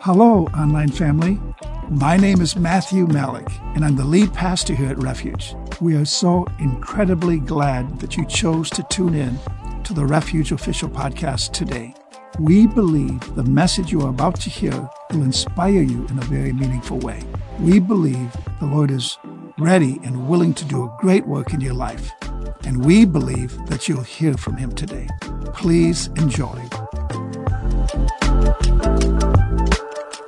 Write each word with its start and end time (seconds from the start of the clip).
Hello, 0.00 0.48
online 0.56 0.90
family. 0.90 1.38
My 1.90 2.16
name 2.16 2.40
is 2.40 2.56
Matthew 2.56 3.06
Malik, 3.06 3.46
and 3.74 3.84
I'm 3.84 3.96
the 3.96 4.04
lead 4.04 4.32
pastor 4.32 4.74
here 4.74 4.88
at 4.88 5.02
Refuge. 5.02 5.54
We 5.82 5.94
are 5.96 6.06
so 6.06 6.46
incredibly 6.58 7.38
glad 7.38 8.00
that 8.00 8.16
you 8.16 8.24
chose 8.24 8.70
to 8.70 8.82
tune 8.84 9.14
in 9.14 9.38
to 9.82 9.92
the 9.92 10.06
Refuge 10.06 10.52
official 10.52 10.88
podcast 10.88 11.52
today. 11.52 11.92
We 12.38 12.66
believe 12.66 13.34
the 13.34 13.44
message 13.44 13.92
you 13.92 14.00
are 14.00 14.10
about 14.10 14.40
to 14.40 14.50
hear 14.50 14.88
will 15.10 15.22
inspire 15.22 15.82
you 15.82 16.06
in 16.06 16.18
a 16.18 16.22
very 16.22 16.54
meaningful 16.54 17.00
way. 17.00 17.20
We 17.60 17.80
believe 17.80 18.34
the 18.60 18.66
Lord 18.66 18.90
is 18.90 19.18
ready 19.58 20.00
and 20.04 20.26
willing 20.26 20.54
to 20.54 20.64
do 20.64 20.84
a 20.84 20.96
great 21.00 21.26
work 21.26 21.52
in 21.52 21.60
your 21.60 21.74
life, 21.74 22.10
and 22.64 22.82
we 22.82 23.04
believe 23.04 23.54
that 23.66 23.90
you'll 23.90 24.00
hear 24.02 24.34
from 24.38 24.56
Him 24.56 24.74
today. 24.74 25.06
Please 25.52 26.06
enjoy. 26.16 26.66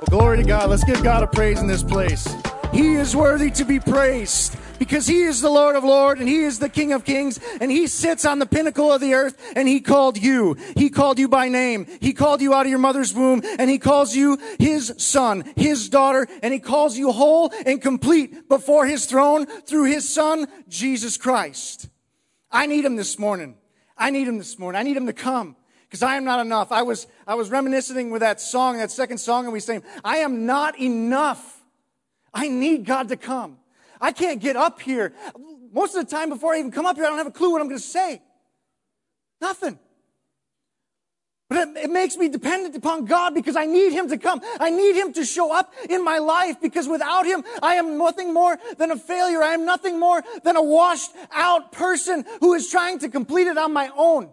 Glory 0.09 0.37
to 0.37 0.43
God. 0.43 0.69
Let's 0.69 0.83
give 0.83 1.03
God 1.03 1.23
a 1.23 1.27
praise 1.27 1.59
in 1.59 1.67
this 1.67 1.83
place. 1.83 2.27
He 2.71 2.95
is 2.95 3.15
worthy 3.15 3.51
to 3.51 3.65
be 3.65 3.79
praised 3.79 4.55
because 4.79 5.07
he 5.07 5.23
is 5.23 5.41
the 5.41 5.49
Lord 5.49 5.75
of 5.75 5.83
Lords 5.83 6.19
and 6.19 6.29
he 6.29 6.43
is 6.43 6.59
the 6.59 6.69
King 6.69 6.93
of 6.93 7.03
Kings 7.03 7.39
and 7.59 7.71
he 7.71 7.87
sits 7.87 8.25
on 8.25 8.39
the 8.39 8.45
pinnacle 8.45 8.91
of 8.91 9.01
the 9.01 9.13
earth 9.13 9.37
and 9.55 9.67
he 9.67 9.79
called 9.79 10.17
you. 10.17 10.55
He 10.75 10.89
called 10.89 11.19
you 11.19 11.27
by 11.27 11.49
name. 11.49 11.87
He 11.99 12.13
called 12.13 12.41
you 12.41 12.53
out 12.53 12.65
of 12.65 12.69
your 12.69 12.79
mother's 12.79 13.13
womb 13.13 13.41
and 13.57 13.69
he 13.69 13.79
calls 13.79 14.15
you 14.15 14.37
his 14.59 14.93
son, 14.97 15.51
his 15.55 15.89
daughter, 15.89 16.27
and 16.41 16.53
he 16.53 16.59
calls 16.59 16.97
you 16.97 17.11
whole 17.11 17.51
and 17.65 17.81
complete 17.81 18.47
before 18.47 18.85
his 18.85 19.05
throne 19.05 19.45
through 19.45 19.85
his 19.85 20.07
son, 20.07 20.47
Jesus 20.67 21.17
Christ. 21.17 21.89
I 22.51 22.65
need 22.65 22.85
him 22.85 22.95
this 22.95 23.17
morning. 23.17 23.57
I 23.97 24.11
need 24.11 24.27
him 24.27 24.37
this 24.37 24.59
morning. 24.59 24.79
I 24.79 24.83
need 24.83 24.97
him 24.97 25.07
to 25.07 25.13
come 25.13 25.55
because 25.89 26.03
I 26.03 26.15
am 26.15 26.25
not 26.25 26.39
enough. 26.39 26.71
I 26.71 26.81
was, 26.81 27.07
I 27.25 27.35
was 27.35 27.49
reminiscing 27.49 28.11
with 28.11 28.21
that 28.21 28.41
song, 28.41 28.77
that 28.77 28.91
second 28.91 29.19
song, 29.19 29.45
and 29.45 29.53
we 29.53 29.59
sang, 29.59 29.83
I 30.03 30.17
am 30.17 30.45
not 30.45 30.79
enough. 30.79 31.63
I 32.33 32.49
need 32.49 32.85
God 32.85 33.07
to 33.09 33.17
come. 33.17 33.57
I 34.01 34.11
can't 34.11 34.41
get 34.41 34.55
up 34.55 34.81
here. 34.81 35.13
Most 35.71 35.95
of 35.95 36.05
the 36.05 36.11
time 36.11 36.29
before 36.29 36.53
I 36.53 36.59
even 36.59 36.71
come 36.71 36.85
up 36.85 36.97
here, 36.97 37.05
I 37.05 37.09
don't 37.09 37.17
have 37.17 37.27
a 37.27 37.31
clue 37.31 37.51
what 37.51 37.61
I'm 37.61 37.67
going 37.67 37.79
to 37.79 37.85
say. 37.85 38.21
Nothing. 39.39 39.79
But 41.49 41.69
it, 41.69 41.77
it, 41.85 41.89
makes 41.89 42.17
me 42.17 42.27
dependent 42.27 42.75
upon 42.75 43.05
God 43.05 43.33
because 43.33 43.55
I 43.55 43.65
need 43.65 43.93
Him 43.93 44.09
to 44.09 44.17
come. 44.17 44.41
I 44.59 44.69
need 44.69 44.95
Him 44.95 45.13
to 45.13 45.23
show 45.23 45.53
up 45.53 45.73
in 45.89 46.03
my 46.03 46.17
life 46.17 46.59
because 46.61 46.89
without 46.89 47.25
Him, 47.25 47.45
I 47.63 47.75
am 47.75 47.97
nothing 47.97 48.33
more 48.33 48.59
than 48.77 48.91
a 48.91 48.97
failure. 48.97 49.41
I 49.41 49.53
am 49.53 49.65
nothing 49.65 49.97
more 49.97 50.21
than 50.43 50.57
a 50.57 50.61
washed 50.61 51.11
out 51.31 51.71
person 51.71 52.25
who 52.41 52.53
is 52.53 52.69
trying 52.69 52.99
to 52.99 53.09
complete 53.09 53.47
it 53.47 53.57
on 53.57 53.71
my 53.71 53.89
own. 53.95 54.29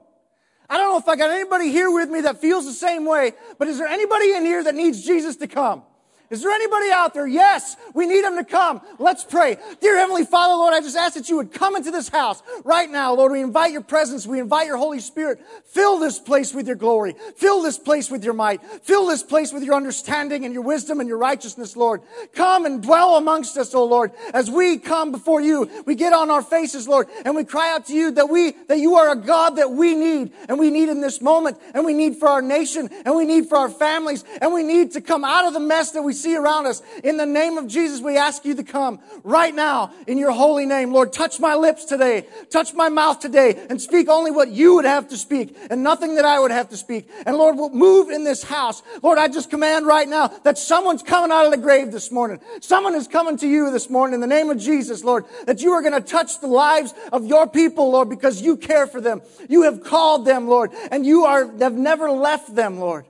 I 0.68 0.78
don't 0.78 0.92
know 0.92 0.98
if 0.98 1.08
I 1.08 1.16
got 1.16 1.30
anybody 1.30 1.70
here 1.70 1.90
with 1.90 2.08
me 2.08 2.22
that 2.22 2.40
feels 2.40 2.64
the 2.64 2.72
same 2.72 3.04
way, 3.04 3.32
but 3.58 3.68
is 3.68 3.78
there 3.78 3.88
anybody 3.88 4.34
in 4.34 4.44
here 4.44 4.64
that 4.64 4.74
needs 4.74 5.04
Jesus 5.04 5.36
to 5.36 5.46
come? 5.46 5.82
Is 6.30 6.42
there 6.42 6.52
anybody 6.52 6.90
out 6.90 7.12
there? 7.12 7.26
Yes, 7.26 7.76
we 7.92 8.06
need 8.06 8.24
them 8.24 8.36
to 8.36 8.44
come. 8.44 8.80
Let's 8.98 9.24
pray. 9.24 9.58
Dear 9.80 9.98
Heavenly 9.98 10.24
Father, 10.24 10.54
Lord, 10.54 10.72
I 10.72 10.80
just 10.80 10.96
ask 10.96 11.14
that 11.14 11.28
you 11.28 11.36
would 11.36 11.52
come 11.52 11.76
into 11.76 11.90
this 11.90 12.08
house 12.08 12.42
right 12.64 12.90
now. 12.90 13.14
Lord, 13.14 13.32
we 13.32 13.42
invite 13.42 13.72
your 13.72 13.82
presence. 13.82 14.26
We 14.26 14.40
invite 14.40 14.66
your 14.66 14.78
Holy 14.78 15.00
Spirit. 15.00 15.40
Fill 15.66 15.98
this 15.98 16.18
place 16.18 16.54
with 16.54 16.66
your 16.66 16.76
glory. 16.76 17.14
Fill 17.36 17.60
this 17.60 17.78
place 17.78 18.10
with 18.10 18.24
your 18.24 18.32
might. 18.32 18.62
Fill 18.82 19.06
this 19.06 19.22
place 19.22 19.52
with 19.52 19.62
your 19.62 19.74
understanding 19.74 20.46
and 20.46 20.54
your 20.54 20.62
wisdom 20.62 21.00
and 21.00 21.08
your 21.08 21.18
righteousness, 21.18 21.76
Lord. 21.76 22.00
Come 22.32 22.64
and 22.64 22.82
dwell 22.82 23.16
amongst 23.16 23.58
us, 23.58 23.74
O 23.74 23.84
Lord. 23.84 24.12
As 24.32 24.50
we 24.50 24.78
come 24.78 25.12
before 25.12 25.42
you, 25.42 25.68
we 25.84 25.94
get 25.94 26.14
on 26.14 26.30
our 26.30 26.42
faces, 26.42 26.88
Lord, 26.88 27.06
and 27.26 27.36
we 27.36 27.44
cry 27.44 27.70
out 27.70 27.86
to 27.86 27.92
you 27.92 28.10
that 28.12 28.30
we, 28.30 28.52
that 28.68 28.78
you 28.78 28.94
are 28.94 29.12
a 29.12 29.16
God 29.16 29.56
that 29.56 29.72
we 29.72 29.94
need 29.94 30.32
and 30.48 30.58
we 30.58 30.70
need 30.70 30.88
in 30.88 31.02
this 31.02 31.20
moment 31.20 31.58
and 31.74 31.84
we 31.84 31.92
need 31.92 32.16
for 32.16 32.28
our 32.28 32.42
nation 32.42 32.88
and 33.04 33.14
we 33.14 33.26
need 33.26 33.46
for 33.46 33.58
our 33.58 33.68
families 33.68 34.24
and 34.40 34.54
we 34.54 34.62
need 34.62 34.92
to 34.92 35.02
come 35.02 35.22
out 35.22 35.44
of 35.44 35.52
the 35.52 35.60
mess 35.60 35.90
that 35.90 36.02
we 36.02 36.13
see 36.14 36.36
around 36.36 36.66
us. 36.66 36.82
In 37.02 37.16
the 37.16 37.26
name 37.26 37.58
of 37.58 37.66
Jesus, 37.66 38.00
we 38.00 38.16
ask 38.16 38.44
you 38.44 38.54
to 38.54 38.64
come 38.64 39.00
right 39.22 39.54
now 39.54 39.92
in 40.06 40.16
your 40.18 40.30
holy 40.30 40.66
name. 40.66 40.92
Lord, 40.92 41.12
touch 41.12 41.38
my 41.38 41.54
lips 41.54 41.84
today, 41.84 42.26
touch 42.50 42.72
my 42.72 42.88
mouth 42.88 43.20
today, 43.20 43.66
and 43.68 43.80
speak 43.80 44.08
only 44.08 44.30
what 44.30 44.48
you 44.48 44.76
would 44.76 44.84
have 44.84 45.08
to 45.08 45.16
speak 45.16 45.56
and 45.70 45.82
nothing 45.82 46.14
that 46.14 46.24
I 46.24 46.40
would 46.40 46.50
have 46.50 46.70
to 46.70 46.76
speak. 46.76 47.10
And 47.26 47.36
Lord, 47.36 47.56
we'll 47.56 47.70
move 47.70 48.10
in 48.10 48.24
this 48.24 48.42
house. 48.42 48.82
Lord, 49.02 49.18
I 49.18 49.28
just 49.28 49.50
command 49.50 49.86
right 49.86 50.08
now 50.08 50.28
that 50.44 50.58
someone's 50.58 51.02
coming 51.02 51.30
out 51.30 51.44
of 51.44 51.50
the 51.50 51.58
grave 51.58 51.92
this 51.92 52.10
morning. 52.10 52.40
Someone 52.60 52.94
is 52.94 53.08
coming 53.08 53.36
to 53.38 53.48
you 53.48 53.70
this 53.70 53.90
morning 53.90 54.14
in 54.14 54.20
the 54.20 54.26
name 54.26 54.50
of 54.50 54.58
Jesus, 54.58 55.04
Lord, 55.04 55.24
that 55.46 55.60
you 55.60 55.72
are 55.72 55.82
going 55.82 56.00
to 56.00 56.00
touch 56.00 56.40
the 56.40 56.46
lives 56.46 56.94
of 57.12 57.26
your 57.26 57.46
people, 57.46 57.90
Lord, 57.90 58.08
because 58.08 58.40
you 58.40 58.56
care 58.56 58.86
for 58.86 59.00
them. 59.00 59.22
You 59.48 59.62
have 59.62 59.82
called 59.82 60.24
them, 60.24 60.48
Lord, 60.48 60.70
and 60.90 61.04
you 61.04 61.24
are, 61.24 61.46
have 61.58 61.74
never 61.74 62.10
left 62.10 62.54
them, 62.54 62.78
Lord. 62.78 63.06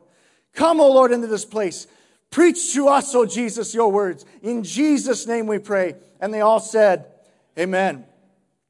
Come, 0.54 0.81
O 0.81 0.84
oh 0.84 0.93
Lord, 0.93 1.12
into 1.12 1.26
this 1.26 1.44
place. 1.44 1.87
Preach 2.34 2.72
to 2.72 2.88
us, 2.88 3.14
O 3.14 3.24
Jesus, 3.24 3.72
your 3.74 3.92
words. 3.92 4.24
In 4.42 4.64
Jesus' 4.64 5.24
name 5.24 5.46
we 5.46 5.60
pray. 5.60 5.94
And 6.18 6.34
they 6.34 6.40
all 6.40 6.58
said, 6.58 7.06
Amen. 7.56 8.06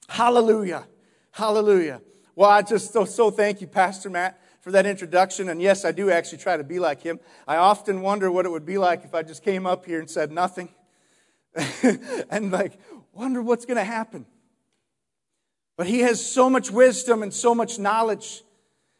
Hallelujah. 0.06 0.86
Hallelujah. 1.30 2.02
Well, 2.36 2.50
I 2.50 2.60
just 2.60 2.92
so, 2.92 3.06
so 3.06 3.30
thank 3.30 3.62
you, 3.62 3.66
Pastor 3.66 4.10
Matt, 4.10 4.38
for 4.60 4.70
that 4.72 4.84
introduction. 4.84 5.48
And 5.48 5.62
yes, 5.62 5.86
I 5.86 5.92
do 5.92 6.10
actually 6.10 6.38
try 6.38 6.58
to 6.58 6.62
be 6.62 6.78
like 6.78 7.00
him. 7.00 7.18
I 7.48 7.56
often 7.56 8.02
wonder 8.02 8.30
what 8.30 8.44
it 8.44 8.50
would 8.50 8.66
be 8.66 8.76
like 8.76 9.02
if 9.02 9.14
I 9.14 9.22
just 9.22 9.42
came 9.42 9.66
up 9.66 9.86
here 9.86 9.98
and 9.98 10.10
said 10.10 10.30
nothing 10.30 10.68
and 12.28 12.50
like 12.50 12.78
wonder 13.14 13.40
what's 13.40 13.64
going 13.64 13.78
to 13.78 13.84
happen. 13.84 14.26
But 15.78 15.86
he 15.86 16.00
has 16.00 16.22
so 16.22 16.50
much 16.50 16.70
wisdom 16.70 17.22
and 17.22 17.32
so 17.32 17.54
much 17.54 17.78
knowledge. 17.78 18.42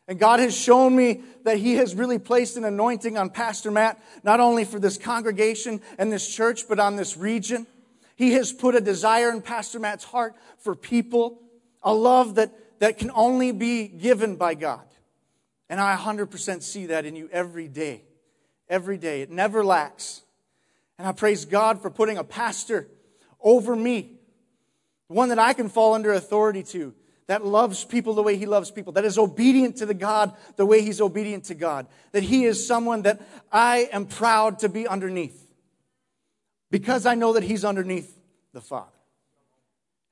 And 0.07 0.19
God 0.19 0.41
has 0.41 0.55
shown 0.55 0.95
me 0.95 1.23
that 1.45 1.57
He 1.57 1.75
has 1.75 1.95
really 1.95 2.19
placed 2.19 2.57
an 2.57 2.65
anointing 2.65 3.17
on 3.17 3.31
Pastor 3.31 3.71
Matt, 3.71 4.03
not 4.23 4.41
only 4.41 4.65
for 4.65 4.79
this 4.79 4.99
congregation 4.99 5.81
and 5.99 6.13
this 6.13 6.29
church, 6.29 6.69
but 6.69 6.79
on 6.79 6.97
this 6.97 7.17
region. 7.17 7.67
He 8.17 8.33
has 8.35 8.53
put 8.53 8.75
a 8.75 8.81
desire 8.81 9.31
in 9.31 9.43
Pastor 9.43 9.81
Matt's 9.81 10.05
heart 10.05 10.35
for 10.59 10.75
people, 10.75 11.41
a 11.83 11.93
love 11.93 12.37
that, 12.37 12.53
that 12.81 12.99
can 12.99 13.11
only 13.15 13.51
be 13.51 13.89
given 13.89 14.37
by 14.37 14.55
God. 14.55 14.85
And 15.69 15.81
I 15.81 15.97
100% 15.97 16.63
see 16.63 16.87
that 16.87 17.07
in 17.07 17.17
you 17.17 17.29
every 17.33 17.69
day. 17.69 18.05
Every 18.69 18.99
day. 18.99 19.23
It 19.23 19.31
never 19.31 19.65
lacks. 19.65 20.23
And 20.99 21.09
I 21.09 21.13
praise 21.13 21.45
God 21.45 21.81
for 21.81 21.91
putting 21.91 22.19
a 22.19 22.25
pastor 22.25 22.89
over 23.43 23.75
me, 23.75 24.13
one 25.09 25.31
that 25.31 25.39
I 25.39 25.53
can 25.53 25.69
fall 25.69 25.95
under 25.95 26.13
authority 26.13 26.63
to 26.65 26.95
that 27.27 27.45
loves 27.45 27.85
people 27.85 28.15
the 28.15 28.23
way 28.23 28.37
he 28.37 28.47
loves 28.47 28.71
people, 28.71 28.93
that 28.95 29.05
is 29.05 29.19
obedient 29.19 29.77
to 29.77 29.87
the 29.87 29.95
God 29.95 30.35
the 30.57 30.67
way 30.67 30.83
he's 30.83 31.01
obedient 31.01 31.45
to 31.45 31.55
God, 31.55 31.87
that 32.13 32.23
he 32.23 32.45
is 32.45 32.67
someone 32.67 33.03
that 33.03 33.21
I 33.51 33.89
am 33.93 34.07
proud 34.07 34.59
to 34.61 34.69
be 34.69 34.87
underneath 34.87 35.47
because 36.71 37.07
I 37.07 37.15
know 37.15 37.35
that 37.35 37.43
he's 37.43 37.65
underneath 37.65 38.19
the 38.53 38.61
Father. 38.61 38.91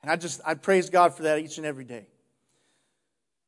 And 0.03 0.11
I 0.11 0.17
just, 0.17 0.41
I 0.45 0.55
praise 0.55 0.91
God 0.91 1.15
for 1.15 1.25
that 1.25 1.39
each 1.39 1.59
and 1.59 1.67
every 1.67 1.85
day. 1.85 2.07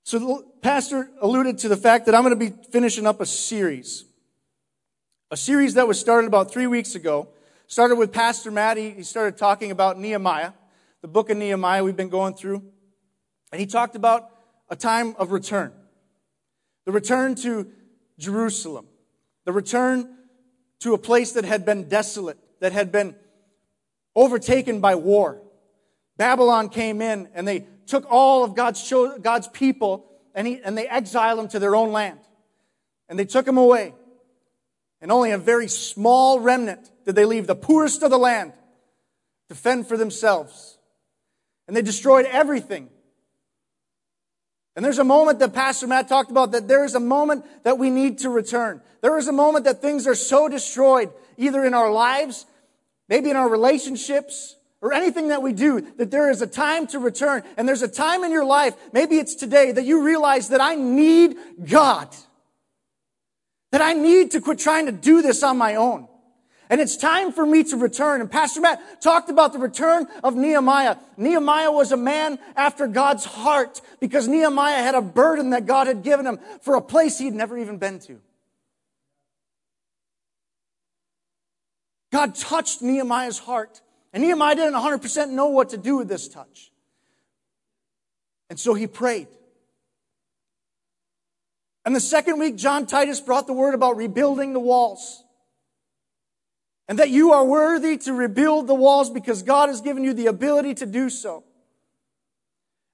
So 0.04 0.18
the 0.18 0.44
pastor 0.60 1.10
alluded 1.20 1.58
to 1.58 1.68
the 1.68 1.76
fact 1.76 2.06
that 2.06 2.14
I'm 2.14 2.22
going 2.22 2.38
to 2.38 2.50
be 2.50 2.54
finishing 2.70 3.06
up 3.06 3.20
a 3.20 3.26
series. 3.26 4.04
A 5.30 5.36
series 5.36 5.74
that 5.74 5.88
was 5.88 5.98
started 5.98 6.26
about 6.26 6.52
three 6.52 6.66
weeks 6.66 6.94
ago. 6.94 7.28
Started 7.66 7.96
with 7.96 8.12
Pastor 8.12 8.50
Matt. 8.50 8.76
He 8.76 9.02
started 9.02 9.38
talking 9.38 9.70
about 9.70 9.98
Nehemiah, 9.98 10.52
the 11.00 11.08
book 11.08 11.30
of 11.30 11.38
Nehemiah 11.38 11.82
we've 11.82 11.96
been 11.96 12.10
going 12.10 12.34
through. 12.34 12.62
And 13.54 13.60
he 13.60 13.68
talked 13.68 13.94
about 13.94 14.30
a 14.68 14.74
time 14.74 15.14
of 15.16 15.30
return 15.30 15.72
the 16.86 16.90
return 16.90 17.36
to 17.36 17.70
Jerusalem, 18.18 18.88
the 19.44 19.52
return 19.52 20.12
to 20.80 20.92
a 20.94 20.98
place 20.98 21.34
that 21.34 21.44
had 21.44 21.64
been 21.64 21.88
desolate, 21.88 22.36
that 22.58 22.72
had 22.72 22.90
been 22.90 23.14
overtaken 24.16 24.80
by 24.80 24.96
war. 24.96 25.40
Babylon 26.16 26.68
came 26.68 27.00
in 27.00 27.28
and 27.32 27.46
they 27.46 27.68
took 27.86 28.10
all 28.10 28.42
of 28.42 28.56
God's, 28.56 28.92
God's 29.22 29.46
people 29.46 30.04
and, 30.34 30.48
he, 30.48 30.60
and 30.60 30.76
they 30.76 30.88
exiled 30.88 31.38
them 31.38 31.46
to 31.50 31.60
their 31.60 31.76
own 31.76 31.92
land. 31.92 32.18
And 33.08 33.16
they 33.16 33.24
took 33.24 33.46
them 33.46 33.56
away. 33.56 33.94
And 35.00 35.12
only 35.12 35.30
a 35.30 35.38
very 35.38 35.68
small 35.68 36.40
remnant 36.40 36.90
did 37.04 37.14
they 37.14 37.24
leave, 37.24 37.46
the 37.46 37.54
poorest 37.54 38.02
of 38.02 38.10
the 38.10 38.18
land, 38.18 38.52
to 39.48 39.54
fend 39.54 39.86
for 39.86 39.96
themselves. 39.96 40.76
And 41.68 41.76
they 41.76 41.82
destroyed 41.82 42.26
everything 42.26 42.90
and 44.76 44.84
there's 44.84 44.98
a 44.98 45.04
moment 45.04 45.38
that 45.38 45.52
Pastor 45.52 45.86
Matt 45.86 46.08
talked 46.08 46.30
about 46.30 46.52
that 46.52 46.66
there 46.66 46.84
is 46.84 46.94
a 46.94 47.00
moment 47.00 47.44
that 47.62 47.78
we 47.78 47.90
need 47.90 48.18
to 48.18 48.30
return. 48.30 48.80
There 49.02 49.16
is 49.18 49.28
a 49.28 49.32
moment 49.32 49.66
that 49.66 49.80
things 49.80 50.06
are 50.06 50.16
so 50.16 50.48
destroyed, 50.48 51.12
either 51.36 51.64
in 51.64 51.74
our 51.74 51.92
lives, 51.92 52.46
maybe 53.08 53.30
in 53.30 53.36
our 53.36 53.48
relationships, 53.48 54.56
or 54.80 54.92
anything 54.92 55.28
that 55.28 55.42
we 55.42 55.52
do, 55.52 55.80
that 55.96 56.10
there 56.10 56.28
is 56.28 56.42
a 56.42 56.46
time 56.46 56.86
to 56.88 56.98
return. 56.98 57.42
And 57.56 57.68
there's 57.68 57.82
a 57.82 57.88
time 57.88 58.24
in 58.24 58.32
your 58.32 58.44
life, 58.44 58.74
maybe 58.92 59.16
it's 59.16 59.34
today, 59.34 59.72
that 59.72 59.84
you 59.84 60.04
realize 60.04 60.48
that 60.48 60.60
I 60.60 60.74
need 60.74 61.36
God. 61.64 62.14
That 63.70 63.80
I 63.80 63.94
need 63.94 64.32
to 64.32 64.40
quit 64.40 64.58
trying 64.58 64.86
to 64.86 64.92
do 64.92 65.22
this 65.22 65.42
on 65.42 65.56
my 65.56 65.76
own. 65.76 66.08
And 66.74 66.80
it's 66.80 66.96
time 66.96 67.30
for 67.30 67.46
me 67.46 67.62
to 67.62 67.76
return. 67.76 68.20
And 68.20 68.28
Pastor 68.28 68.60
Matt 68.60 69.00
talked 69.00 69.30
about 69.30 69.52
the 69.52 69.60
return 69.60 70.08
of 70.24 70.34
Nehemiah. 70.34 70.96
Nehemiah 71.16 71.70
was 71.70 71.92
a 71.92 71.96
man 71.96 72.36
after 72.56 72.88
God's 72.88 73.24
heart 73.24 73.80
because 74.00 74.26
Nehemiah 74.26 74.82
had 74.82 74.96
a 74.96 75.00
burden 75.00 75.50
that 75.50 75.66
God 75.66 75.86
had 75.86 76.02
given 76.02 76.26
him 76.26 76.40
for 76.62 76.74
a 76.74 76.80
place 76.80 77.16
he'd 77.16 77.32
never 77.32 77.56
even 77.56 77.78
been 77.78 78.00
to. 78.00 78.20
God 82.10 82.34
touched 82.34 82.82
Nehemiah's 82.82 83.38
heart. 83.38 83.80
And 84.12 84.24
Nehemiah 84.24 84.56
didn't 84.56 84.74
100% 84.74 85.30
know 85.30 85.50
what 85.50 85.68
to 85.68 85.76
do 85.76 85.98
with 85.98 86.08
this 86.08 86.26
touch. 86.26 86.72
And 88.50 88.58
so 88.58 88.74
he 88.74 88.88
prayed. 88.88 89.28
And 91.84 91.94
the 91.94 92.00
second 92.00 92.40
week, 92.40 92.56
John 92.56 92.86
Titus 92.86 93.20
brought 93.20 93.46
the 93.46 93.52
word 93.52 93.74
about 93.74 93.96
rebuilding 93.96 94.54
the 94.54 94.58
walls. 94.58 95.23
And 96.88 96.98
that 96.98 97.10
you 97.10 97.32
are 97.32 97.44
worthy 97.44 97.96
to 97.98 98.12
rebuild 98.12 98.66
the 98.66 98.74
walls 98.74 99.08
because 99.08 99.42
God 99.42 99.68
has 99.68 99.80
given 99.80 100.04
you 100.04 100.12
the 100.12 100.26
ability 100.26 100.74
to 100.74 100.86
do 100.86 101.08
so. 101.08 101.44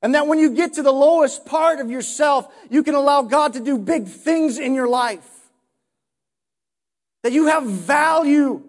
And 0.02 0.14
that 0.14 0.26
when 0.26 0.38
you 0.38 0.54
get 0.54 0.74
to 0.74 0.82
the 0.82 0.92
lowest 0.92 1.44
part 1.44 1.80
of 1.80 1.90
yourself, 1.90 2.52
you 2.70 2.82
can 2.82 2.94
allow 2.94 3.22
God 3.22 3.54
to 3.54 3.60
do 3.60 3.76
big 3.76 4.06
things 4.06 4.58
in 4.58 4.74
your 4.74 4.88
life. 4.88 5.28
That 7.22 7.32
you 7.32 7.46
have 7.46 7.64
value. 7.66 8.62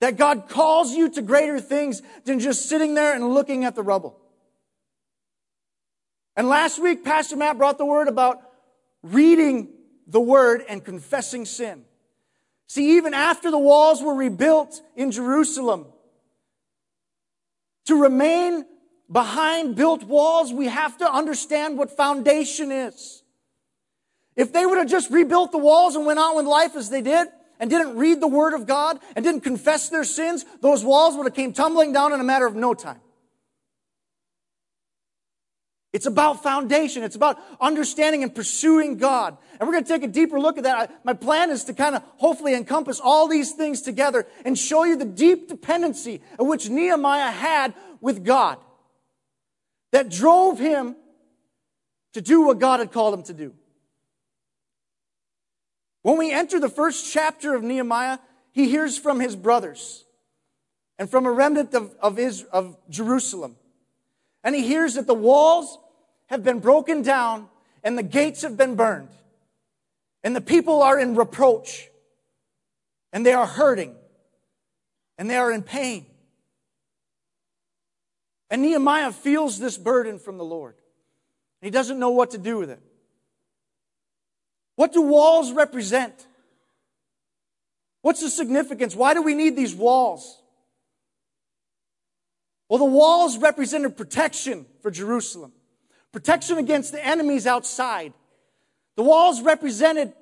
That 0.00 0.16
God 0.16 0.48
calls 0.48 0.92
you 0.92 1.10
to 1.10 1.22
greater 1.22 1.60
things 1.60 2.02
than 2.24 2.40
just 2.40 2.68
sitting 2.68 2.94
there 2.94 3.14
and 3.14 3.34
looking 3.34 3.64
at 3.64 3.74
the 3.74 3.82
rubble. 3.82 4.18
And 6.34 6.48
last 6.48 6.80
week, 6.80 7.04
Pastor 7.04 7.36
Matt 7.36 7.58
brought 7.58 7.78
the 7.78 7.84
word 7.84 8.08
about 8.08 8.40
reading 9.02 9.68
the 10.06 10.20
word 10.20 10.64
and 10.68 10.84
confessing 10.84 11.44
sin. 11.44 11.84
See, 12.68 12.96
even 12.96 13.14
after 13.14 13.50
the 13.50 13.58
walls 13.58 14.02
were 14.02 14.14
rebuilt 14.14 14.82
in 14.94 15.10
Jerusalem, 15.10 15.86
to 17.86 18.00
remain 18.00 18.66
behind 19.10 19.74
built 19.74 20.04
walls, 20.04 20.52
we 20.52 20.66
have 20.66 20.98
to 20.98 21.10
understand 21.10 21.78
what 21.78 21.96
foundation 21.96 22.70
is. 22.70 23.22
If 24.36 24.52
they 24.52 24.66
would 24.66 24.76
have 24.76 24.88
just 24.88 25.10
rebuilt 25.10 25.50
the 25.50 25.58
walls 25.58 25.96
and 25.96 26.04
went 26.04 26.18
on 26.18 26.36
with 26.36 26.44
life 26.44 26.76
as 26.76 26.90
they 26.90 27.00
did, 27.00 27.28
and 27.58 27.68
didn't 27.70 27.96
read 27.96 28.20
the 28.20 28.28
word 28.28 28.54
of 28.54 28.66
God, 28.66 29.00
and 29.16 29.24
didn't 29.24 29.40
confess 29.40 29.88
their 29.88 30.04
sins, 30.04 30.44
those 30.60 30.84
walls 30.84 31.16
would 31.16 31.24
have 31.24 31.34
came 31.34 31.52
tumbling 31.52 31.92
down 31.92 32.12
in 32.12 32.20
a 32.20 32.24
matter 32.24 32.46
of 32.46 32.54
no 32.54 32.74
time. 32.74 33.00
It's 35.92 36.06
about 36.06 36.42
foundation. 36.42 37.02
It's 37.02 37.16
about 37.16 37.38
understanding 37.60 38.22
and 38.22 38.34
pursuing 38.34 38.98
God. 38.98 39.38
And 39.58 39.66
we're 39.66 39.72
going 39.72 39.84
to 39.84 39.88
take 39.88 40.02
a 40.02 40.08
deeper 40.08 40.38
look 40.38 40.58
at 40.58 40.64
that. 40.64 41.04
My 41.04 41.14
plan 41.14 41.50
is 41.50 41.64
to 41.64 41.74
kind 41.74 41.94
of 41.94 42.02
hopefully 42.16 42.54
encompass 42.54 43.00
all 43.00 43.26
these 43.26 43.52
things 43.52 43.80
together 43.80 44.26
and 44.44 44.58
show 44.58 44.84
you 44.84 44.96
the 44.96 45.06
deep 45.06 45.48
dependency 45.48 46.20
which 46.38 46.68
Nehemiah 46.68 47.30
had 47.30 47.74
with 48.00 48.24
God 48.24 48.58
that 49.92 50.10
drove 50.10 50.58
him 50.58 50.94
to 52.12 52.20
do 52.20 52.42
what 52.42 52.58
God 52.58 52.80
had 52.80 52.92
called 52.92 53.14
him 53.14 53.22
to 53.24 53.32
do. 53.32 53.54
When 56.02 56.18
we 56.18 56.32
enter 56.32 56.60
the 56.60 56.68
first 56.68 57.12
chapter 57.12 57.54
of 57.54 57.62
Nehemiah, 57.62 58.18
he 58.52 58.68
hears 58.68 58.98
from 58.98 59.20
his 59.20 59.36
brothers 59.36 60.04
and 60.98 61.08
from 61.08 61.26
a 61.26 61.30
remnant 61.30 61.74
of, 61.74 61.94
of, 62.00 62.16
his, 62.16 62.42
of 62.44 62.76
Jerusalem. 62.90 63.56
And 64.48 64.56
he 64.56 64.66
hears 64.66 64.94
that 64.94 65.06
the 65.06 65.12
walls 65.12 65.78
have 66.28 66.42
been 66.42 66.60
broken 66.60 67.02
down 67.02 67.48
and 67.84 67.98
the 67.98 68.02
gates 68.02 68.40
have 68.40 68.56
been 68.56 68.76
burned. 68.76 69.10
And 70.24 70.34
the 70.34 70.40
people 70.40 70.80
are 70.80 70.98
in 70.98 71.16
reproach. 71.16 71.90
And 73.12 73.26
they 73.26 73.34
are 73.34 73.44
hurting. 73.44 73.94
And 75.18 75.28
they 75.28 75.36
are 75.36 75.52
in 75.52 75.62
pain. 75.62 76.06
And 78.48 78.62
Nehemiah 78.62 79.12
feels 79.12 79.58
this 79.58 79.76
burden 79.76 80.18
from 80.18 80.38
the 80.38 80.46
Lord. 80.46 80.76
He 81.60 81.68
doesn't 81.68 81.98
know 81.98 82.12
what 82.12 82.30
to 82.30 82.38
do 82.38 82.56
with 82.56 82.70
it. 82.70 82.80
What 84.76 84.94
do 84.94 85.02
walls 85.02 85.52
represent? 85.52 86.26
What's 88.00 88.22
the 88.22 88.30
significance? 88.30 88.96
Why 88.96 89.12
do 89.12 89.20
we 89.20 89.34
need 89.34 89.56
these 89.56 89.74
walls? 89.74 90.40
Well, 92.68 92.78
the 92.78 92.84
walls 92.84 93.38
represented 93.38 93.96
protection 93.96 94.66
for 94.82 94.90
Jerusalem, 94.90 95.52
protection 96.12 96.58
against 96.58 96.92
the 96.92 97.04
enemies 97.04 97.46
outside. 97.46 98.12
The 98.96 99.02
walls 99.02 99.40
represented 99.40 100.12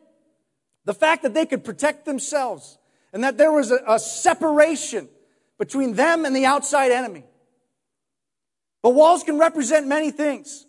the 0.84 0.94
fact 0.94 1.22
that 1.24 1.34
they 1.34 1.46
could 1.46 1.64
protect 1.64 2.04
themselves 2.04 2.78
and 3.12 3.24
that 3.24 3.36
there 3.36 3.50
was 3.50 3.70
a, 3.70 3.78
a 3.88 3.98
separation 3.98 5.08
between 5.58 5.94
them 5.94 6.24
and 6.24 6.36
the 6.36 6.46
outside 6.46 6.92
enemy. 6.92 7.24
But 8.82 8.90
walls 8.90 9.24
can 9.24 9.38
represent 9.38 9.88
many 9.88 10.10
things. 10.12 10.66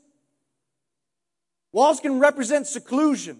Walls 1.71 1.99
can 1.99 2.19
represent 2.19 2.65
seclusion. 2.65 3.39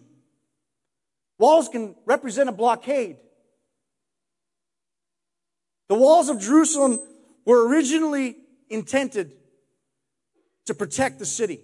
Walls 1.40 1.70
can 1.70 1.96
represent 2.06 2.50
a 2.50 2.52
blockade. 2.52 3.18
The 5.88 5.96
walls 5.96 6.30
of 6.30 6.40
Jerusalem 6.40 7.00
were 7.48 7.66
originally 7.66 8.36
intended 8.70 9.32
to 10.66 10.74
protect 10.74 11.18
the 11.18 11.26
city. 11.26 11.62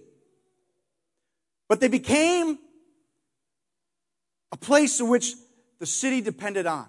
But 1.68 1.80
they 1.80 1.88
became 1.88 2.58
a 4.50 4.56
place 4.56 4.98
in 4.98 5.08
which 5.08 5.34
the 5.80 5.86
city 5.86 6.22
depended 6.22 6.66
on. 6.66 6.86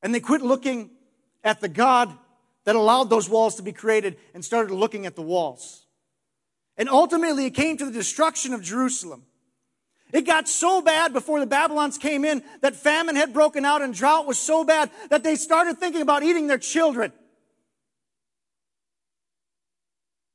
And 0.00 0.14
they 0.14 0.20
quit 0.20 0.42
looking 0.42 0.90
at 1.42 1.60
the 1.60 1.68
God 1.68 2.16
that 2.64 2.76
allowed 2.76 3.10
those 3.10 3.28
walls 3.28 3.56
to 3.56 3.62
be 3.62 3.72
created 3.72 4.16
and 4.32 4.44
started 4.44 4.72
looking 4.72 5.04
at 5.04 5.16
the 5.16 5.22
walls. 5.22 5.86
And 6.76 6.88
ultimately, 6.88 7.46
it 7.46 7.54
came 7.54 7.76
to 7.78 7.86
the 7.86 7.90
destruction 7.90 8.54
of 8.54 8.62
Jerusalem. 8.62 9.24
It 10.12 10.22
got 10.22 10.48
so 10.48 10.80
bad 10.80 11.12
before 11.12 11.38
the 11.38 11.46
Babylons 11.46 11.98
came 11.98 12.24
in 12.24 12.42
that 12.62 12.74
famine 12.74 13.14
had 13.14 13.34
broken 13.34 13.64
out 13.64 13.82
and 13.82 13.92
drought 13.92 14.26
was 14.26 14.38
so 14.38 14.64
bad 14.64 14.90
that 15.10 15.22
they 15.22 15.36
started 15.36 15.78
thinking 15.78 16.00
about 16.00 16.22
eating 16.22 16.46
their 16.46 16.58
children. 16.58 17.12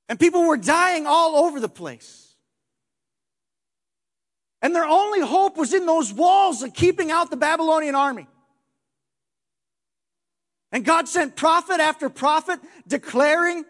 And 0.07 0.19
people 0.19 0.47
were 0.47 0.57
dying 0.57 1.07
all 1.07 1.35
over 1.45 1.59
the 1.59 1.69
place. 1.69 2.35
And 4.61 4.75
their 4.75 4.85
only 4.85 5.21
hope 5.21 5.57
was 5.57 5.73
in 5.73 5.85
those 5.85 6.13
walls 6.13 6.61
of 6.61 6.73
keeping 6.73 7.09
out 7.09 7.31
the 7.31 7.37
Babylonian 7.37 7.95
army. 7.95 8.27
And 10.71 10.85
God 10.85 11.07
sent 11.07 11.35
prophet 11.35 11.79
after 11.79 12.09
prophet 12.09 12.59
declaring 12.87 13.65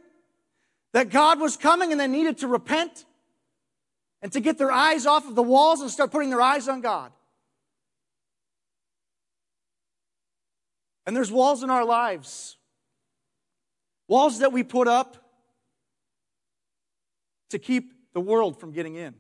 that 0.94 1.10
God 1.10 1.40
was 1.40 1.58
coming 1.58 1.92
and 1.92 2.00
they 2.00 2.08
needed 2.08 2.40
to 2.40 2.48
repent 2.48 3.06
and 4.24 4.32
to 4.32 4.40
get 4.40 4.58
their 4.58 4.72
eyes 4.72 5.06
off 5.06 5.28
of 5.28 5.36
the 5.36 5.44
walls 5.44 5.82
and 5.82 5.92
start 5.92 6.10
putting 6.10 6.30
their 6.30 6.42
eyes 6.42 6.70
on 6.70 6.80
God. 6.80 7.12
And 11.06 11.14
there's 11.14 11.32
walls 11.32 11.62
in 11.62 11.70
our 11.70 11.84
lives, 11.84 12.56
walls 14.08 14.40
that 14.40 14.54
we 14.54 14.64
put 14.64 14.88
up 14.88 15.18
to 17.50 17.60
keep 17.60 17.92
the 18.14 18.22
world 18.22 18.58
from 18.58 18.72
getting 18.72 18.96
in, 18.96 19.14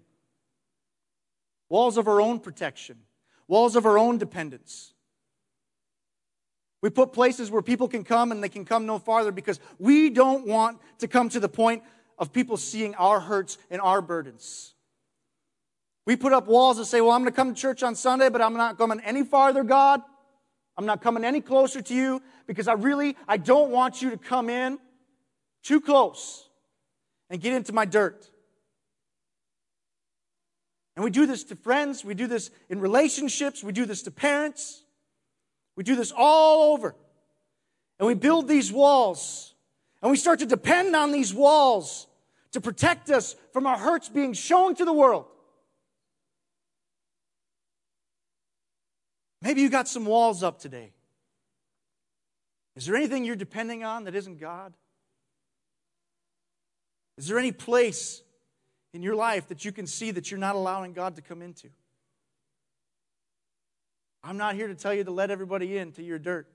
walls 1.68 1.98
of 1.98 2.08
our 2.08 2.22
own 2.22 2.40
protection, 2.40 2.98
walls 3.50 3.76
of 3.76 3.86
our 3.86 3.98
own 3.98 4.18
dependence. 4.18 4.94
We 6.82 6.90
put 6.90 7.12
places 7.12 7.52
where 7.52 7.62
people 7.62 7.90
can 7.90 8.06
come 8.06 8.32
and 8.32 8.42
they 8.42 8.50
can 8.50 8.64
come 8.64 8.86
no 8.86 9.00
farther 9.00 9.34
because 9.34 9.60
we 9.80 10.10
don't 10.10 10.48
want 10.48 10.80
to 11.00 11.10
come 11.10 11.28
to 11.30 11.42
the 11.42 11.50
point 11.50 11.84
of 12.18 12.32
people 12.32 12.56
seeing 12.56 12.96
our 12.96 13.20
hurts 13.20 13.58
and 13.70 13.82
our 13.82 14.02
burdens. 14.02 14.74
We 16.06 16.16
put 16.16 16.34
up 16.34 16.48
walls 16.48 16.78
and 16.78 16.88
say, 16.88 17.00
well, 17.02 17.12
I'm 17.12 17.22
going 17.22 17.32
to 17.32 17.36
come 17.36 17.54
to 17.54 17.60
church 17.60 17.82
on 17.82 17.96
Sunday, 17.96 18.30
but 18.30 18.42
I'm 18.42 18.56
not 18.56 18.78
coming 18.78 19.00
any 19.02 19.24
farther, 19.24 19.64
God. 19.64 20.02
I'm 20.78 20.86
not 20.86 21.02
coming 21.02 21.24
any 21.24 21.40
closer 21.40 21.82
to 21.82 21.94
you 21.94 22.22
because 22.48 22.68
I 22.68 22.74
really, 22.74 23.16
I 23.28 23.38
don't 23.38 23.70
want 23.72 24.02
you 24.02 24.10
to 24.10 24.18
come 24.18 24.50
in 24.50 24.80
too 25.62 25.80
close 25.80 26.50
and 27.30 27.40
get 27.42 27.54
into 27.54 27.74
my 27.74 27.86
dirt. 27.86 28.30
And 30.96 31.04
we 31.04 31.10
do 31.10 31.26
this 31.26 31.44
to 31.46 31.56
friends, 31.56 32.04
we 32.04 32.14
do 32.14 32.28
this 32.28 32.52
in 32.70 32.80
relationships, 32.80 33.64
we 33.64 33.72
do 33.72 33.86
this 33.86 34.04
to 34.04 34.12
parents, 34.12 34.84
we 35.76 35.84
do 35.84 35.96
this 35.96 36.12
all 36.16 36.74
over. 36.74 36.96
And 37.98 38.08
we 38.08 38.16
build 38.16 38.48
these 38.48 38.72
walls, 38.72 39.54
and 40.02 40.12
we 40.12 40.18
start 40.18 40.40
to 40.40 40.46
depend 40.46 40.96
on 40.96 41.12
these 41.12 41.34
walls 41.34 42.08
to 42.52 42.60
protect 42.60 43.10
us 43.10 43.36
from 43.54 43.66
our 43.66 43.78
hurts 43.78 44.10
being 44.10 44.34
shown 44.34 44.76
to 44.76 44.86
the 44.86 44.94
world. 44.94 45.26
Maybe 49.44 49.60
you 49.60 49.70
got 49.70 49.90
some 49.90 50.06
walls 50.06 50.42
up 50.42 50.58
today. 50.58 50.94
Is 52.78 52.86
there 52.86 52.96
anything 52.96 53.26
you're 53.26 53.36
depending 53.36 53.84
on 53.84 54.06
that 54.06 54.16
isn't 54.16 54.40
God? 54.40 54.74
Is 57.18 57.28
there 57.28 57.38
any 57.38 57.52
place 57.52 58.24
in 58.94 59.04
your 59.04 59.16
life 59.16 59.50
that 59.50 59.66
you 59.66 59.74
can 59.74 59.86
see 59.86 60.12
that 60.12 60.32
you're 60.32 60.40
not 60.40 60.56
allowing 60.56 60.94
God 60.94 61.18
to 61.18 61.22
come 61.22 61.42
into? 61.42 61.68
I'm 64.24 64.38
not 64.38 64.56
here 64.56 64.70
to 64.70 64.76
tell 64.76 64.94
you 64.94 65.04
to 65.04 65.12
let 65.12 65.30
everybody 65.30 65.78
in 65.78 65.92
to 65.92 66.04
your 66.04 66.20
dirt, 66.20 66.48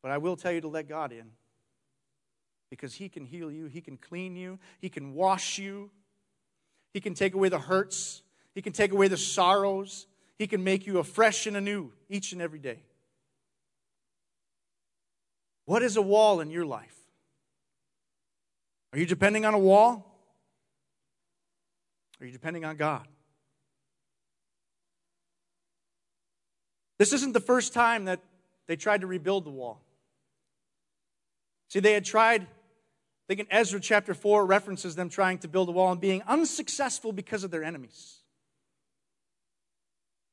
but 0.00 0.10
I 0.10 0.16
will 0.16 0.36
tell 0.36 0.50
you 0.50 0.62
to 0.62 0.68
let 0.68 0.88
God 0.88 1.12
in. 1.12 1.30
Because 2.70 2.94
He 2.94 3.10
can 3.10 3.26
heal 3.26 3.52
you, 3.52 3.66
He 3.66 3.82
can 3.82 3.98
clean 3.98 4.34
you, 4.34 4.58
He 4.80 4.88
can 4.88 5.12
wash 5.12 5.58
you, 5.58 5.90
He 6.94 7.00
can 7.00 7.12
take 7.12 7.34
away 7.34 7.50
the 7.50 7.58
hurts, 7.58 8.22
He 8.54 8.62
can 8.62 8.72
take 8.72 8.92
away 8.92 9.08
the 9.08 9.18
sorrows, 9.18 10.06
he 10.42 10.48
can 10.48 10.64
make 10.64 10.88
you 10.88 10.98
afresh 10.98 11.46
and 11.46 11.56
anew 11.56 11.92
each 12.08 12.32
and 12.32 12.42
every 12.42 12.58
day. 12.58 12.82
What 15.66 15.84
is 15.84 15.96
a 15.96 16.02
wall 16.02 16.40
in 16.40 16.50
your 16.50 16.66
life? 16.66 16.96
Are 18.92 18.98
you 18.98 19.06
depending 19.06 19.44
on 19.44 19.54
a 19.54 19.58
wall? 19.58 20.04
Are 22.20 22.26
you 22.26 22.32
depending 22.32 22.64
on 22.64 22.76
God? 22.76 23.06
This 26.98 27.12
isn't 27.12 27.34
the 27.34 27.40
first 27.40 27.72
time 27.72 28.06
that 28.06 28.18
they 28.66 28.74
tried 28.74 29.02
to 29.02 29.06
rebuild 29.06 29.44
the 29.44 29.50
wall. 29.50 29.80
See, 31.68 31.78
they 31.78 31.92
had 31.92 32.04
tried, 32.04 32.42
I 32.42 32.46
think 33.28 33.38
in 33.38 33.46
Ezra 33.48 33.78
chapter 33.78 34.12
4 34.12 34.44
references 34.44 34.96
them 34.96 35.08
trying 35.08 35.38
to 35.38 35.48
build 35.48 35.68
a 35.68 35.72
wall 35.72 35.92
and 35.92 36.00
being 36.00 36.20
unsuccessful 36.26 37.12
because 37.12 37.44
of 37.44 37.52
their 37.52 37.62
enemies. 37.62 38.21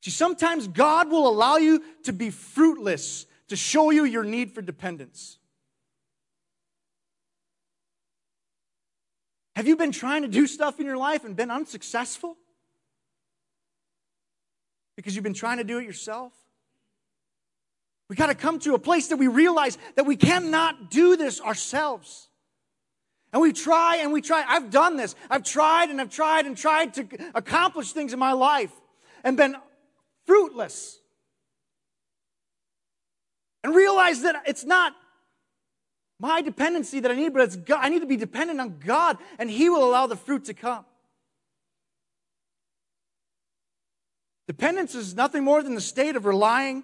See, 0.02 0.12
sometimes 0.12 0.68
God 0.68 1.10
will 1.10 1.28
allow 1.28 1.58
you 1.58 1.84
to 2.04 2.14
be 2.14 2.30
fruitless 2.30 3.26
to 3.50 3.56
show 3.56 3.90
you 3.90 4.06
your 4.06 4.24
need 4.24 4.52
for 4.52 4.62
dependence. 4.62 5.38
Have 9.56 9.68
you 9.68 9.76
been 9.76 9.92
trying 9.92 10.22
to 10.22 10.30
do 10.30 10.48
stuff 10.48 10.80
in 10.80 10.86
your 10.86 10.96
life 10.96 11.26
and 11.26 11.36
been 11.36 11.52
unsuccessful? 11.52 12.38
Because 14.96 15.16
you've 15.16 15.24
been 15.24 15.34
trying 15.34 15.58
to 15.58 15.66
do 15.66 15.80
it 15.80 15.86
yourself? 15.86 16.32
We 18.08 18.16
got 18.16 18.28
to 18.28 18.36
come 18.36 18.60
to 18.60 18.74
a 18.74 18.80
place 18.80 19.08
that 19.08 19.18
we 19.18 19.28
realize 19.28 19.78
that 19.96 20.06
we 20.06 20.16
cannot 20.16 20.90
do 20.90 21.18
this 21.18 21.42
ourselves. 21.42 22.30
And 23.34 23.42
we 23.42 23.54
try 23.54 23.98
and 23.98 24.12
we 24.14 24.22
try. 24.22 24.44
I've 24.48 24.72
done 24.72 24.98
this. 24.98 25.14
I've 25.30 25.44
tried 25.44 25.90
and 25.90 26.02
I've 26.02 26.10
tried 26.10 26.46
and 26.46 26.58
tried 26.58 26.94
to 26.96 27.08
accomplish 27.36 27.92
things 27.92 28.14
in 28.14 28.20
my 28.20 28.32
life 28.32 28.72
and 29.24 29.38
been 29.38 29.56
fruitless. 30.30 31.00
And 33.64 33.74
realize 33.74 34.22
that 34.22 34.44
it's 34.46 34.64
not 34.64 34.94
my 36.20 36.42
dependency 36.44 37.00
that 37.00 37.10
I 37.10 37.16
need, 37.16 37.34
but 37.34 37.42
it's 37.42 37.56
God. 37.56 37.80
I 37.82 37.90
need 37.90 38.02
to 38.02 38.06
be 38.06 38.16
dependent 38.16 38.62
on 38.62 38.78
God, 38.78 39.18
and 39.40 39.50
He 39.50 39.70
will 39.70 39.84
allow 39.84 40.06
the 40.06 40.16
fruit 40.16 40.46
to 40.46 40.54
come. 40.54 40.86
Dependence 44.48 44.94
is 44.94 45.16
nothing 45.16 45.44
more 45.44 45.64
than 45.64 45.74
the 45.76 45.82
state 45.82 46.16
of 46.16 46.26
relying 46.26 46.84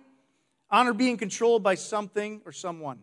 on 0.71 0.87
or 0.87 0.93
being 0.93 1.17
controlled 1.17 1.61
by 1.61 1.75
something 1.75 2.41
or 2.45 2.51
someone. 2.51 2.99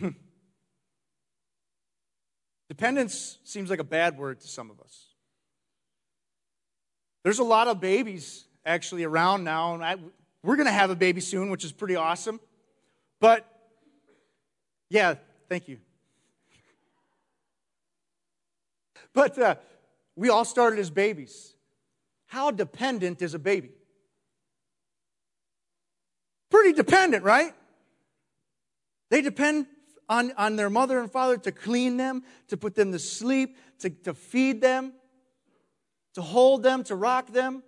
Dependence 2.68 3.38
seems 3.44 3.68
like 3.68 3.80
a 3.80 3.84
bad 3.84 4.16
word 4.16 4.40
to 4.40 4.48
some 4.48 4.70
of 4.70 4.80
us. 4.80 5.03
There's 7.24 7.40
a 7.40 7.44
lot 7.44 7.66
of 7.68 7.80
babies 7.80 8.44
actually 8.64 9.02
around 9.02 9.42
now, 9.44 9.74
and 9.74 9.82
I, 9.82 9.96
we're 10.42 10.56
going 10.56 10.66
to 10.66 10.72
have 10.72 10.90
a 10.90 10.94
baby 10.94 11.22
soon, 11.22 11.50
which 11.50 11.64
is 11.64 11.72
pretty 11.72 11.96
awesome. 11.96 12.38
But 13.18 13.48
yeah, 14.90 15.14
thank 15.48 15.66
you. 15.66 15.78
But 19.14 19.38
uh, 19.38 19.54
we 20.16 20.28
all 20.28 20.44
started 20.44 20.80
as 20.80 20.90
babies. 20.90 21.54
How 22.26 22.50
dependent 22.50 23.22
is 23.22 23.34
a 23.34 23.38
baby? 23.38 23.70
Pretty 26.50 26.72
dependent, 26.72 27.24
right? 27.24 27.54
They 29.10 29.22
depend 29.22 29.66
on, 30.08 30.32
on 30.36 30.56
their 30.56 30.68
mother 30.68 30.98
and 30.98 31.10
father 31.10 31.36
to 31.38 31.52
clean 31.52 31.96
them, 31.96 32.24
to 32.48 32.56
put 32.56 32.74
them 32.74 32.92
to 32.92 32.98
sleep, 32.98 33.56
to, 33.78 33.90
to 33.90 34.14
feed 34.14 34.60
them, 34.60 34.92
to 36.14 36.22
hold 36.22 36.62
them, 36.62 36.84
to 36.84 36.96
rock 36.96 37.32
them. 37.32 37.62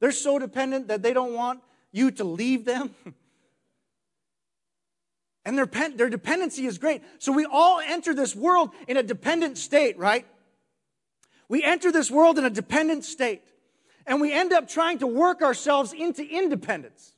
They're 0.00 0.12
so 0.12 0.38
dependent 0.38 0.88
that 0.88 1.02
they 1.02 1.12
don't 1.12 1.34
want 1.34 1.60
you 1.92 2.10
to 2.12 2.24
leave 2.24 2.64
them. 2.64 2.94
And 5.44 5.58
their, 5.58 5.66
their 5.66 6.08
dependency 6.08 6.66
is 6.66 6.78
great. 6.78 7.02
So 7.18 7.32
we 7.32 7.44
all 7.44 7.80
enter 7.80 8.14
this 8.14 8.34
world 8.34 8.70
in 8.88 8.96
a 8.96 9.02
dependent 9.02 9.58
state, 9.58 9.98
right? 9.98 10.26
We 11.48 11.62
enter 11.62 11.92
this 11.92 12.10
world 12.10 12.38
in 12.38 12.44
a 12.44 12.50
dependent 12.50 13.04
state. 13.04 13.42
And 14.06 14.20
we 14.20 14.32
end 14.32 14.52
up 14.52 14.68
trying 14.68 14.98
to 14.98 15.06
work 15.06 15.42
ourselves 15.42 15.92
into 15.92 16.24
independence. 16.26 17.13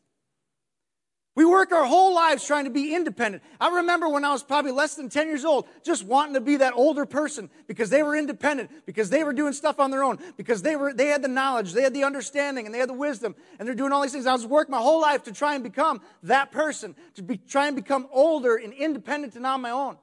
We 1.36 1.44
work 1.44 1.70
our 1.70 1.84
whole 1.84 2.14
lives 2.14 2.46
trying 2.46 2.64
to 2.64 2.70
be 2.70 2.94
independent. 2.94 3.42
I 3.60 3.68
remember 3.76 4.08
when 4.08 4.24
I 4.24 4.32
was 4.32 4.42
probably 4.42 4.72
less 4.72 4.94
than 4.94 5.10
10 5.10 5.28
years 5.28 5.44
old, 5.44 5.68
just 5.84 6.02
wanting 6.02 6.32
to 6.32 6.40
be 6.40 6.56
that 6.56 6.72
older 6.74 7.04
person 7.04 7.50
because 7.66 7.90
they 7.90 8.02
were 8.02 8.16
independent, 8.16 8.70
because 8.86 9.10
they 9.10 9.22
were 9.22 9.34
doing 9.34 9.52
stuff 9.52 9.78
on 9.78 9.90
their 9.90 10.02
own, 10.02 10.18
because 10.38 10.62
they 10.62 10.76
were, 10.76 10.94
they 10.94 11.08
had 11.08 11.22
the 11.22 11.28
knowledge, 11.28 11.74
they 11.74 11.82
had 11.82 11.92
the 11.92 12.04
understanding, 12.04 12.64
and 12.64 12.74
they 12.74 12.78
had 12.78 12.88
the 12.88 12.94
wisdom, 12.94 13.36
and 13.58 13.68
they're 13.68 13.74
doing 13.74 13.92
all 13.92 14.00
these 14.00 14.12
things. 14.12 14.24
I 14.24 14.32
was 14.32 14.46
working 14.46 14.70
my 14.70 14.78
whole 14.78 14.98
life 14.98 15.24
to 15.24 15.32
try 15.32 15.54
and 15.54 15.62
become 15.62 16.00
that 16.22 16.52
person, 16.52 16.96
to 17.16 17.22
be, 17.22 17.36
try 17.36 17.66
and 17.66 17.76
become 17.76 18.08
older 18.12 18.56
and 18.56 18.72
independent 18.72 19.36
and 19.36 19.46
on 19.46 19.60
my 19.60 19.70
own, 19.70 19.98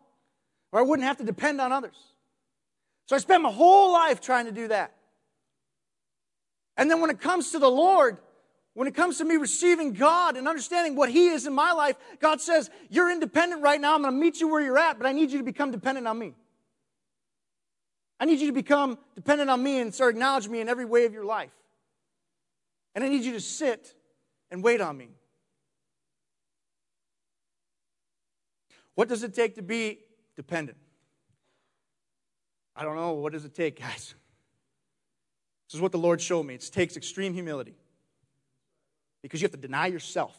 where 0.69 0.83
I 0.83 0.85
wouldn't 0.85 1.07
have 1.07 1.17
to 1.17 1.23
depend 1.23 1.59
on 1.59 1.71
others. 1.71 1.97
So 3.07 3.15
I 3.15 3.19
spent 3.19 3.41
my 3.41 3.51
whole 3.51 3.91
life 3.91 4.21
trying 4.21 4.45
to 4.45 4.51
do 4.51 4.67
that. 4.67 4.93
And 6.77 6.91
then 6.91 7.01
when 7.01 7.09
it 7.09 7.19
comes 7.19 7.51
to 7.53 7.59
the 7.59 7.71
Lord, 7.71 8.19
when 8.73 8.87
it 8.87 8.95
comes 8.95 9.19
to 9.19 9.25
me 9.25 9.35
receiving 9.35 9.93
God 9.93 10.35
and 10.35 10.47
understanding 10.47 10.95
what 10.95 11.09
He 11.09 11.27
is 11.27 11.45
in 11.45 11.53
my 11.53 11.73
life, 11.73 11.95
God 12.19 12.41
says, 12.41 12.69
You're 12.89 13.11
independent 13.11 13.61
right 13.61 13.79
now. 13.79 13.93
I'm 13.95 14.01
going 14.01 14.13
to 14.13 14.19
meet 14.19 14.39
you 14.39 14.47
where 14.47 14.61
you're 14.61 14.77
at, 14.77 14.97
but 14.97 15.05
I 15.05 15.11
need 15.11 15.31
you 15.31 15.37
to 15.37 15.43
become 15.43 15.71
dependent 15.71 16.07
on 16.07 16.17
me. 16.17 16.33
I 18.19 18.25
need 18.25 18.39
you 18.39 18.47
to 18.47 18.53
become 18.53 18.97
dependent 19.15 19.49
on 19.49 19.61
me 19.61 19.79
and 19.79 19.93
start 19.93 20.15
acknowledging 20.15 20.51
me 20.51 20.61
in 20.61 20.69
every 20.69 20.85
way 20.85 21.05
of 21.05 21.13
your 21.13 21.25
life. 21.25 21.51
And 22.95 23.03
I 23.03 23.09
need 23.09 23.23
you 23.23 23.33
to 23.33 23.41
sit 23.41 23.93
and 24.49 24.63
wait 24.63 24.81
on 24.81 24.97
me. 24.97 25.09
What 28.95 29.09
does 29.09 29.23
it 29.23 29.33
take 29.33 29.55
to 29.55 29.61
be 29.61 29.99
dependent? 30.35 30.77
I 32.75 32.83
don't 32.83 32.95
know. 32.95 33.13
What 33.13 33.33
does 33.33 33.45
it 33.45 33.53
take, 33.53 33.79
guys? 33.79 34.15
This 35.67 35.75
is 35.75 35.81
what 35.81 35.91
the 35.91 35.99
Lord 35.99 36.21
showed 36.21 36.43
me. 36.43 36.55
It 36.55 36.69
takes 36.71 36.97
extreme 36.97 37.33
humility 37.33 37.75
because 39.23 39.41
you 39.41 39.45
have 39.45 39.53
to 39.53 39.57
deny 39.57 39.87
yourself. 39.87 40.37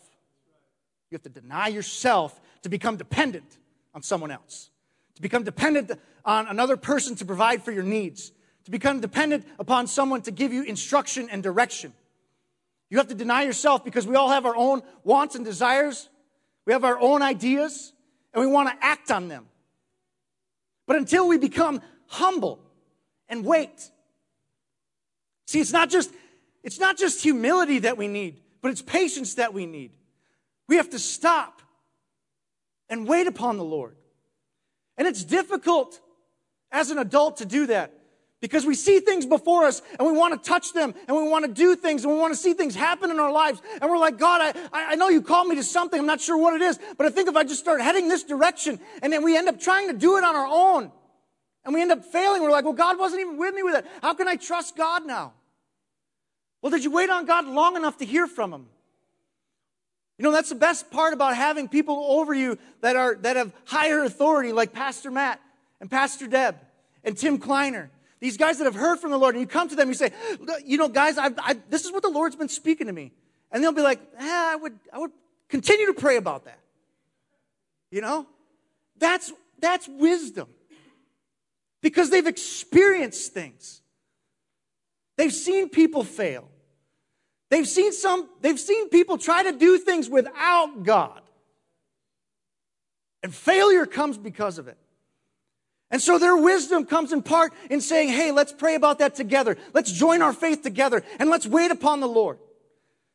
You 1.10 1.16
have 1.16 1.22
to 1.22 1.40
deny 1.40 1.68
yourself 1.68 2.40
to 2.62 2.68
become 2.68 2.96
dependent 2.96 3.58
on 3.94 4.02
someone 4.02 4.30
else, 4.30 4.70
to 5.16 5.22
become 5.22 5.42
dependent 5.42 5.90
on 6.24 6.46
another 6.46 6.76
person 6.76 7.16
to 7.16 7.24
provide 7.24 7.64
for 7.64 7.72
your 7.72 7.82
needs, 7.82 8.30
to 8.64 8.70
become 8.70 9.00
dependent 9.00 9.46
upon 9.58 9.88
someone 9.88 10.22
to 10.22 10.30
give 10.30 10.52
you 10.52 10.62
instruction 10.62 11.28
and 11.30 11.42
direction. 11.42 11.92
You 12.90 12.98
have 12.98 13.08
to 13.08 13.14
deny 13.14 13.42
yourself 13.42 13.84
because 13.84 14.06
we 14.06 14.14
all 14.14 14.28
have 14.28 14.46
our 14.46 14.54
own 14.54 14.82
wants 15.02 15.34
and 15.34 15.44
desires. 15.44 16.08
We 16.66 16.72
have 16.72 16.84
our 16.84 16.98
own 16.98 17.22
ideas 17.22 17.92
and 18.32 18.40
we 18.40 18.46
want 18.46 18.68
to 18.68 18.86
act 18.86 19.10
on 19.10 19.28
them. 19.28 19.46
But 20.86 20.96
until 20.96 21.26
we 21.26 21.38
become 21.38 21.80
humble 22.06 22.60
and 23.28 23.44
wait. 23.44 23.90
See, 25.46 25.60
it's 25.60 25.72
not 25.72 25.90
just 25.90 26.10
it's 26.62 26.78
not 26.78 26.96
just 26.96 27.22
humility 27.22 27.80
that 27.80 27.98
we 27.98 28.08
need 28.08 28.40
but 28.64 28.70
it's 28.70 28.80
patience 28.80 29.34
that 29.34 29.52
we 29.52 29.66
need. 29.66 29.90
We 30.68 30.76
have 30.76 30.88
to 30.90 30.98
stop 30.98 31.60
and 32.88 33.06
wait 33.06 33.26
upon 33.26 33.58
the 33.58 33.64
Lord. 33.64 33.94
And 34.96 35.06
it's 35.06 35.22
difficult 35.22 36.00
as 36.72 36.90
an 36.90 36.96
adult 36.96 37.36
to 37.36 37.44
do 37.44 37.66
that 37.66 37.92
because 38.40 38.64
we 38.64 38.74
see 38.74 39.00
things 39.00 39.26
before 39.26 39.64
us 39.64 39.82
and 39.98 40.08
we 40.08 40.16
want 40.16 40.42
to 40.42 40.48
touch 40.48 40.72
them 40.72 40.94
and 41.06 41.14
we 41.14 41.28
want 41.28 41.44
to 41.44 41.52
do 41.52 41.76
things 41.76 42.04
and 42.04 42.14
we 42.14 42.18
want 42.18 42.32
to 42.32 42.40
see 42.40 42.54
things 42.54 42.74
happen 42.74 43.10
in 43.10 43.20
our 43.20 43.30
lives. 43.30 43.60
And 43.82 43.90
we're 43.90 43.98
like, 43.98 44.16
God, 44.16 44.40
I, 44.72 44.92
I 44.92 44.94
know 44.94 45.10
you 45.10 45.20
called 45.20 45.48
me 45.48 45.56
to 45.56 45.62
something. 45.62 46.00
I'm 46.00 46.06
not 46.06 46.22
sure 46.22 46.38
what 46.38 46.54
it 46.54 46.62
is, 46.62 46.78
but 46.96 47.06
I 47.06 47.10
think 47.10 47.28
if 47.28 47.36
I 47.36 47.44
just 47.44 47.60
start 47.60 47.82
heading 47.82 48.08
this 48.08 48.22
direction 48.22 48.80
and 49.02 49.12
then 49.12 49.22
we 49.22 49.36
end 49.36 49.46
up 49.46 49.60
trying 49.60 49.88
to 49.88 49.94
do 49.94 50.16
it 50.16 50.24
on 50.24 50.34
our 50.34 50.48
own 50.50 50.90
and 51.66 51.74
we 51.74 51.82
end 51.82 51.92
up 51.92 52.02
failing, 52.02 52.40
we're 52.40 52.50
like, 52.50 52.64
well, 52.64 52.72
God 52.72 52.98
wasn't 52.98 53.20
even 53.20 53.36
with 53.36 53.54
me 53.54 53.62
with 53.62 53.74
it. 53.74 53.84
How 54.00 54.14
can 54.14 54.26
I 54.26 54.36
trust 54.36 54.74
God 54.74 55.04
now? 55.04 55.34
Well, 56.64 56.70
did 56.70 56.82
you 56.82 56.90
wait 56.90 57.10
on 57.10 57.26
God 57.26 57.44
long 57.44 57.76
enough 57.76 57.98
to 57.98 58.06
hear 58.06 58.26
from 58.26 58.50
Him? 58.50 58.64
You 60.16 60.22
know, 60.22 60.32
that's 60.32 60.48
the 60.48 60.54
best 60.54 60.90
part 60.90 61.12
about 61.12 61.36
having 61.36 61.68
people 61.68 61.94
over 62.08 62.32
you 62.32 62.56
that, 62.80 62.96
are, 62.96 63.16
that 63.16 63.36
have 63.36 63.52
higher 63.66 64.02
authority, 64.02 64.50
like 64.50 64.72
Pastor 64.72 65.10
Matt 65.10 65.42
and 65.78 65.90
Pastor 65.90 66.26
Deb 66.26 66.56
and 67.04 67.18
Tim 67.18 67.36
Kleiner. 67.36 67.90
These 68.18 68.38
guys 68.38 68.56
that 68.56 68.64
have 68.64 68.76
heard 68.76 68.98
from 68.98 69.10
the 69.10 69.18
Lord, 69.18 69.34
and 69.34 69.42
you 69.42 69.46
come 69.46 69.68
to 69.68 69.76
them, 69.76 69.88
you 69.88 69.94
say, 69.94 70.12
You 70.64 70.78
know, 70.78 70.88
guys, 70.88 71.18
I, 71.18 71.32
I, 71.36 71.58
this 71.68 71.84
is 71.84 71.92
what 71.92 72.02
the 72.02 72.08
Lord's 72.08 72.34
been 72.34 72.48
speaking 72.48 72.86
to 72.86 72.94
me. 72.94 73.12
And 73.52 73.62
they'll 73.62 73.72
be 73.72 73.82
like, 73.82 74.00
eh, 74.18 74.24
I, 74.24 74.56
would, 74.56 74.78
I 74.90 75.00
would 75.00 75.12
continue 75.50 75.84
to 75.84 75.92
pray 75.92 76.16
about 76.16 76.46
that. 76.46 76.60
You 77.90 78.00
know? 78.00 78.26
That's, 78.98 79.30
that's 79.58 79.86
wisdom. 79.86 80.48
Because 81.82 82.08
they've 82.08 82.26
experienced 82.26 83.34
things, 83.34 83.82
they've 85.18 85.30
seen 85.30 85.68
people 85.68 86.04
fail. 86.04 86.48
They've 87.50 87.68
seen 87.68 87.92
some, 87.92 88.28
they've 88.40 88.58
seen 88.58 88.88
people 88.88 89.18
try 89.18 89.42
to 89.42 89.52
do 89.52 89.78
things 89.78 90.08
without 90.08 90.82
God. 90.82 91.20
And 93.22 93.34
failure 93.34 93.86
comes 93.86 94.18
because 94.18 94.58
of 94.58 94.68
it. 94.68 94.78
And 95.90 96.02
so 96.02 96.18
their 96.18 96.36
wisdom 96.36 96.86
comes 96.86 97.12
in 97.12 97.22
part 97.22 97.52
in 97.70 97.80
saying, 97.80 98.08
hey, 98.08 98.32
let's 98.32 98.52
pray 98.52 98.74
about 98.74 98.98
that 98.98 99.14
together. 99.14 99.56
Let's 99.72 99.92
join 99.92 100.22
our 100.22 100.32
faith 100.32 100.62
together 100.62 101.04
and 101.18 101.30
let's 101.30 101.46
wait 101.46 101.70
upon 101.70 102.00
the 102.00 102.08
Lord. 102.08 102.38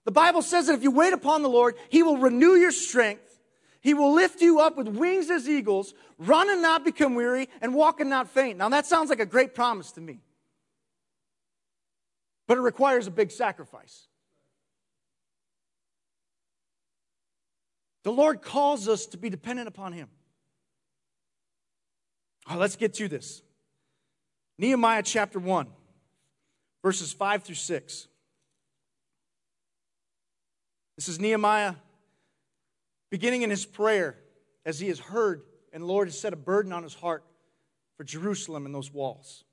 The 0.06 0.12
Bible 0.12 0.42
says 0.42 0.68
that 0.68 0.74
if 0.74 0.84
you 0.84 0.92
wait 0.92 1.14
upon 1.14 1.44
the 1.44 1.50
Lord, 1.50 1.76
He 1.90 2.04
will 2.04 2.18
renew 2.18 2.56
your 2.56 2.72
strength. 2.72 3.40
He 3.82 3.94
will 3.94 4.14
lift 4.14 4.42
you 4.42 4.60
up 4.60 4.76
with 4.76 4.88
wings 4.88 5.30
as 5.30 5.48
eagles, 5.48 5.94
run 6.18 6.50
and 6.50 6.62
not 6.62 6.84
become 6.84 7.16
weary, 7.16 7.48
and 7.62 7.74
walk 7.74 8.00
and 8.00 8.10
not 8.10 8.28
faint. 8.28 8.58
Now, 8.58 8.70
that 8.70 8.86
sounds 8.86 9.10
like 9.10 9.20
a 9.20 9.26
great 9.26 9.56
promise 9.56 9.92
to 9.94 10.02
me. 10.02 10.20
But 12.48 12.58
it 12.58 12.62
requires 12.62 13.08
a 13.08 13.12
big 13.12 13.32
sacrifice. 13.32 14.09
The 18.04 18.12
Lord 18.12 18.42
calls 18.42 18.88
us 18.88 19.06
to 19.08 19.18
be 19.18 19.30
dependent 19.30 19.68
upon 19.68 19.94
Him. 19.94 20.10
Let's 22.54 22.76
get 22.76 22.94
to 22.96 23.08
this. 23.08 23.42
Nehemiah 24.58 25.04
chapter 25.04 25.40
1, 25.40 25.68
verses 26.84 27.14
5 27.14 27.44
through 27.44 27.56
6. 27.56 28.08
This 30.98 31.08
is 31.08 31.20
Nehemiah 31.20 31.76
beginning 33.10 33.44
in 33.44 33.50
his 33.50 33.66
prayer 33.66 34.18
as 34.66 34.80
he 34.80 34.90
has 34.90 35.00
heard 35.00 35.44
and 35.72 35.84
the 35.84 35.88
Lord 35.88 36.08
has 36.08 36.20
set 36.20 36.34
a 36.34 36.36
burden 36.36 36.74
on 36.74 36.84
his 36.84 36.94
heart 36.94 37.24
for 37.96 38.04
Jerusalem 38.04 38.66
and 38.66 38.74
those 38.74 38.92
walls. 38.92 39.44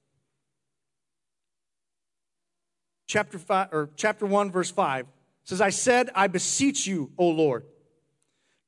Chapter, 3.06 3.38
five, 3.38 3.68
or 3.72 3.90
chapter 3.96 4.26
1, 4.26 4.50
verse 4.50 4.70
5 4.70 5.06
says, 5.44 5.60
I 5.60 5.70
said, 5.70 6.10
I 6.14 6.26
beseech 6.26 6.86
you, 6.86 7.12
O 7.16 7.28
Lord, 7.28 7.64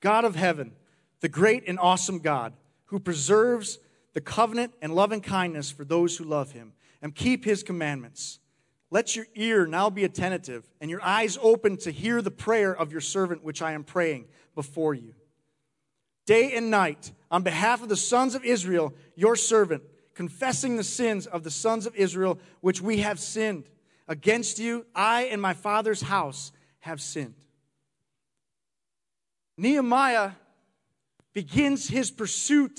God 0.00 0.24
of 0.24 0.36
heaven, 0.36 0.72
the 1.20 1.28
great 1.28 1.64
and 1.66 1.78
awesome 1.78 2.18
God, 2.20 2.52
who 2.86 2.98
preserves 2.98 3.78
the 4.14 4.20
covenant 4.20 4.74
and 4.80 4.94
loving 4.94 5.20
kindness 5.20 5.70
for 5.70 5.84
those 5.84 6.16
who 6.16 6.24
love 6.24 6.52
him 6.52 6.72
and 7.02 7.14
keep 7.14 7.44
his 7.44 7.62
commandments. 7.62 8.38
Let 8.90 9.14
your 9.14 9.26
ear 9.34 9.66
now 9.66 9.90
be 9.90 10.04
attentive 10.04 10.68
and 10.80 10.90
your 10.90 11.02
eyes 11.02 11.38
open 11.42 11.76
to 11.78 11.90
hear 11.90 12.22
the 12.22 12.30
prayer 12.30 12.74
of 12.74 12.90
your 12.90 13.00
servant, 13.00 13.44
which 13.44 13.60
I 13.60 13.72
am 13.72 13.84
praying 13.84 14.26
before 14.54 14.94
you. 14.94 15.14
Day 16.26 16.54
and 16.56 16.70
night, 16.70 17.12
on 17.30 17.42
behalf 17.42 17.82
of 17.82 17.88
the 17.88 17.96
sons 17.96 18.34
of 18.34 18.44
Israel, 18.44 18.94
your 19.14 19.36
servant, 19.36 19.82
confessing 20.14 20.76
the 20.76 20.84
sins 20.84 21.26
of 21.26 21.42
the 21.44 21.50
sons 21.50 21.86
of 21.86 21.94
Israel, 21.94 22.38
which 22.60 22.80
we 22.80 22.98
have 22.98 23.20
sinned. 23.20 23.68
Against 24.08 24.58
you, 24.58 24.86
I 24.94 25.24
and 25.24 25.40
my 25.40 25.54
father's 25.54 26.02
house 26.02 26.52
have 26.80 27.00
sinned. 27.00 27.34
Nehemiah 29.58 30.30
begins 31.34 31.88
his 31.88 32.10
pursuit 32.10 32.78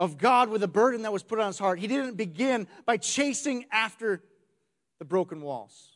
of 0.00 0.18
God 0.18 0.48
with 0.48 0.62
a 0.62 0.68
burden 0.68 1.02
that 1.02 1.12
was 1.12 1.22
put 1.22 1.38
on 1.38 1.46
his 1.46 1.58
heart. 1.58 1.78
He 1.78 1.86
didn't 1.86 2.16
begin 2.16 2.66
by 2.84 2.96
chasing 2.96 3.64
after 3.70 4.22
the 4.98 5.04
broken 5.04 5.40
walls. 5.40 5.92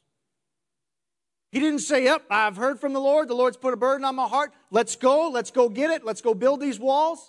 He 1.50 1.60
didn't 1.60 1.80
say, 1.80 2.04
Yep, 2.04 2.24
I've 2.30 2.56
heard 2.56 2.78
from 2.78 2.92
the 2.92 3.00
Lord. 3.00 3.28
The 3.28 3.34
Lord's 3.34 3.56
put 3.56 3.74
a 3.74 3.76
burden 3.76 4.04
on 4.04 4.14
my 4.14 4.28
heart. 4.28 4.52
Let's 4.70 4.96
go. 4.96 5.28
Let's 5.30 5.50
go 5.50 5.68
get 5.68 5.90
it. 5.90 6.04
Let's 6.04 6.20
go 6.20 6.32
build 6.32 6.60
these 6.60 6.78
walls. 6.78 7.26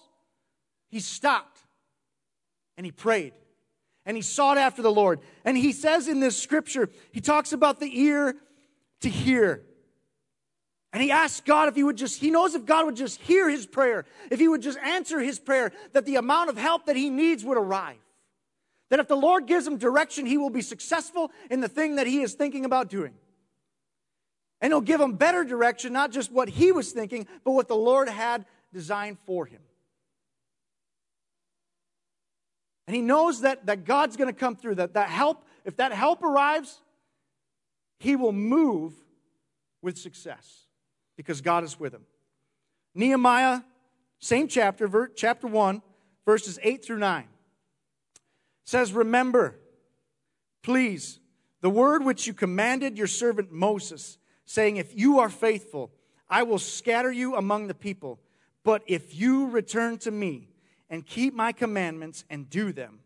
He 0.90 1.00
stopped 1.00 1.60
and 2.78 2.86
he 2.86 2.92
prayed 2.92 3.34
and 4.06 4.16
he 4.16 4.22
sought 4.22 4.58
after 4.58 4.82
the 4.82 4.92
Lord. 4.92 5.22
And 5.44 5.58
he 5.58 5.72
says 5.72 6.08
in 6.08 6.20
this 6.20 6.38
scripture, 6.38 6.90
he 7.12 7.22
talks 7.22 7.54
about 7.54 7.80
the 7.80 8.00
ear 8.00 8.36
to 9.02 9.10
hear. 9.10 9.64
And 10.92 11.04
he 11.04 11.12
asks 11.12 11.42
God 11.42 11.68
if 11.68 11.76
he 11.76 11.84
would 11.84 11.98
just, 11.98 12.20
he 12.20 12.32
knows 12.32 12.56
if 12.56 12.66
God 12.66 12.86
would 12.86 12.96
just 12.96 13.22
hear 13.22 13.48
his 13.50 13.68
prayer, 13.68 14.06
if 14.32 14.40
he 14.40 14.48
would 14.48 14.62
just 14.62 14.80
answer 14.80 15.20
his 15.20 15.40
prayer, 15.40 15.72
that 15.94 16.06
the 16.06 16.16
amount 16.16 16.50
of 16.50 16.58
help 16.58 16.88
that 16.88 16.96
he 16.96 17.10
needs 17.10 17.46
would 17.46 17.58
arrive. 17.58 17.98
That 18.90 19.00
if 19.00 19.08
the 19.08 19.16
Lord 19.16 19.46
gives 19.46 19.68
him 19.68 19.78
direction, 19.78 20.26
he 20.26 20.38
will 20.38 20.50
be 20.50 20.64
successful 20.64 21.32
in 21.52 21.62
the 21.62 21.68
thing 21.68 21.98
that 21.98 22.08
he 22.08 22.22
is 22.22 22.34
thinking 22.34 22.66
about 22.66 22.90
doing. 22.90 23.14
And 24.62 24.74
he'll 24.74 24.82
give 24.82 25.00
him 25.00 25.14
better 25.14 25.44
direction, 25.44 25.94
not 25.94 26.12
just 26.12 26.32
what 26.32 26.50
he 26.50 26.72
was 26.72 26.92
thinking, 26.92 27.28
but 27.44 27.52
what 27.52 27.68
the 27.68 27.76
Lord 27.76 28.10
had 28.10 28.46
designed 28.74 29.20
for 29.26 29.46
him. 29.46 29.62
And 32.88 32.96
he 32.96 33.04
knows 33.04 33.42
that, 33.42 33.68
that 33.68 33.86
God's 33.86 34.18
going 34.18 34.34
to 34.34 34.38
come 34.38 34.56
through, 34.56 34.76
that, 34.76 34.96
that 34.96 35.10
help, 35.10 35.46
if 35.66 35.78
that 35.78 35.92
help 35.92 36.24
arrives, 36.24 36.82
he 38.00 38.16
will 38.16 38.32
move 38.32 38.94
with 39.84 39.96
success 39.96 40.66
because 41.20 41.42
God 41.42 41.66
is 41.66 41.78
with 41.78 41.94
him. 41.94 42.06
Nehemiah, 42.96 43.60
same 44.20 44.48
chapter, 44.48 45.12
chapter 45.14 45.48
1, 45.48 45.82
verses 46.26 46.58
8 46.64 46.82
through 46.82 47.00
9 47.00 47.26
says, 48.64 48.94
Remember, 48.94 49.60
please, 50.64 51.20
the 51.60 51.70
word 51.70 52.06
which 52.06 52.26
you 52.26 52.34
commanded 52.34 52.98
your 52.98 53.06
servant 53.06 53.52
Moses, 53.52 54.18
saying, 54.46 54.78
If 54.78 54.98
you 54.98 55.20
are 55.20 55.28
faithful, 55.28 55.92
I 56.30 56.44
will 56.44 56.58
scatter 56.58 57.12
you 57.12 57.36
among 57.36 57.68
the 57.68 57.74
people. 57.74 58.22
But 58.64 58.84
if 58.88 59.14
you 59.20 59.48
return 59.48 59.98
to 59.98 60.12
me 60.12 60.48
and 60.90 61.06
keep 61.06 61.34
my 61.34 61.52
commandments 61.52 62.24
and 62.30 62.50
do 62.50 62.72
them, 62.72 63.00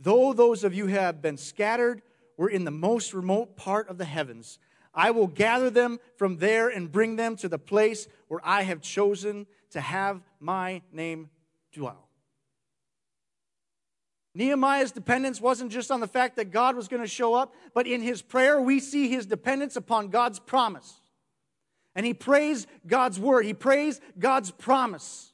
though 0.00 0.32
those 0.32 0.64
of 0.64 0.72
you 0.72 0.86
have 0.86 1.20
been 1.20 1.36
scattered 1.36 2.00
were 2.38 2.48
in 2.48 2.64
the 2.64 2.70
most 2.70 3.12
remote 3.12 3.54
part 3.54 3.90
of 3.90 3.98
the 3.98 4.06
heavens, 4.06 4.58
I 4.96 5.10
will 5.10 5.26
gather 5.26 5.68
them 5.68 6.00
from 6.16 6.38
there 6.38 6.68
and 6.68 6.90
bring 6.90 7.16
them 7.16 7.36
to 7.36 7.48
the 7.48 7.58
place 7.58 8.08
where 8.28 8.40
I 8.42 8.62
have 8.62 8.80
chosen 8.80 9.46
to 9.70 9.80
have 9.80 10.22
my 10.40 10.80
name 10.90 11.28
dwell. 11.72 12.08
Nehemiah's 14.34 14.92
dependence 14.92 15.40
wasn't 15.40 15.70
just 15.70 15.90
on 15.90 16.00
the 16.00 16.06
fact 16.06 16.36
that 16.36 16.50
God 16.50 16.76
was 16.76 16.88
going 16.88 17.02
to 17.02 17.08
show 17.08 17.34
up, 17.34 17.54
but 17.74 17.86
in 17.86 18.02
his 18.02 18.20
prayer, 18.22 18.60
we 18.60 18.80
see 18.80 19.08
his 19.08 19.26
dependence 19.26 19.76
upon 19.76 20.08
God's 20.08 20.38
promise. 20.38 21.00
And 21.94 22.04
he 22.04 22.12
prays 22.12 22.66
God's 22.86 23.18
word, 23.18 23.46
he 23.46 23.54
prays 23.54 24.00
God's 24.18 24.50
promise. 24.50 25.32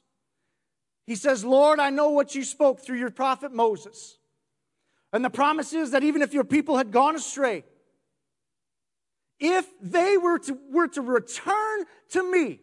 He 1.05 1.15
says, 1.15 1.43
Lord, 1.43 1.79
I 1.79 1.89
know 1.89 2.11
what 2.11 2.33
you 2.33 2.43
spoke 2.43 2.79
through 2.79 2.97
your 2.97 3.09
prophet 3.09 3.51
Moses. 3.51 4.17
And 5.11 5.23
the 5.23 5.29
promise 5.29 5.73
is 5.73 5.91
that 5.91 6.03
even 6.03 6.21
if 6.21 6.33
your 6.33 6.45
people 6.45 6.77
had 6.77 6.91
gone 6.91 7.15
astray, 7.15 7.65
if 9.39 9.67
they 9.81 10.17
were 10.17 10.39
to, 10.39 10.57
were 10.71 10.87
to 10.89 11.01
return 11.01 11.85
to 12.11 12.31
me, 12.31 12.59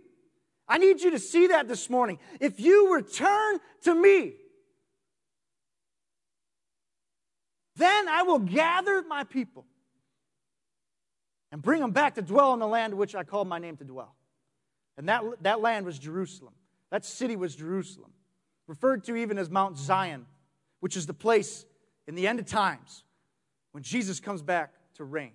I 0.69 0.79
need 0.79 1.01
you 1.01 1.11
to 1.11 1.19
see 1.19 1.49
that 1.49 1.69
this 1.69 1.91
morning. 1.91 2.19
If 2.41 2.61
you 2.61 2.95
return 2.95 3.59
to 3.83 3.95
me, 3.95 4.35
Then 7.81 8.09
I 8.09 8.25
will 8.25 8.41
gather 8.41 9.03
my 9.09 9.25
people 9.25 9.65
and 11.51 11.63
bring 11.63 11.81
them 11.81 11.93
back 11.93 12.17
to 12.17 12.23
dwell 12.23 12.53
in 12.53 12.61
the 12.61 12.67
land 12.67 12.93
which 12.93 13.15
I 13.15 13.25
called 13.25 13.49
my 13.49 13.59
name 13.59 13.79
to 13.79 13.85
dwell. 13.85 14.15
And 14.99 15.09
that, 15.09 15.23
that 15.41 15.63
land 15.63 15.87
was 15.87 15.99
Jerusalem. 15.99 16.53
That 16.91 17.07
city 17.07 17.37
was 17.37 17.57
Jerusalem, 17.57 18.11
referred 18.67 19.05
to 19.05 19.17
even 19.17 19.39
as 19.39 19.49
Mount 19.49 19.79
Zion, 19.79 20.27
which 20.81 20.95
is 20.95 21.07
the 21.07 21.15
place 21.15 21.65
in 22.07 22.15
the 22.15 22.29
end 22.29 22.39
of 22.39 22.45
times 22.45 23.03
when 23.73 23.83
Jesus 23.83 24.21
comes 24.21 24.43
back 24.43 24.75
to 24.97 25.05
reign. 25.05 25.33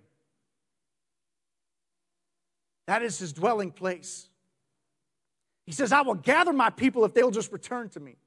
That 2.87 3.01
is 3.01 3.17
his 3.17 3.33
dwelling 3.33 3.71
place. 3.71 4.29
He 5.65 5.71
says, 5.71 5.91
I 5.91 6.01
will 6.01 6.15
gather 6.15 6.53
my 6.53 6.69
people 6.69 7.05
if 7.05 7.13
they'll 7.13 7.31
just 7.31 7.51
return 7.51 7.89
to 7.89 7.99
me. 7.99 8.17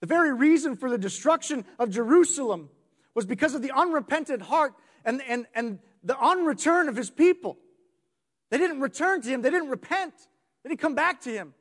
The 0.00 0.06
very 0.08 0.32
reason 0.32 0.76
for 0.76 0.90
the 0.90 0.98
destruction 0.98 1.64
of 1.78 1.90
Jerusalem 1.90 2.70
was 3.14 3.24
because 3.24 3.54
of 3.54 3.62
the 3.62 3.70
unrepentant 3.70 4.42
heart 4.42 4.74
and, 5.04 5.22
and, 5.28 5.46
and 5.54 5.78
the 6.02 6.14
unreturn 6.14 6.88
of 6.88 6.96
his 6.96 7.10
people. 7.10 7.56
They 8.50 8.58
didn't 8.58 8.80
return 8.80 9.22
to 9.22 9.28
him, 9.28 9.42
they 9.42 9.50
didn't 9.50 9.70
repent, 9.70 10.14
they 10.62 10.70
didn't 10.70 10.80
come 10.80 10.96
back 10.96 11.20
to 11.22 11.30
him. 11.30 11.54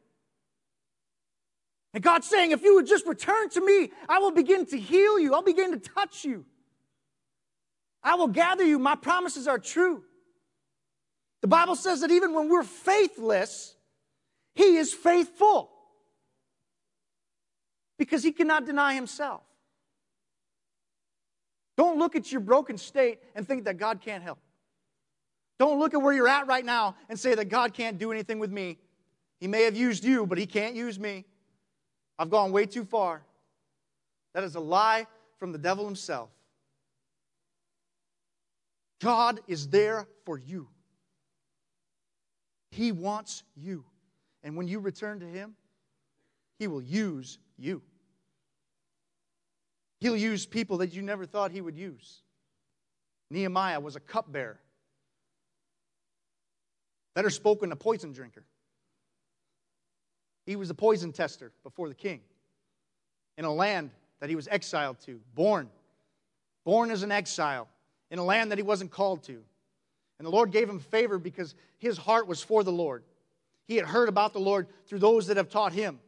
And 1.93 2.01
God's 2.01 2.27
saying, 2.27 2.51
if 2.51 2.63
you 2.63 2.75
would 2.75 2.88
just 2.88 3.05
return 3.05 3.49
to 3.49 3.63
me, 3.63 3.91
I 4.10 4.19
will 4.19 4.31
begin 4.31 4.65
to 4.67 4.79
heal 4.79 5.19
you, 5.19 5.34
I'll 5.36 5.43
begin 5.43 5.71
to 5.71 5.77
touch 5.77 6.25
you. 6.25 6.45
I 8.03 8.15
will 8.15 8.27
gather 8.27 8.63
you. 8.63 8.79
My 8.79 8.95
promises 8.95 9.47
are 9.47 9.60
true. 9.60 10.03
The 11.41 11.47
Bible 11.47 11.75
says 11.75 12.01
that 12.01 12.12
even 12.12 12.34
when 12.34 12.49
we're 12.49 12.63
faithless, 12.63 13.75
He 14.54 14.77
is 14.77 14.93
faithful 14.93 15.71
because 18.01 18.23
he 18.23 18.32
cannot 18.32 18.65
deny 18.65 18.95
himself. 18.95 19.43
Don't 21.77 21.99
look 21.99 22.15
at 22.15 22.32
your 22.32 22.41
broken 22.41 22.80
state 22.80 23.19
and 23.36 23.47
think 23.47 23.65
that 23.65 23.77
God 23.77 24.01
can't 24.01 24.23
help. 24.23 24.39
Don't 25.60 25.77
look 25.77 25.93
at 25.93 26.01
where 26.01 26.12
you're 26.12 26.27
at 26.27 26.47
right 26.47 26.65
now 26.65 26.95
and 27.10 27.19
say 27.19 27.36
that 27.36 27.45
God 27.45 27.75
can't 27.75 27.99
do 27.99 28.12
anything 28.12 28.39
with 28.39 28.49
me. 28.49 28.80
He 29.39 29.47
may 29.47 29.65
have 29.65 29.75
used 29.75 30.04
you, 30.04 30.25
but 30.25 30.39
he 30.39 30.47
can't 30.47 30.75
use 30.75 30.97
me. 30.97 31.25
I've 32.17 32.32
gone 32.32 32.51
way 32.51 32.65
too 32.65 32.86
far. 32.86 33.21
That 34.34 34.43
is 34.45 34.56
a 34.56 34.60
lie 34.60 35.06
from 35.38 35.51
the 35.51 35.60
devil 35.60 35.86
himself. 35.86 36.32
God 38.99 39.41
is 39.47 39.67
there 39.67 40.08
for 40.25 40.39
you. 40.39 40.67
He 42.71 42.91
wants 42.91 43.43
you. 43.55 43.86
And 44.43 44.57
when 44.57 44.67
you 44.67 44.79
return 44.79 45.19
to 45.19 45.27
Him, 45.27 45.55
He 46.57 46.67
will 46.67 46.81
use 46.81 47.38
you. 47.57 47.81
He'll 50.01 50.17
use 50.17 50.47
people 50.47 50.77
that 50.79 50.93
you 50.93 51.03
never 51.03 51.27
thought 51.27 51.51
he 51.51 51.62
would 51.62 51.77
use. 51.77 52.23
Nehemiah 53.29 53.79
was 53.79 53.95
a 53.95 53.99
cupbearer. 53.99 54.60
Better 57.13 57.29
spoken, 57.29 57.71
a 57.71 57.75
poison 57.75 58.12
drinker. 58.12 58.43
He 60.47 60.55
was 60.55 60.71
a 60.71 60.73
poison 60.73 61.13
tester 61.13 61.51
before 61.63 61.88
the 61.88 61.95
king 61.95 62.21
in 63.38 63.45
a 63.45 63.53
land 63.53 63.91
that 64.19 64.29
he 64.29 64.36
was 64.36 64.47
exiled 64.47 64.99
to, 65.01 65.19
born, 65.36 65.69
born 66.65 66.89
as 66.89 67.03
an 67.03 67.12
exile 67.12 67.67
in 68.10 68.17
a 68.17 68.25
land 68.25 68.51
that 68.51 68.57
he 68.57 68.63
wasn't 68.63 68.89
called 68.89 69.23
to. 69.23 69.43
And 70.21 70.27
the 70.27 70.31
Lord 70.31 70.51
gave 70.51 70.69
him 70.69 70.77
favor 70.77 71.17
because 71.17 71.55
his 71.79 71.97
heart 71.97 72.27
was 72.27 72.43
for 72.43 72.63
the 72.63 72.71
Lord. 72.71 73.03
He 73.67 73.75
had 73.75 73.88
heard 73.88 74.07
about 74.07 74.34
the 74.34 74.39
Lord 74.39 74.67
through 74.86 74.99
those 74.99 75.25
that 75.25 75.38
have 75.38 75.49
taught 75.49 75.73
him. 75.73 75.99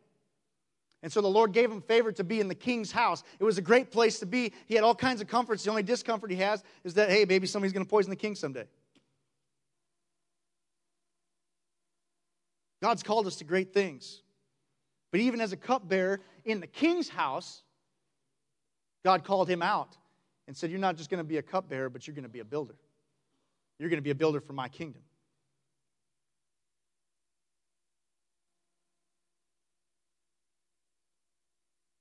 And 1.02 1.12
so 1.12 1.20
the 1.20 1.28
Lord 1.28 1.52
gave 1.52 1.72
him 1.72 1.82
favor 1.82 2.12
to 2.12 2.24
be 2.24 2.40
in 2.40 2.48
the 2.48 2.54
king's 2.54 2.92
house. 2.92 3.24
It 3.40 3.44
was 3.44 3.58
a 3.58 3.62
great 3.64 3.90
place 3.90 4.20
to 4.20 4.28
be. 4.28 4.54
He 4.68 4.76
had 4.76 4.84
all 4.84 4.94
kinds 4.94 5.20
of 5.20 5.28
comforts. 5.28 5.64
The 5.64 5.72
only 5.72 5.82
discomfort 5.82 6.30
he 6.30 6.38
has 6.38 6.64
is 6.84 6.94
that, 6.94 7.10
hey, 7.10 7.26
maybe 7.28 7.48
somebody's 7.48 7.74
going 7.74 7.88
to 7.88 7.90
poison 7.90 8.12
the 8.12 8.16
king 8.16 8.36
someday. 8.36 8.66
God's 12.84 13.02
called 13.02 13.26
us 13.26 13.38
to 13.38 13.46
great 13.46 13.74
things. 13.74 14.22
But 15.10 15.22
even 15.22 15.42
as 15.42 15.54
a 15.54 15.58
cupbearer 15.58 16.22
in 16.46 16.60
the 16.60 16.68
king's 16.68 17.10
house, 17.10 17.64
God 19.04 19.24
called 19.24 19.50
him 19.50 19.64
out 19.64 19.98
and 20.48 20.56
said, 20.56 20.70
You're 20.70 20.80
not 20.80 20.98
just 20.98 21.10
going 21.10 21.18
to 21.18 21.28
be 21.28 21.38
a 21.38 21.42
cupbearer, 21.42 21.90
but 21.90 22.06
you're 22.06 22.14
going 22.14 22.26
to 22.26 22.30
be 22.30 22.42
a 22.42 22.46
builder. 22.46 22.76
You're 23.84 23.90
going 23.90 23.98
to 23.98 24.02
be 24.02 24.12
a 24.12 24.16
builder 24.16 24.40
for 24.40 24.54
my 24.54 24.70
kingdom. 24.70 25.02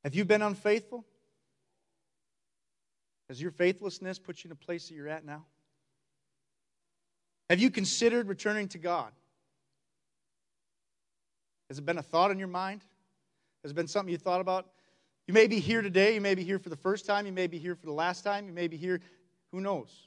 Have 0.04 0.14
you 0.14 0.24
been 0.24 0.42
unfaithful? 0.42 1.04
Has 3.28 3.42
your 3.42 3.50
faithlessness 3.50 4.20
put 4.20 4.44
you 4.44 4.48
in 4.48 4.52
a 4.52 4.54
place 4.54 4.86
that 4.86 4.94
you're 4.94 5.08
at 5.08 5.24
now? 5.24 5.44
Have 7.50 7.58
you 7.58 7.68
considered 7.68 8.28
returning 8.28 8.68
to 8.68 8.78
God? 8.78 9.10
Has 11.68 11.80
it 11.80 11.84
been 11.84 11.98
a 11.98 12.02
thought 12.02 12.30
in 12.30 12.38
your 12.38 12.46
mind? 12.46 12.82
Has 13.64 13.72
it 13.72 13.74
been 13.74 13.88
something 13.88 14.12
you 14.12 14.18
thought 14.18 14.40
about? 14.40 14.68
You 15.26 15.34
may 15.34 15.48
be 15.48 15.58
here 15.58 15.82
today. 15.82 16.14
You 16.14 16.20
may 16.20 16.36
be 16.36 16.44
here 16.44 16.60
for 16.60 16.68
the 16.68 16.76
first 16.76 17.06
time. 17.06 17.26
You 17.26 17.32
may 17.32 17.48
be 17.48 17.58
here 17.58 17.74
for 17.74 17.86
the 17.86 17.92
last 17.92 18.22
time. 18.22 18.46
You 18.46 18.52
may 18.52 18.68
be 18.68 18.76
here, 18.76 19.00
who 19.50 19.60
knows? 19.60 20.06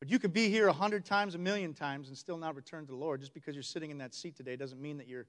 But 0.00 0.10
you 0.10 0.18
could 0.18 0.32
be 0.32 0.48
here 0.48 0.68
a 0.68 0.72
hundred 0.72 1.04
times, 1.04 1.34
a 1.34 1.38
million 1.38 1.74
times, 1.74 2.08
and 2.08 2.16
still 2.16 2.38
not 2.38 2.54
return 2.54 2.86
to 2.86 2.92
the 2.92 2.96
Lord. 2.96 3.20
Just 3.20 3.34
because 3.34 3.54
you're 3.54 3.62
sitting 3.62 3.90
in 3.90 3.98
that 3.98 4.14
seat 4.14 4.36
today 4.36 4.54
doesn't 4.54 4.80
mean 4.80 4.98
that 4.98 5.08
you're, 5.08 5.26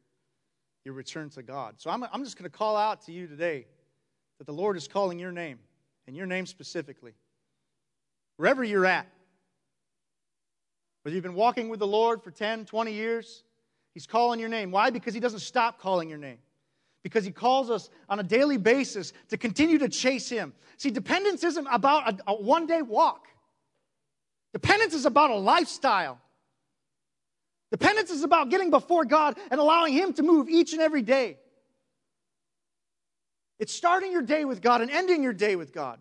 you're 0.85 0.93
returned 0.93 1.31
to 1.33 1.43
God. 1.43 1.75
So 1.77 1.89
I'm, 1.89 2.03
I'm 2.13 2.23
just 2.23 2.37
going 2.37 2.49
to 2.49 2.55
call 2.55 2.77
out 2.77 3.01
to 3.05 3.11
you 3.11 3.27
today 3.27 3.65
that 4.37 4.45
the 4.45 4.53
Lord 4.53 4.77
is 4.77 4.87
calling 4.87 5.19
your 5.19 5.31
name, 5.31 5.59
and 6.07 6.15
your 6.15 6.25
name 6.25 6.45
specifically. 6.45 7.13
Wherever 8.37 8.63
you're 8.63 8.85
at, 8.85 9.07
whether 11.03 11.15
you've 11.15 11.23
been 11.23 11.33
walking 11.33 11.69
with 11.69 11.79
the 11.79 11.87
Lord 11.87 12.23
for 12.23 12.31
10, 12.31 12.65
20 12.65 12.93
years, 12.93 13.43
He's 13.93 14.05
calling 14.05 14.39
your 14.39 14.49
name. 14.49 14.71
Why? 14.71 14.91
Because 14.91 15.13
He 15.13 15.19
doesn't 15.19 15.39
stop 15.39 15.79
calling 15.79 16.09
your 16.09 16.17
name. 16.17 16.37
Because 17.03 17.25
He 17.25 17.31
calls 17.31 17.69
us 17.69 17.89
on 18.07 18.19
a 18.19 18.23
daily 18.23 18.57
basis 18.57 19.13
to 19.29 19.37
continue 19.37 19.77
to 19.79 19.89
chase 19.89 20.29
Him. 20.29 20.53
See, 20.77 20.91
dependence 20.91 21.43
isn't 21.43 21.67
about 21.71 22.07
a, 22.07 22.31
a 22.31 22.35
one 22.35 22.65
day 22.65 22.81
walk. 22.81 23.27
Dependence 24.53 24.93
is 24.93 25.05
about 25.05 25.29
a 25.29 25.35
lifestyle. 25.35 26.19
Dependence 27.71 28.09
is 28.09 28.23
about 28.23 28.49
getting 28.49 28.71
before 28.71 29.05
God 29.05 29.37
and 29.51 29.59
allowing 29.59 29.93
Him 29.93 30.13
to 30.13 30.23
move 30.23 30.49
each 30.49 30.73
and 30.73 30.81
every 30.81 31.03
day. 31.03 31.37
It's 33.59 33.73
starting 33.73 34.11
your 34.11 34.21
day 34.21 34.45
with 34.45 34.61
God 34.61 34.81
and 34.81 34.89
ending 34.89 35.21
your 35.21 35.33
day 35.33 35.55
with 35.55 35.73
God. 35.73 35.99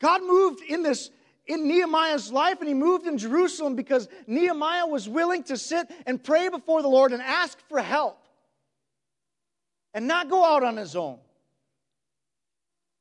God 0.00 0.22
moved 0.22 0.62
in 0.62 0.82
this 0.82 1.10
in 1.46 1.66
Nehemiah's 1.66 2.30
life 2.30 2.60
and 2.60 2.68
he 2.68 2.74
moved 2.74 3.06
in 3.06 3.18
Jerusalem 3.18 3.74
because 3.74 4.08
Nehemiah 4.26 4.86
was 4.86 5.08
willing 5.08 5.42
to 5.44 5.56
sit 5.56 5.90
and 6.06 6.22
pray 6.22 6.48
before 6.48 6.80
the 6.80 6.88
Lord 6.88 7.12
and 7.12 7.20
ask 7.20 7.58
for 7.68 7.80
help 7.80 8.18
and 9.92 10.06
not 10.06 10.30
go 10.30 10.44
out 10.44 10.62
on 10.62 10.76
his 10.76 10.94
own. 10.94 11.18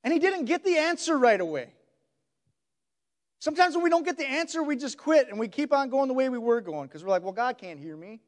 And 0.03 0.11
he 0.11 0.19
didn't 0.19 0.45
get 0.45 0.63
the 0.63 0.77
answer 0.77 1.17
right 1.17 1.39
away. 1.39 1.69
Sometimes 3.39 3.73
when 3.73 3.83
we 3.83 3.89
don't 3.89 4.05
get 4.05 4.17
the 4.17 4.29
answer, 4.29 4.61
we 4.61 4.75
just 4.75 4.97
quit 4.97 5.29
and 5.29 5.39
we 5.39 5.47
keep 5.47 5.71
on 5.71 5.89
going 5.89 6.09
the 6.09 6.13
way 6.13 6.27
we 6.27 6.37
were 6.37 6.59
going 6.59 6.87
because 6.87 7.03
we're 7.03 7.09
like, 7.09 7.23
well, 7.23 7.31
God 7.31 7.57
can't 7.57 7.79
hear 7.79 7.95
me. 7.95 8.19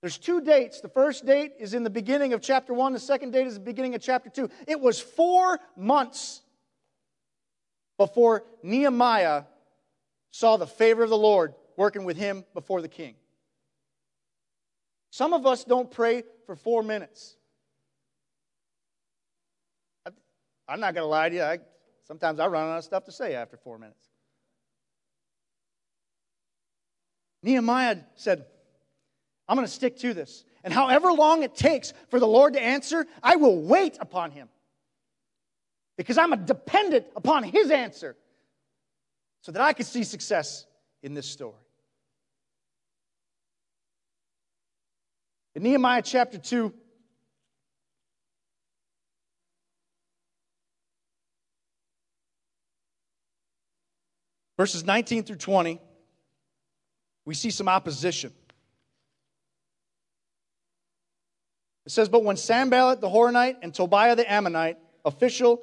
There's 0.00 0.18
two 0.18 0.40
dates. 0.40 0.80
The 0.80 0.88
first 0.88 1.24
date 1.24 1.52
is 1.58 1.74
in 1.74 1.82
the 1.82 1.90
beginning 1.90 2.32
of 2.32 2.40
chapter 2.40 2.74
1, 2.74 2.92
the 2.92 2.98
second 2.98 3.32
date 3.32 3.46
is 3.46 3.54
the 3.54 3.60
beginning 3.60 3.94
of 3.94 4.02
chapter 4.02 4.30
2. 4.30 4.50
It 4.66 4.80
was 4.80 5.00
four 5.00 5.58
months 5.76 6.42
before 7.98 8.44
Nehemiah 8.62 9.44
saw 10.30 10.56
the 10.56 10.66
favor 10.66 11.04
of 11.04 11.10
the 11.10 11.16
Lord 11.16 11.54
working 11.76 12.04
with 12.04 12.16
him 12.16 12.44
before 12.54 12.82
the 12.82 12.88
king. 12.88 13.14
Some 15.10 15.32
of 15.32 15.46
us 15.46 15.64
don't 15.64 15.90
pray 15.90 16.24
for 16.46 16.56
four 16.56 16.82
minutes. 16.82 17.36
I'm 20.66 20.80
not 20.80 20.94
going 20.94 21.04
to 21.04 21.08
lie 21.08 21.28
to 21.28 21.34
you. 21.34 21.42
I 21.42 21.58
Sometimes 22.06 22.38
I 22.38 22.46
run 22.46 22.68
out 22.68 22.78
of 22.78 22.84
stuff 22.84 23.04
to 23.04 23.12
say 23.12 23.34
after 23.34 23.56
four 23.56 23.78
minutes. 23.78 24.08
Nehemiah 27.42 27.98
said, 28.14 28.44
I'm 29.48 29.56
going 29.56 29.66
to 29.66 29.72
stick 29.72 29.98
to 29.98 30.14
this. 30.14 30.44
And 30.62 30.72
however 30.72 31.12
long 31.12 31.42
it 31.42 31.54
takes 31.54 31.92
for 32.08 32.18
the 32.18 32.26
Lord 32.26 32.54
to 32.54 32.62
answer, 32.62 33.06
I 33.22 33.36
will 33.36 33.60
wait 33.60 33.98
upon 34.00 34.30
him. 34.30 34.48
Because 35.96 36.18
I'm 36.18 36.32
a 36.32 36.36
dependent 36.36 37.06
upon 37.14 37.44
his 37.44 37.70
answer 37.70 38.16
so 39.42 39.52
that 39.52 39.60
I 39.60 39.74
can 39.74 39.84
see 39.84 40.04
success 40.04 40.66
in 41.02 41.12
this 41.12 41.28
story. 41.28 41.54
In 45.54 45.62
Nehemiah 45.62 46.02
chapter 46.02 46.38
2, 46.38 46.72
Verses 54.56 54.84
19 54.84 55.24
through 55.24 55.36
20, 55.36 55.80
we 57.24 57.34
see 57.34 57.50
some 57.50 57.68
opposition. 57.68 58.32
It 61.86 61.92
says, 61.92 62.08
But 62.08 62.24
when 62.24 62.36
Sanballat 62.36 63.00
the 63.00 63.08
Horonite 63.08 63.56
and 63.62 63.74
Tobiah 63.74 64.16
the 64.16 64.30
Ammonite, 64.30 64.78
official, 65.04 65.62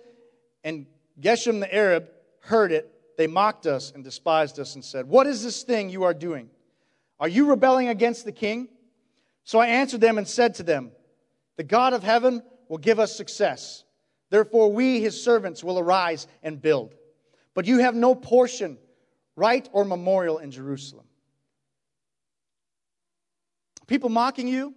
and 0.64 0.86
Geshem 1.20 1.60
the 1.60 1.74
Arab 1.74 2.10
heard 2.42 2.72
it, 2.72 2.92
they 3.18 3.28
mocked 3.28 3.66
us 3.66 3.92
and 3.94 4.04
despised 4.04 4.60
us 4.60 4.76
and 4.76 4.84
said, 4.84 5.08
What 5.08 5.28
is 5.28 5.44
this 5.44 5.64
thing 5.64 5.90
you 5.90 6.04
are 6.04 6.14
doing? 6.14 6.50
Are 7.20 7.28
you 7.28 7.50
rebelling 7.50 7.88
against 7.88 8.26
the 8.26 8.32
king? 8.32 8.68
So 9.44 9.60
I 9.60 9.68
answered 9.68 10.02
them 10.02 10.18
and 10.18 10.28
said 10.28 10.56
to 10.56 10.64
them, 10.64 10.92
The 11.58 11.64
God 11.64 11.94
of 11.94 12.04
heaven 12.04 12.44
will 12.68 12.78
give 12.78 13.00
us 13.00 13.16
success. 13.16 13.84
Therefore, 14.30 14.72
we, 14.72 15.02
his 15.02 15.22
servants, 15.22 15.64
will 15.64 15.78
arise 15.78 16.26
and 16.42 16.62
build. 16.62 16.96
But 17.54 17.66
you 17.66 17.80
have 17.80 17.96
no 17.96 18.16
portion, 18.16 18.78
right, 19.36 19.68
or 19.74 19.86
memorial 19.86 20.38
in 20.38 20.52
Jerusalem. 20.52 21.06
People 23.88 24.10
mocking 24.10 24.48
you? 24.48 24.74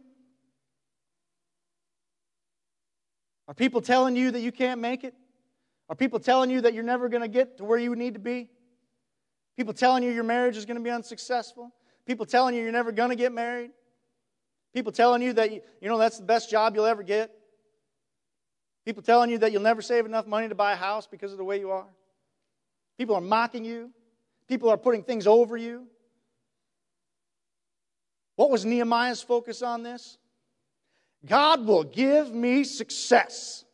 Are 3.46 3.54
people 3.54 3.80
telling 3.80 4.16
you 4.16 4.30
that 4.30 4.40
you 4.40 4.50
can't 4.50 4.80
make 4.80 5.04
it? 5.04 5.14
Are 5.88 5.94
people 5.94 6.18
telling 6.18 6.50
you 6.50 6.62
that 6.62 6.74
you're 6.74 6.82
never 6.82 7.08
going 7.08 7.22
to 7.22 7.28
get 7.28 7.58
to 7.58 7.64
where 7.64 7.78
you 7.78 7.94
need 7.94 8.14
to 8.14 8.20
be? 8.20 8.50
People 9.56 9.74
telling 9.74 10.02
you 10.02 10.10
your 10.10 10.24
marriage 10.24 10.56
is 10.56 10.64
going 10.64 10.78
to 10.78 10.82
be 10.82 10.90
unsuccessful? 10.90 11.72
People 12.06 12.26
telling 12.26 12.54
you 12.54 12.62
you're 12.62 12.72
never 12.72 12.90
going 12.90 13.10
to 13.10 13.16
get 13.16 13.32
married? 13.32 13.70
People 14.72 14.90
telling 14.90 15.22
you 15.22 15.32
that 15.34 15.52
you, 15.52 15.60
know 15.82 15.98
that's 15.98 16.18
the 16.18 16.24
best 16.24 16.50
job 16.50 16.74
you'll 16.74 16.86
ever 16.86 17.02
get? 17.02 17.30
People 18.84 19.02
telling 19.02 19.30
you 19.30 19.38
that 19.38 19.52
you'll 19.52 19.62
never 19.62 19.80
save 19.80 20.04
enough 20.04 20.26
money 20.26 20.48
to 20.48 20.54
buy 20.54 20.72
a 20.72 20.76
house 20.76 21.06
because 21.06 21.30
of 21.30 21.38
the 21.38 21.44
way 21.44 21.60
you 21.60 21.70
are? 21.70 21.86
People 22.98 23.14
are 23.14 23.20
mocking 23.20 23.64
you. 23.64 23.90
People 24.48 24.68
are 24.68 24.76
putting 24.76 25.02
things 25.02 25.26
over 25.26 25.56
you. 25.56 25.86
What 28.36 28.50
was 28.50 28.64
Nehemiah's 28.64 29.22
focus 29.22 29.62
on 29.62 29.82
this? 29.82 30.18
God 31.24 31.66
will 31.66 31.84
give 31.84 32.32
me 32.32 32.64
success. 32.64 33.64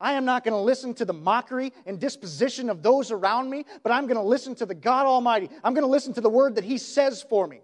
I 0.00 0.14
am 0.14 0.24
not 0.24 0.44
going 0.44 0.54
to 0.54 0.60
listen 0.60 0.94
to 0.94 1.04
the 1.04 1.12
mockery 1.12 1.72
and 1.86 1.98
disposition 1.98 2.68
of 2.68 2.82
those 2.82 3.10
around 3.10 3.48
me, 3.50 3.64
but 3.82 3.92
I'm 3.92 4.06
going 4.06 4.16
to 4.16 4.26
listen 4.26 4.54
to 4.56 4.66
the 4.66 4.74
God 4.74 5.06
Almighty. 5.06 5.48
I'm 5.62 5.74
going 5.74 5.84
to 5.84 5.90
listen 5.90 6.12
to 6.14 6.20
the 6.20 6.28
word 6.28 6.56
that 6.56 6.64
He 6.64 6.78
says 6.78 7.24
for 7.28 7.46
me. 7.46 7.60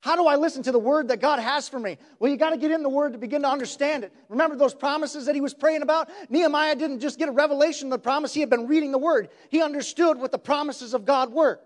How 0.00 0.14
do 0.14 0.26
I 0.26 0.36
listen 0.36 0.62
to 0.62 0.72
the 0.72 0.78
word 0.78 1.08
that 1.08 1.20
God 1.20 1.40
has 1.40 1.68
for 1.68 1.80
me? 1.80 1.98
Well, 2.18 2.30
you 2.30 2.36
got 2.36 2.50
to 2.50 2.56
get 2.56 2.70
in 2.70 2.82
the 2.82 2.88
word 2.88 3.12
to 3.14 3.18
begin 3.18 3.42
to 3.42 3.48
understand 3.48 4.04
it. 4.04 4.12
Remember 4.28 4.54
those 4.54 4.74
promises 4.74 5.26
that 5.26 5.34
he 5.34 5.40
was 5.40 5.54
praying 5.54 5.82
about? 5.82 6.08
Nehemiah 6.28 6.76
didn't 6.76 7.00
just 7.00 7.18
get 7.18 7.28
a 7.28 7.32
revelation 7.32 7.88
of 7.88 7.90
the 7.92 7.98
promise, 7.98 8.32
he 8.32 8.40
had 8.40 8.50
been 8.50 8.68
reading 8.68 8.92
the 8.92 8.98
word. 8.98 9.28
He 9.48 9.60
understood 9.60 10.18
what 10.18 10.30
the 10.30 10.38
promises 10.38 10.94
of 10.94 11.04
God 11.04 11.32
were. 11.32 11.58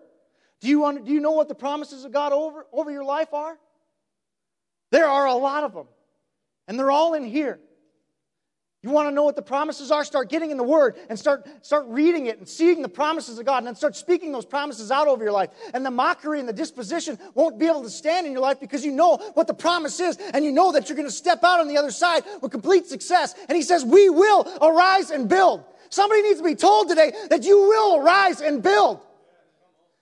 Do 0.60 0.68
you, 0.68 1.00
do 1.04 1.12
you 1.12 1.20
know 1.20 1.32
what 1.32 1.48
the 1.48 1.54
promises 1.54 2.04
of 2.04 2.12
God 2.12 2.32
over, 2.32 2.66
over 2.72 2.90
your 2.90 3.04
life 3.04 3.34
are? 3.34 3.58
There 4.92 5.06
are 5.06 5.26
a 5.26 5.34
lot 5.34 5.64
of 5.64 5.74
them, 5.74 5.88
and 6.68 6.78
they're 6.78 6.90
all 6.90 7.14
in 7.14 7.24
here. 7.24 7.58
You 8.82 8.90
want 8.90 9.08
to 9.08 9.14
know 9.14 9.22
what 9.22 9.36
the 9.36 9.42
promises 9.42 9.92
are? 9.92 10.04
Start 10.04 10.28
getting 10.28 10.50
in 10.50 10.56
the 10.56 10.64
Word 10.64 10.96
and 11.08 11.16
start, 11.16 11.46
start 11.64 11.84
reading 11.86 12.26
it 12.26 12.38
and 12.38 12.48
seeing 12.48 12.82
the 12.82 12.88
promises 12.88 13.38
of 13.38 13.46
God 13.46 13.58
and 13.58 13.66
then 13.68 13.76
start 13.76 13.94
speaking 13.94 14.32
those 14.32 14.44
promises 14.44 14.90
out 14.90 15.06
over 15.06 15.22
your 15.22 15.32
life. 15.32 15.50
And 15.72 15.86
the 15.86 15.90
mockery 15.92 16.40
and 16.40 16.48
the 16.48 16.52
disposition 16.52 17.16
won't 17.34 17.60
be 17.60 17.66
able 17.66 17.84
to 17.84 17.90
stand 17.90 18.26
in 18.26 18.32
your 18.32 18.40
life 18.40 18.58
because 18.58 18.84
you 18.84 18.90
know 18.90 19.18
what 19.34 19.46
the 19.46 19.54
promise 19.54 20.00
is 20.00 20.16
and 20.16 20.44
you 20.44 20.50
know 20.50 20.72
that 20.72 20.88
you're 20.88 20.96
going 20.96 21.06
to 21.06 21.14
step 21.14 21.44
out 21.44 21.60
on 21.60 21.68
the 21.68 21.76
other 21.76 21.92
side 21.92 22.24
with 22.40 22.50
complete 22.50 22.86
success. 22.86 23.36
And 23.48 23.54
He 23.54 23.62
says, 23.62 23.84
We 23.84 24.10
will 24.10 24.48
arise 24.60 25.10
and 25.10 25.28
build. 25.28 25.64
Somebody 25.88 26.22
needs 26.22 26.38
to 26.38 26.44
be 26.44 26.56
told 26.56 26.88
today 26.88 27.12
that 27.30 27.44
you 27.44 27.56
will 27.56 28.02
arise 28.02 28.40
and 28.40 28.64
build. 28.64 29.00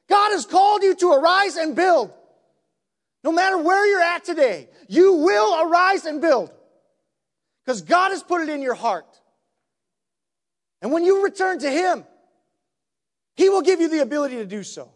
God 0.09 0.31
has 0.31 0.47
called 0.47 0.83
you 0.83 0.95
to 0.95 1.13
arise 1.13 1.57
and 1.57 1.77
build. 1.77 2.15
No 3.23 3.33
matter 3.33 3.59
where 3.59 3.87
you're 3.87 4.01
at 4.01 4.25
today, 4.25 4.71
you 4.89 5.17
will 5.17 5.69
arise 5.69 6.07
and 6.07 6.23
build. 6.23 6.51
Because 7.71 7.83
God 7.83 8.11
has 8.11 8.25
put 8.25 8.43
it 8.43 8.49
in 8.49 8.63
your 8.63 8.75
heart. 8.75 9.07
And 10.83 10.91
when 10.91 11.05
you 11.05 11.23
return 11.23 11.61
to 11.61 11.71
Him, 11.71 12.05
He 13.37 13.49
will 13.49 13.63
give 13.63 13.81
you 13.81 13.89
the 13.89 14.01
ability 14.01 14.39
to 14.39 14.45
do 14.45 14.65
so. 14.65 14.91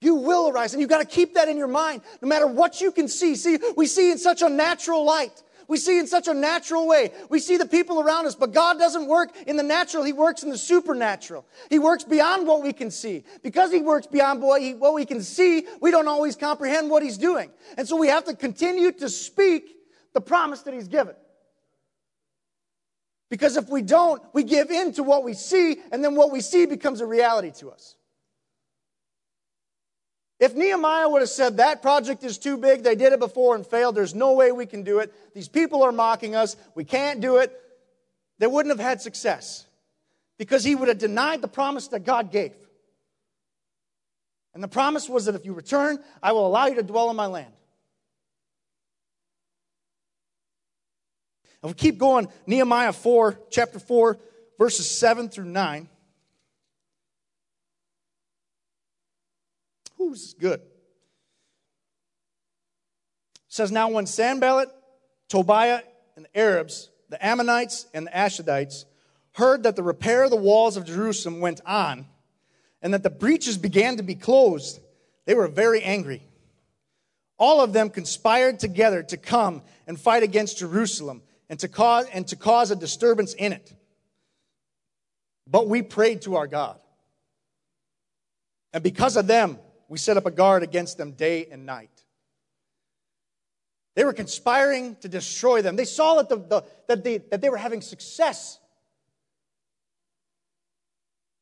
You 0.00 0.14
will 0.14 0.48
arise, 0.48 0.72
and 0.72 0.80
you've 0.80 0.88
got 0.88 1.00
to 1.00 1.06
keep 1.06 1.34
that 1.34 1.50
in 1.50 1.58
your 1.58 1.68
mind 1.68 2.00
no 2.22 2.28
matter 2.28 2.46
what 2.46 2.80
you 2.80 2.90
can 2.90 3.06
see. 3.06 3.34
See, 3.36 3.58
we 3.76 3.86
see 3.86 4.10
in 4.10 4.16
such 4.16 4.40
a 4.40 4.48
natural 4.48 5.04
light. 5.04 5.42
We 5.68 5.76
see 5.76 5.98
in 5.98 6.06
such 6.06 6.26
a 6.26 6.32
natural 6.32 6.88
way. 6.88 7.12
We 7.28 7.38
see 7.38 7.58
the 7.58 7.66
people 7.66 8.00
around 8.00 8.24
us, 8.24 8.34
but 8.34 8.54
God 8.54 8.78
doesn't 8.78 9.08
work 9.08 9.36
in 9.46 9.58
the 9.58 9.62
natural. 9.62 10.04
He 10.04 10.14
works 10.14 10.42
in 10.42 10.48
the 10.48 10.56
supernatural. 10.56 11.44
He 11.68 11.78
works 11.78 12.04
beyond 12.04 12.46
what 12.46 12.62
we 12.62 12.72
can 12.72 12.90
see. 12.90 13.24
Because 13.42 13.70
He 13.70 13.82
works 13.82 14.06
beyond 14.06 14.40
what, 14.40 14.62
what 14.78 14.94
we 14.94 15.04
can 15.04 15.20
see, 15.20 15.66
we 15.82 15.90
don't 15.90 16.08
always 16.08 16.34
comprehend 16.34 16.88
what 16.88 17.02
He's 17.02 17.18
doing. 17.18 17.50
And 17.76 17.86
so 17.86 17.96
we 17.96 18.08
have 18.08 18.24
to 18.24 18.34
continue 18.34 18.90
to 18.92 19.10
speak 19.10 19.75
the 20.16 20.20
promise 20.22 20.62
that 20.62 20.72
He's 20.72 20.88
given. 20.88 21.14
Because 23.28 23.58
if 23.58 23.68
we 23.68 23.82
don't, 23.82 24.22
we 24.32 24.44
give 24.44 24.70
in 24.70 24.94
to 24.94 25.02
what 25.02 25.24
we 25.24 25.34
see, 25.34 25.76
and 25.92 26.02
then 26.02 26.14
what 26.14 26.32
we 26.32 26.40
see 26.40 26.64
becomes 26.64 27.02
a 27.02 27.06
reality 27.06 27.52
to 27.58 27.70
us. 27.70 27.96
If 30.40 30.54
Nehemiah 30.54 31.06
would 31.10 31.20
have 31.20 31.28
said, 31.28 31.58
That 31.58 31.82
project 31.82 32.24
is 32.24 32.38
too 32.38 32.56
big, 32.56 32.82
they 32.82 32.94
did 32.94 33.12
it 33.12 33.18
before 33.18 33.54
and 33.54 33.66
failed, 33.66 33.94
there's 33.94 34.14
no 34.14 34.32
way 34.32 34.52
we 34.52 34.64
can 34.64 34.84
do 34.84 35.00
it, 35.00 35.12
these 35.34 35.48
people 35.48 35.82
are 35.82 35.92
mocking 35.92 36.34
us, 36.34 36.56
we 36.74 36.84
can't 36.84 37.20
do 37.20 37.36
it, 37.36 37.54
they 38.38 38.46
wouldn't 38.46 38.74
have 38.74 38.84
had 38.84 39.02
success. 39.02 39.66
Because 40.38 40.64
he 40.64 40.74
would 40.74 40.88
have 40.88 40.98
denied 40.98 41.42
the 41.42 41.48
promise 41.48 41.88
that 41.88 42.04
God 42.04 42.32
gave. 42.32 42.54
And 44.54 44.62
the 44.62 44.68
promise 44.68 45.10
was 45.10 45.26
that 45.26 45.34
if 45.34 45.44
you 45.44 45.52
return, 45.52 45.98
I 46.22 46.32
will 46.32 46.46
allow 46.46 46.68
you 46.68 46.76
to 46.76 46.82
dwell 46.82 47.10
in 47.10 47.16
my 47.16 47.26
land. 47.26 47.52
If 51.62 51.70
we 51.70 51.74
keep 51.74 51.98
going, 51.98 52.28
Nehemiah 52.46 52.92
4, 52.92 53.38
chapter 53.50 53.78
4, 53.78 54.18
verses 54.58 54.90
7 54.90 55.28
through 55.28 55.46
9. 55.46 55.88
Ooh, 60.00 60.10
this 60.10 60.24
is 60.24 60.34
good. 60.34 60.60
It 60.60 60.68
says, 63.48 63.72
Now 63.72 63.88
when 63.88 64.06
Sanballat, 64.06 64.68
Tobiah, 65.28 65.80
and 66.14 66.26
the 66.26 66.38
Arabs, 66.38 66.90
the 67.08 67.24
Ammonites, 67.24 67.86
and 67.94 68.06
the 68.06 68.10
Ashdodites 68.10 68.84
heard 69.32 69.64
that 69.64 69.76
the 69.76 69.82
repair 69.82 70.24
of 70.24 70.30
the 70.30 70.36
walls 70.36 70.76
of 70.76 70.84
Jerusalem 70.84 71.40
went 71.40 71.60
on, 71.66 72.06
and 72.82 72.94
that 72.94 73.02
the 73.02 73.10
breaches 73.10 73.58
began 73.58 73.96
to 73.96 74.02
be 74.02 74.14
closed, 74.14 74.80
they 75.24 75.34
were 75.34 75.48
very 75.48 75.82
angry. 75.82 76.22
All 77.38 77.60
of 77.60 77.72
them 77.72 77.90
conspired 77.90 78.58
together 78.58 79.02
to 79.04 79.16
come 79.16 79.62
and 79.86 80.00
fight 80.00 80.22
against 80.22 80.58
Jerusalem 80.58 81.22
and 81.48 81.58
to 81.60 81.68
cause, 81.68 82.06
and 82.12 82.26
to 82.28 82.36
cause 82.36 82.70
a 82.70 82.76
disturbance 82.76 83.34
in 83.34 83.52
it. 83.52 83.74
But 85.46 85.68
we 85.68 85.82
prayed 85.82 86.22
to 86.22 86.36
our 86.36 86.46
God. 86.46 86.78
And 88.72 88.82
because 88.82 89.16
of 89.16 89.26
them, 89.26 89.58
we 89.88 89.98
set 89.98 90.16
up 90.16 90.26
a 90.26 90.30
guard 90.30 90.62
against 90.62 90.98
them 90.98 91.12
day 91.12 91.46
and 91.50 91.64
night. 91.64 91.90
They 93.94 94.04
were 94.04 94.12
conspiring 94.12 94.96
to 94.96 95.08
destroy 95.08 95.62
them. 95.62 95.76
They 95.76 95.84
saw 95.84 96.16
that, 96.16 96.28
the, 96.28 96.36
the, 96.36 96.64
that, 96.88 97.02
they, 97.02 97.18
that 97.18 97.40
they 97.40 97.48
were 97.48 97.56
having 97.56 97.80
success. 97.80 98.58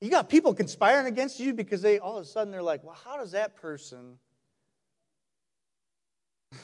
You 0.00 0.10
got 0.10 0.28
people 0.28 0.54
conspiring 0.54 1.06
against 1.06 1.40
you 1.40 1.54
because 1.54 1.82
they 1.82 1.98
all 1.98 2.18
of 2.18 2.22
a 2.22 2.26
sudden 2.26 2.52
they're 2.52 2.62
like, 2.62 2.84
well, 2.84 2.96
how 3.04 3.16
does 3.16 3.32
that 3.32 3.56
person. 3.56 4.18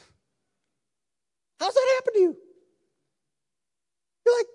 How's 1.59 1.75
that 1.75 1.93
happen 1.97 2.13
to 2.13 2.21
you? 2.21 2.37
You're 4.25 4.37
like, 4.37 4.47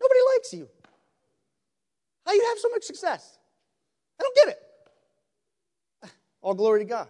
nobody 0.00 0.20
likes 0.34 0.52
you. 0.52 0.68
How 2.24 2.32
you 2.32 2.44
have 2.48 2.58
so 2.58 2.68
much 2.70 2.84
success? 2.84 3.38
I 4.18 4.22
don't 4.22 4.36
get 4.36 4.48
it. 4.48 6.10
All 6.42 6.54
glory 6.54 6.80
to 6.80 6.84
God. 6.84 7.08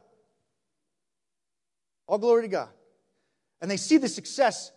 All 2.07 2.19
glory 2.19 2.43
to 2.43 2.49
God. 2.49 2.69
And 3.61 3.71
they 3.71 3.77
see 3.77 3.99
the 3.99 4.09
success 4.09 4.73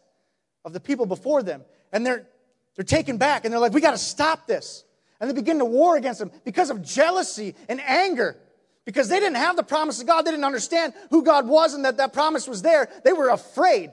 of 0.66 0.74
the 0.74 0.80
people 0.80 1.06
before 1.06 1.44
them, 1.44 1.64
and 1.92 2.06
they're, 2.06 2.28
they're 2.76 2.86
taken 2.86 3.18
back, 3.18 3.46
and 3.46 3.54
they're 3.54 3.60
like, 3.60 3.74
we 3.74 3.82
got 3.82 3.92
to 3.92 3.98
stop 3.98 4.48
this. 4.48 4.84
And 5.20 5.30
they 5.30 5.34
begin 5.34 5.60
to 5.60 5.66
war 5.66 5.98
against 5.98 6.20
them 6.20 6.32
because 6.46 6.70
of 6.70 6.82
jealousy 6.82 7.56
and 7.68 7.82
anger. 7.82 8.38
Because 8.86 9.10
they 9.10 9.20
didn't 9.20 9.36
have 9.36 9.56
the 9.56 9.64
promise 9.64 10.02
of 10.02 10.08
God. 10.08 10.24
They 10.24 10.32
didn't 10.32 10.46
understand 10.46 10.94
who 11.12 11.24
God 11.24 11.48
was 11.48 11.74
and 11.74 11.86
that 11.86 11.98
that 11.98 12.14
promise 12.14 12.48
was 12.48 12.62
there. 12.62 12.90
They 13.04 13.14
were 13.14 13.30
afraid. 13.30 13.92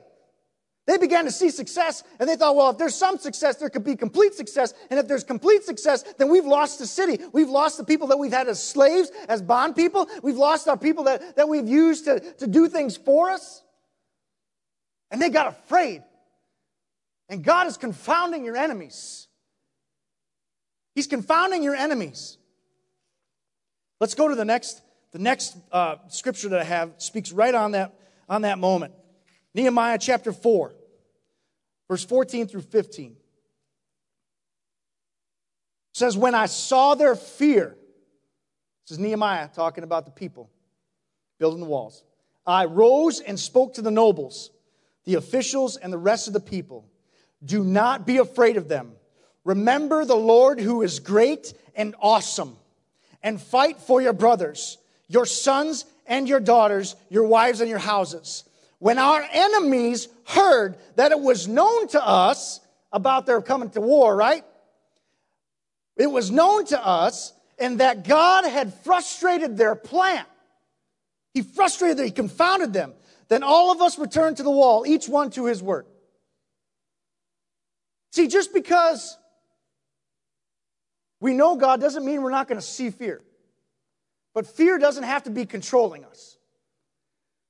They 0.86 0.98
began 0.98 1.24
to 1.24 1.32
see 1.32 1.50
success 1.50 2.04
and 2.20 2.28
they 2.28 2.36
thought, 2.36 2.54
well, 2.54 2.70
if 2.70 2.78
there's 2.78 2.94
some 2.94 3.18
success, 3.18 3.56
there 3.56 3.68
could 3.68 3.82
be 3.82 3.96
complete 3.96 4.34
success. 4.34 4.72
And 4.88 5.00
if 5.00 5.08
there's 5.08 5.24
complete 5.24 5.64
success, 5.64 6.04
then 6.16 6.28
we've 6.28 6.46
lost 6.46 6.78
the 6.78 6.86
city. 6.86 7.22
We've 7.32 7.48
lost 7.48 7.76
the 7.76 7.84
people 7.84 8.06
that 8.08 8.18
we've 8.18 8.32
had 8.32 8.46
as 8.46 8.62
slaves, 8.62 9.10
as 9.28 9.42
bond 9.42 9.74
people. 9.74 10.08
We've 10.22 10.36
lost 10.36 10.68
our 10.68 10.76
people 10.76 11.04
that, 11.04 11.36
that 11.36 11.48
we've 11.48 11.68
used 11.68 12.04
to, 12.04 12.20
to 12.20 12.46
do 12.46 12.68
things 12.68 12.96
for 12.96 13.30
us. 13.30 13.62
And 15.10 15.20
they 15.20 15.28
got 15.28 15.48
afraid. 15.48 16.04
And 17.28 17.42
God 17.42 17.66
is 17.66 17.76
confounding 17.76 18.44
your 18.44 18.56
enemies. 18.56 19.26
He's 20.94 21.08
confounding 21.08 21.64
your 21.64 21.74
enemies. 21.74 22.38
Let's 24.00 24.14
go 24.14 24.28
to 24.28 24.34
the 24.34 24.44
next. 24.44 24.82
The 25.12 25.22
next 25.22 25.56
uh, 25.72 25.96
scripture 26.08 26.50
that 26.50 26.60
I 26.60 26.64
have 26.64 26.92
speaks 26.98 27.32
right 27.32 27.54
on 27.54 27.70
that, 27.70 27.94
on 28.28 28.42
that 28.42 28.58
moment. 28.58 28.92
Nehemiah 29.56 29.96
chapter 29.98 30.34
4, 30.34 30.74
verse 31.88 32.04
14 32.04 32.46
through 32.46 32.60
15 32.60 33.16
says, 35.94 36.14
When 36.14 36.34
I 36.34 36.44
saw 36.44 36.94
their 36.94 37.16
fear, 37.16 37.74
this 38.84 38.90
is 38.90 38.98
Nehemiah 38.98 39.48
talking 39.48 39.82
about 39.82 40.04
the 40.04 40.10
people 40.10 40.50
building 41.38 41.60
the 41.60 41.66
walls, 41.66 42.04
I 42.46 42.66
rose 42.66 43.20
and 43.20 43.40
spoke 43.40 43.72
to 43.74 43.82
the 43.82 43.90
nobles, 43.90 44.50
the 45.06 45.14
officials, 45.14 45.78
and 45.78 45.90
the 45.90 45.96
rest 45.96 46.26
of 46.26 46.34
the 46.34 46.40
people. 46.40 46.86
Do 47.42 47.64
not 47.64 48.06
be 48.06 48.18
afraid 48.18 48.58
of 48.58 48.68
them. 48.68 48.92
Remember 49.42 50.04
the 50.04 50.16
Lord 50.16 50.60
who 50.60 50.82
is 50.82 51.00
great 51.00 51.54
and 51.74 51.94
awesome, 51.98 52.58
and 53.22 53.40
fight 53.40 53.80
for 53.80 54.02
your 54.02 54.12
brothers, 54.12 54.76
your 55.08 55.24
sons 55.24 55.86
and 56.06 56.28
your 56.28 56.40
daughters, 56.40 56.94
your 57.08 57.24
wives 57.24 57.62
and 57.62 57.70
your 57.70 57.78
houses 57.78 58.44
when 58.78 58.98
our 58.98 59.26
enemies 59.32 60.08
heard 60.26 60.76
that 60.96 61.12
it 61.12 61.20
was 61.20 61.48
known 61.48 61.88
to 61.88 62.04
us 62.04 62.60
about 62.92 63.26
their 63.26 63.40
coming 63.40 63.70
to 63.70 63.80
war, 63.80 64.14
right? 64.14 64.44
It 65.96 66.10
was 66.10 66.30
known 66.30 66.66
to 66.66 66.84
us 66.84 67.32
and 67.58 67.80
that 67.80 68.06
God 68.06 68.44
had 68.44 68.74
frustrated 68.84 69.56
their 69.56 69.74
plan. 69.74 70.24
He 71.32 71.42
frustrated 71.42 71.98
them, 71.98 72.06
he 72.06 72.12
confounded 72.12 72.72
them. 72.72 72.92
Then 73.28 73.42
all 73.42 73.72
of 73.72 73.80
us 73.80 73.98
returned 73.98 74.36
to 74.36 74.42
the 74.42 74.50
wall, 74.50 74.86
each 74.86 75.08
one 75.08 75.30
to 75.30 75.46
his 75.46 75.62
work. 75.62 75.86
See, 78.12 78.28
just 78.28 78.54
because 78.54 79.18
we 81.20 81.34
know 81.34 81.56
God 81.56 81.80
doesn't 81.80 82.04
mean 82.04 82.22
we're 82.22 82.30
not 82.30 82.48
going 82.48 82.60
to 82.60 82.66
see 82.66 82.90
fear. 82.90 83.22
But 84.34 84.46
fear 84.46 84.78
doesn't 84.78 85.04
have 85.04 85.24
to 85.24 85.30
be 85.30 85.46
controlling 85.46 86.04
us. 86.04 86.35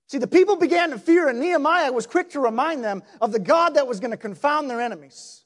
See, 0.08 0.18
the 0.18 0.28
people 0.28 0.56
began 0.56 0.90
to 0.90 0.98
fear, 0.98 1.28
and 1.28 1.40
Nehemiah 1.40 1.92
was 1.92 2.06
quick 2.06 2.30
to 2.30 2.40
remind 2.40 2.84
them 2.84 3.02
of 3.20 3.32
the 3.32 3.40
God 3.40 3.74
that 3.74 3.88
was 3.88 3.98
going 3.98 4.12
to 4.12 4.16
confound 4.16 4.70
their 4.70 4.80
enemies. 4.80 5.42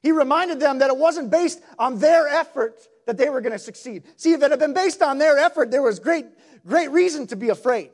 He 0.00 0.12
reminded 0.12 0.60
them 0.60 0.78
that 0.78 0.90
it 0.90 0.96
wasn't 0.96 1.30
based 1.30 1.60
on 1.78 1.98
their 1.98 2.26
effort 2.26 2.78
that 3.06 3.18
they 3.18 3.28
were 3.28 3.40
going 3.40 3.52
to 3.52 3.58
succeed. 3.58 4.04
See, 4.16 4.32
if 4.32 4.42
it 4.42 4.50
had 4.50 4.60
been 4.60 4.74
based 4.74 5.02
on 5.02 5.18
their 5.18 5.38
effort, 5.38 5.70
there 5.70 5.82
was 5.82 5.98
great, 5.98 6.26
great 6.66 6.90
reason 6.90 7.26
to 7.28 7.36
be 7.36 7.50
afraid. 7.50 7.90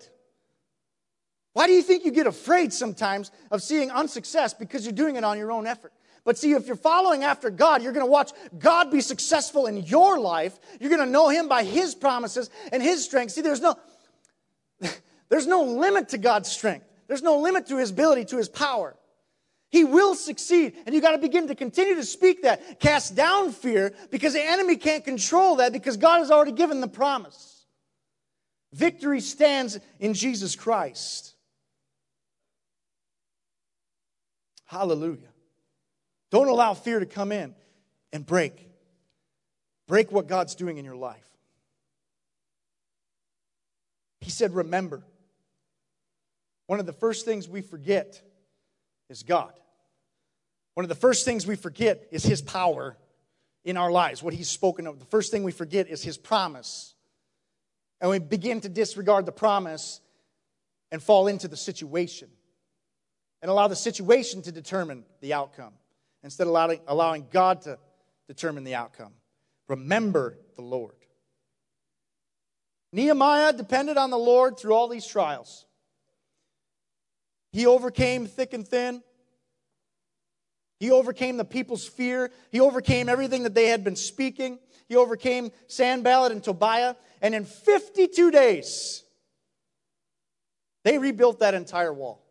Why 1.53 1.67
do 1.67 1.73
you 1.73 1.83
think 1.83 2.05
you 2.05 2.11
get 2.11 2.27
afraid 2.27 2.73
sometimes 2.73 3.31
of 3.51 3.63
seeing 3.63 3.91
unsuccess? 3.91 4.55
Because 4.55 4.85
you're 4.85 4.93
doing 4.93 5.17
it 5.17 5.25
on 5.25 5.39
your 5.39 5.53
own 5.53 5.67
effort. 5.67 5.93
But 6.25 6.39
see, 6.39 6.53
if 6.53 6.67
you're 6.67 6.77
following 6.77 7.23
after 7.23 7.51
God, 7.51 7.83
you're 7.83 7.93
going 7.93 8.05
to 8.05 8.11
watch 8.11 8.33
God 8.59 8.91
be 8.91 9.01
successful 9.01 9.67
in 9.67 9.79
your 9.79 10.19
life. 10.19 10.59
You're 10.81 10.91
going 10.91 11.05
to 11.05 11.11
know 11.11 11.29
Him 11.29 11.49
by 11.49 11.65
His 11.65 11.95
promises 11.95 12.51
and 12.73 12.83
His 12.83 13.05
strength. 13.05 13.33
See, 13.33 13.41
there's 13.41 13.61
no. 13.61 13.77
There's 15.35 15.49
no 15.49 15.65
limit 15.65 16.11
to 16.11 16.19
God's 16.19 16.49
strength. 16.49 16.87
There's 17.09 17.21
no 17.21 17.41
limit 17.41 17.67
to 17.67 17.77
his 17.77 17.91
ability, 17.91 18.27
to 18.27 18.37
his 18.37 18.49
power. 18.49 18.95
He 19.69 19.83
will 19.83 20.15
succeed. 20.15 20.75
And 20.87 20.95
you 20.95 21.01
got 21.01 21.11
to 21.11 21.19
begin 21.19 21.49
to 21.49 21.57
continue 21.57 21.97
to 21.97 22.05
speak 22.05 22.43
that. 22.43 22.79
Cast 22.79 23.17
down 23.17 23.51
fear 23.51 23.93
because 24.13 24.35
the 24.35 24.45
enemy 24.45 24.77
can't 24.77 25.05
control 25.05 25.57
that 25.57 25.73
because 25.73 25.97
God 25.97 26.19
has 26.19 26.31
already 26.31 26.53
given 26.53 26.81
the 26.81 26.87
promise. 26.87 27.67
Victory 28.73 29.21
stands 29.21 29.81
in 29.99 30.15
Jesus 30.15 30.55
Christ. 30.55 31.35
Hallelujah. 34.67 35.33
Don't 36.31 36.47
allow 36.47 36.75
fear 36.75 37.01
to 37.01 37.07
come 37.07 37.33
in 37.33 37.57
and 38.13 38.25
break. 38.25 38.69
Break 39.89 40.13
what 40.13 40.29
God's 40.29 40.55
doing 40.55 40.79
in 40.79 40.85
your 40.85 40.95
life. 40.95 41.27
He 44.21 44.31
said, 44.31 44.55
Remember. 44.55 45.03
One 46.67 46.81
of 46.81 46.87
the 46.87 46.93
first 46.93 47.25
things 47.25 47.49
we 47.49 47.61
forget 47.61 48.21
is 49.09 49.23
God. 49.23 49.53
One 50.75 50.85
of 50.85 50.89
the 50.89 50.95
first 50.95 51.25
things 51.25 51.47
we 51.47 51.57
forget 51.57 52.09
is 52.11 52.25
His 52.25 52.43
power 52.43 52.97
in 53.65 53.77
our 53.77 53.91
lives, 53.91 54.23
what 54.23 54.35
He's 54.35 54.51
spoken 54.51 54.87
of. 54.87 54.99
The 54.99 55.05
first 55.07 55.31
thing 55.31 55.45
we 55.45 55.53
forget 55.53 55.89
is 55.89 56.03
His 56.03 56.19
promise. 56.19 56.95
And 58.01 58.11
we 58.11 58.19
begin 58.19 58.61
to 58.63 58.69
disregard 58.69 59.27
the 59.27 59.33
promise 59.33 60.01
and 60.91 61.03
fall 61.03 61.27
into 61.27 61.49
the 61.49 61.57
situation 61.57 62.29
and 63.41 63.51
allow 63.51 63.69
the 63.69 63.77
situation 63.77 64.43
to 64.43 64.53
determine 64.53 65.05
the 65.21 65.35
outcome 65.35 65.75
instead 66.23 66.45
of 66.45 66.49
allowing, 66.49 66.81
allowing 66.87 67.27
God 67.31 67.63
to 67.63 67.79
determine 68.27 68.65
the 68.65 68.75
outcome. 68.75 69.13
Remember 69.69 70.39
the 70.57 70.63
Lord. 70.63 70.95
Nehemiah 72.93 73.53
depended 73.53 73.97
on 73.97 74.11
the 74.11 74.19
Lord 74.19 74.59
through 74.59 74.75
all 74.75 74.89
these 74.89 75.07
trials. 75.07 75.67
He 77.55 77.67
overcame 77.67 78.27
thick 78.27 78.53
and 78.53 78.67
thin. 78.67 79.01
He 80.81 80.91
overcame 80.91 81.37
the 81.37 81.45
people's 81.45 81.87
fear. 81.87 82.33
He 82.51 82.59
overcame 82.59 83.09
everything 83.09 83.45
that 83.45 83.55
they 83.55 83.69
had 83.69 83.85
been 83.85 83.95
speaking. 83.95 84.59
He 84.89 84.97
overcame 84.97 85.53
Sanballat 85.69 86.33
and 86.33 86.43
Tobiah. 86.43 86.97
And 87.23 87.33
in 87.33 87.45
52 87.45 88.33
days, 88.33 89.05
they 90.83 90.99
rebuilt 90.99 91.39
that 91.39 91.55
entire 91.55 91.93
wall. 91.93 92.27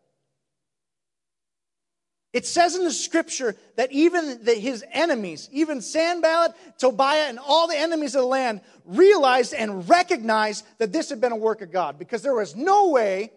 It 2.34 2.46
says 2.46 2.76
in 2.76 2.84
the 2.84 2.92
scripture 2.92 3.56
that 3.78 3.94
even 3.94 4.44
the, 4.44 4.56
his 4.56 4.84
enemies, 4.92 5.48
even 5.54 5.80
Sanballat, 5.80 6.54
Tobiah, 6.78 7.30
and 7.30 7.40
all 7.40 7.70
the 7.70 7.80
enemies 7.80 8.14
of 8.14 8.24
the 8.24 8.28
land 8.28 8.60
realized 8.84 9.54
and 9.54 9.88
recognized 9.88 10.66
that 10.80 10.92
this 10.92 11.10
had 11.12 11.22
been 11.22 11.32
a 11.32 11.38
work 11.38 11.62
of 11.62 11.72
God 11.72 11.98
because 11.98 12.24
there 12.24 12.36
was 12.36 12.58
no 12.58 12.90
way 12.90 13.32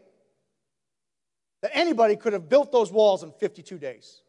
that 1.66 1.76
anybody 1.76 2.14
could 2.14 2.32
have 2.32 2.48
built 2.48 2.70
those 2.70 2.92
walls 2.92 3.24
in 3.24 3.32
52 3.32 3.76
days. 3.76 4.22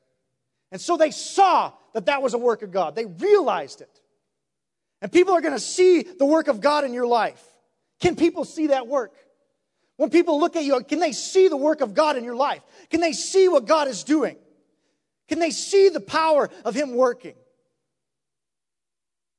And 0.71 0.82
so 0.82 0.97
they 0.97 1.12
saw 1.12 1.71
that 1.93 2.08
that 2.08 2.23
was 2.23 2.34
a 2.34 2.38
work 2.39 2.63
of 2.63 2.71
God. 2.71 2.95
They 2.95 3.06
realized 3.06 3.82
it. 3.82 4.02
And 5.04 5.12
people 5.12 5.36
are 5.36 5.41
going 5.41 5.54
to 5.54 5.60
see 5.60 6.02
the 6.02 6.26
work 6.26 6.47
of 6.47 6.62
God 6.62 6.84
in 6.84 6.93
your 6.93 7.06
life. 7.06 7.43
Can 8.00 8.15
people 8.15 8.43
see 8.43 8.67
that 8.67 8.88
work? 8.88 9.13
When 9.97 10.10
people 10.10 10.39
look 10.39 10.56
at 10.56 10.63
you, 10.63 10.82
can 10.82 11.00
they 11.00 11.12
see 11.12 11.47
the 11.47 11.58
work 11.58 11.82
of 11.82 11.93
God 11.93 12.17
in 12.17 12.23
your 12.23 12.36
life? 12.36 12.63
Can 12.89 13.02
they 13.02 13.13
see 13.13 13.47
what 13.47 13.67
God 13.67 13.88
is 13.88 14.04
doing? 14.04 14.38
Can 15.28 15.38
they 15.38 15.52
see 15.52 15.89
the 15.89 16.00
power 16.00 16.50
of 16.65 16.73
Him 16.73 16.95
working? 16.95 17.36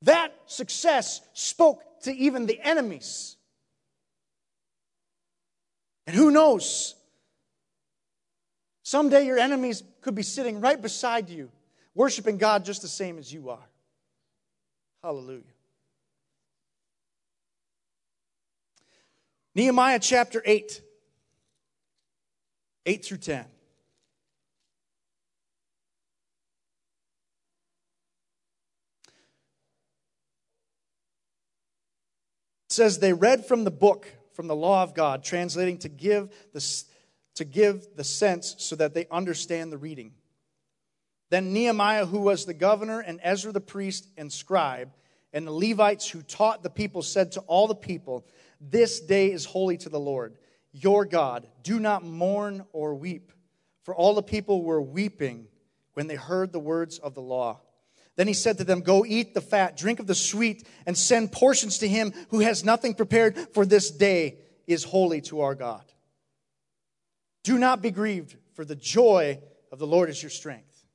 That 0.03 0.33
success 0.45 1.19
spoke 1.33 1.83
to 2.03 2.15
even 2.15 2.45
the 2.45 2.61
enemies. 2.61 3.35
And 6.07 6.15
who 6.15 6.31
knows? 6.31 6.95
Someday 8.89 9.27
your 9.27 9.37
enemies 9.37 9.83
could 10.01 10.15
be 10.15 10.23
sitting 10.23 10.61
right 10.61 10.81
beside 10.81 11.29
you, 11.29 11.51
worshiping 11.93 12.39
God 12.39 12.65
just 12.65 12.81
the 12.81 12.87
same 12.87 13.19
as 13.19 13.31
you 13.31 13.51
are. 13.51 13.69
Hallelujah. 15.03 15.43
Nehemiah 19.53 19.99
chapter 19.99 20.41
8, 20.43 20.81
8 22.87 23.05
through 23.05 23.17
10. 23.19 23.41
It 23.41 23.47
says, 32.69 32.97
They 32.97 33.13
read 33.13 33.45
from 33.45 33.65
the 33.65 33.69
book, 33.69 34.07
from 34.33 34.47
the 34.47 34.55
law 34.55 34.81
of 34.81 34.95
God, 34.95 35.23
translating 35.23 35.77
to 35.77 35.89
give 35.89 36.33
the 36.53 36.59
to 37.39 37.45
give 37.45 37.87
the 37.95 38.03
sense 38.03 38.55
so 38.57 38.75
that 38.75 38.93
they 38.93 39.07
understand 39.09 39.71
the 39.71 39.77
reading. 39.77 40.11
Then 41.29 41.53
Nehemiah, 41.53 42.05
who 42.05 42.19
was 42.19 42.45
the 42.45 42.53
governor, 42.53 42.99
and 42.99 43.21
Ezra 43.23 43.53
the 43.53 43.61
priest 43.61 44.09
and 44.17 44.31
scribe, 44.31 44.91
and 45.31 45.47
the 45.47 45.51
Levites 45.51 46.09
who 46.09 46.21
taught 46.21 46.63
the 46.63 46.69
people, 46.69 47.01
said 47.01 47.31
to 47.33 47.39
all 47.41 47.67
the 47.67 47.75
people, 47.75 48.25
This 48.59 48.99
day 48.99 49.31
is 49.31 49.45
holy 49.45 49.77
to 49.77 49.89
the 49.89 49.99
Lord, 49.99 50.37
your 50.73 51.05
God. 51.05 51.47
Do 51.63 51.79
not 51.79 52.03
mourn 52.03 52.65
or 52.73 52.93
weep. 52.95 53.31
For 53.83 53.95
all 53.95 54.15
the 54.15 54.21
people 54.21 54.61
were 54.61 54.81
weeping 54.81 55.47
when 55.93 56.07
they 56.07 56.15
heard 56.15 56.51
the 56.51 56.59
words 56.59 56.99
of 56.99 57.13
the 57.13 57.21
law. 57.21 57.61
Then 58.17 58.27
he 58.27 58.33
said 58.33 58.57
to 58.57 58.65
them, 58.65 58.81
Go 58.81 59.05
eat 59.05 59.33
the 59.33 59.39
fat, 59.39 59.77
drink 59.77 60.01
of 60.01 60.07
the 60.07 60.15
sweet, 60.15 60.67
and 60.85 60.97
send 60.97 61.31
portions 61.31 61.77
to 61.77 61.87
him 61.87 62.11
who 62.31 62.41
has 62.41 62.65
nothing 62.65 62.95
prepared, 62.95 63.37
for 63.53 63.65
this 63.65 63.91
day 63.91 64.39
is 64.67 64.83
holy 64.83 65.21
to 65.21 65.39
our 65.39 65.55
God. 65.55 65.85
Do 67.49 67.57
not 67.57 67.81
be 67.81 67.89
grieved, 67.89 68.35
for 68.53 68.63
the 68.63 68.75
joy 68.75 69.39
of 69.71 69.79
the 69.79 69.87
Lord 69.87 70.11
is 70.11 70.21
your 70.21 70.29
strength. 70.29 70.85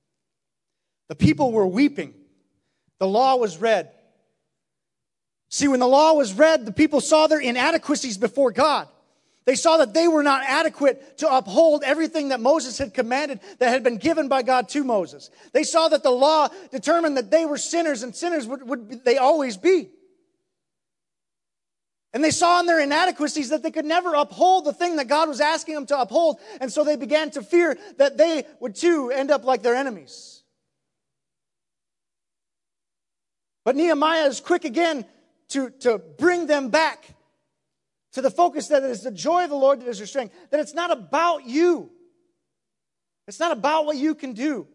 The 1.09 1.17
people 1.17 1.51
were 1.51 1.67
weeping. 1.67 2.15
The 3.01 3.09
law 3.09 3.35
was 3.35 3.59
read. 3.59 3.91
See, 5.49 5.67
when 5.67 5.81
the 5.81 5.89
law 5.89 6.13
was 6.13 6.33
read, 6.33 6.65
the 6.65 6.71
people 6.71 7.01
saw 7.01 7.27
their 7.27 7.41
inadequacies 7.41 8.19
before 8.19 8.53
God. 8.53 8.87
They 9.47 9.57
saw 9.57 9.79
that 9.79 9.95
they 9.95 10.07
were 10.07 10.23
not 10.23 10.45
adequate 10.45 11.19
to 11.19 11.37
uphold 11.37 11.83
everything 11.83 12.29
that 12.29 12.39
Moses 12.39 12.79
had 12.79 12.95
commanded 12.95 13.41
that 13.59 13.71
had 13.71 13.83
been 13.83 13.97
given 13.97 14.29
by 14.29 14.43
God 14.43 14.69
to 14.69 14.85
Moses. 14.85 15.31
They 15.53 15.65
saw 15.65 15.89
that 15.89 16.05
the 16.05 16.13
law 16.13 16.51
determined 16.71 17.17
that 17.17 17.33
they 17.33 17.47
were 17.47 17.59
sinners 17.59 18.05
and 18.05 18.15
sinners 18.15 18.47
would, 18.47 18.63
would 18.63 19.05
they 19.05 19.19
always 19.19 19.57
be. 19.57 19.89
And 22.15 22.23
they 22.23 22.31
saw 22.31 22.61
in 22.61 22.67
their 22.67 22.79
inadequacies 22.79 23.49
that 23.49 23.65
they 23.65 23.73
could 23.73 23.85
never 23.85 24.15
uphold 24.15 24.65
the 24.65 24.73
thing 24.73 24.97
that 24.97 25.09
God 25.09 25.29
was 25.29 25.41
asking 25.41 25.75
them 25.75 25.87
to 25.87 26.01
uphold. 26.01 26.39
And 26.61 26.73
so 26.73 26.85
they 26.85 26.95
began 26.95 27.33
to 27.33 27.43
fear 27.43 27.77
that 27.99 28.17
they 28.17 28.45
would 28.61 28.77
too 28.77 29.11
end 29.11 29.33
up 29.33 29.45
like 29.45 29.63
their 29.63 29.75
enemies. 29.75 30.45
But 33.65 33.75
Nehemiah 33.75 34.27
is 34.27 34.41
quick 34.41 34.65
again 34.65 35.05
to, 35.49 35.71
to 35.81 35.99
bring 35.99 36.47
them 36.47 36.69
back 36.69 37.05
to 38.13 38.23
the 38.23 38.31
focus 38.31 38.69
that 38.69 38.85
it 38.85 38.91
is 38.91 39.03
the 39.03 39.11
joy 39.11 39.43
of 39.43 39.51
the 39.51 39.57
Lord 39.57 39.81
that 39.81 39.89
is 39.89 39.99
your 39.99 40.07
strength, 40.07 40.35
that 40.51 40.61
it's 40.61 40.75
not 40.75 40.93
about 40.93 41.45
you. 41.47 41.91
It's 43.27 43.41
not 43.41 43.51
about 43.51 43.87
what 43.87 43.97
you 43.97 44.15
can 44.15 44.35
do. 44.35 44.69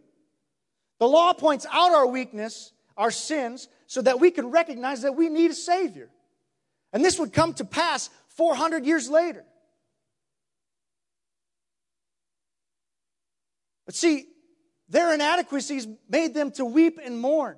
The 1.00 1.08
law 1.08 1.32
points 1.32 1.66
out 1.72 1.94
our 1.94 2.06
weakness, 2.06 2.74
our 2.98 3.12
sins, 3.12 3.70
so 3.88 4.02
that 4.02 4.20
we 4.20 4.30
can 4.30 4.52
recognize 4.52 5.04
that 5.04 5.16
we 5.16 5.30
need 5.30 5.52
a 5.52 5.56
Savior. 5.56 6.10
And 6.92 7.04
this 7.04 7.20
would 7.20 7.34
come 7.34 7.54
to 7.56 7.66
pass 7.66 8.10
400 8.30 8.86
years 8.86 9.10
later. 9.10 9.44
But 13.86 13.96
see, 13.96 14.28
their 14.88 15.14
inadequacies 15.14 15.88
made 16.10 16.34
them 16.34 16.52
to 16.52 16.66
weep 16.66 17.00
and 17.04 17.20
mourn. 17.20 17.58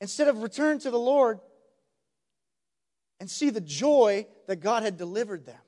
Instead 0.00 0.28
of 0.28 0.42
return 0.42 0.78
to 0.80 0.90
the 0.90 0.98
Lord 0.98 1.40
and 3.18 3.30
see 3.30 3.50
the 3.50 3.60
joy 3.60 4.26
that 4.46 4.56
God 4.56 4.82
had 4.82 4.96
delivered 4.96 5.44
them, 5.44 5.60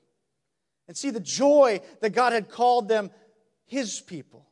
and 0.87 0.97
see 0.97 1.11
the 1.11 1.19
joy 1.19 1.79
that 2.01 2.09
God 2.09 2.33
had 2.33 2.49
called 2.49 2.87
them 2.87 3.11
His 3.65 4.01
people. 4.01 4.45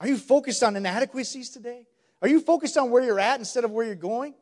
Are 0.00 0.08
you 0.08 0.16
focused 0.16 0.62
on 0.62 0.76
inadequacies 0.76 1.50
today? 1.50 1.86
Are 2.24 2.28
you 2.28 2.40
focused 2.40 2.78
on 2.78 2.90
where 2.90 3.02
you're 3.02 3.20
at 3.20 3.38
instead 3.38 3.64
of 3.64 3.70
where 3.70 3.84
you're 3.84 3.94
going? 3.94 4.32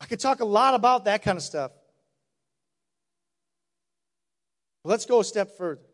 I 0.00 0.06
could 0.06 0.18
talk 0.18 0.40
a 0.40 0.44
lot 0.44 0.74
about 0.74 1.04
that 1.04 1.22
kind 1.22 1.36
of 1.36 1.44
stuff. 1.44 1.70
But 4.82 4.90
let's 4.90 5.06
go 5.06 5.20
a 5.20 5.24
step 5.24 5.56
further. 5.56 5.86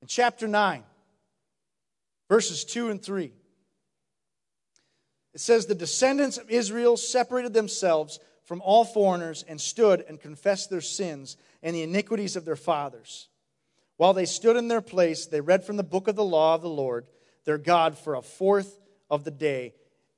In 0.00 0.06
chapter 0.06 0.46
9, 0.46 0.84
verses 2.28 2.64
2 2.64 2.88
and 2.88 3.02
3, 3.02 3.32
it 5.34 5.40
says, 5.40 5.66
The 5.66 5.74
descendants 5.74 6.38
of 6.38 6.48
Israel 6.50 6.96
separated 6.96 7.52
themselves 7.52 8.20
from 8.44 8.62
all 8.64 8.84
foreigners 8.84 9.42
and 9.42 9.60
stood 9.60 10.04
and 10.08 10.20
confessed 10.20 10.70
their 10.70 10.80
sins 10.80 11.36
and 11.64 11.74
the 11.74 11.82
iniquities 11.82 12.36
of 12.36 12.44
their 12.44 12.54
fathers. 12.54 13.28
While 13.96 14.12
they 14.14 14.24
stood 14.24 14.56
in 14.56 14.68
their 14.68 14.80
place, 14.80 15.26
they 15.26 15.40
read 15.40 15.64
from 15.64 15.76
the 15.76 15.82
book 15.82 16.06
of 16.06 16.14
the 16.14 16.24
law 16.24 16.54
of 16.54 16.62
the 16.62 16.68
Lord 16.68 17.08
their 17.50 17.58
God 17.58 17.98
for 17.98 18.14
a 18.14 18.22
fourth 18.22 18.78
of 19.10 19.24
the 19.24 19.30
day, 19.32 19.74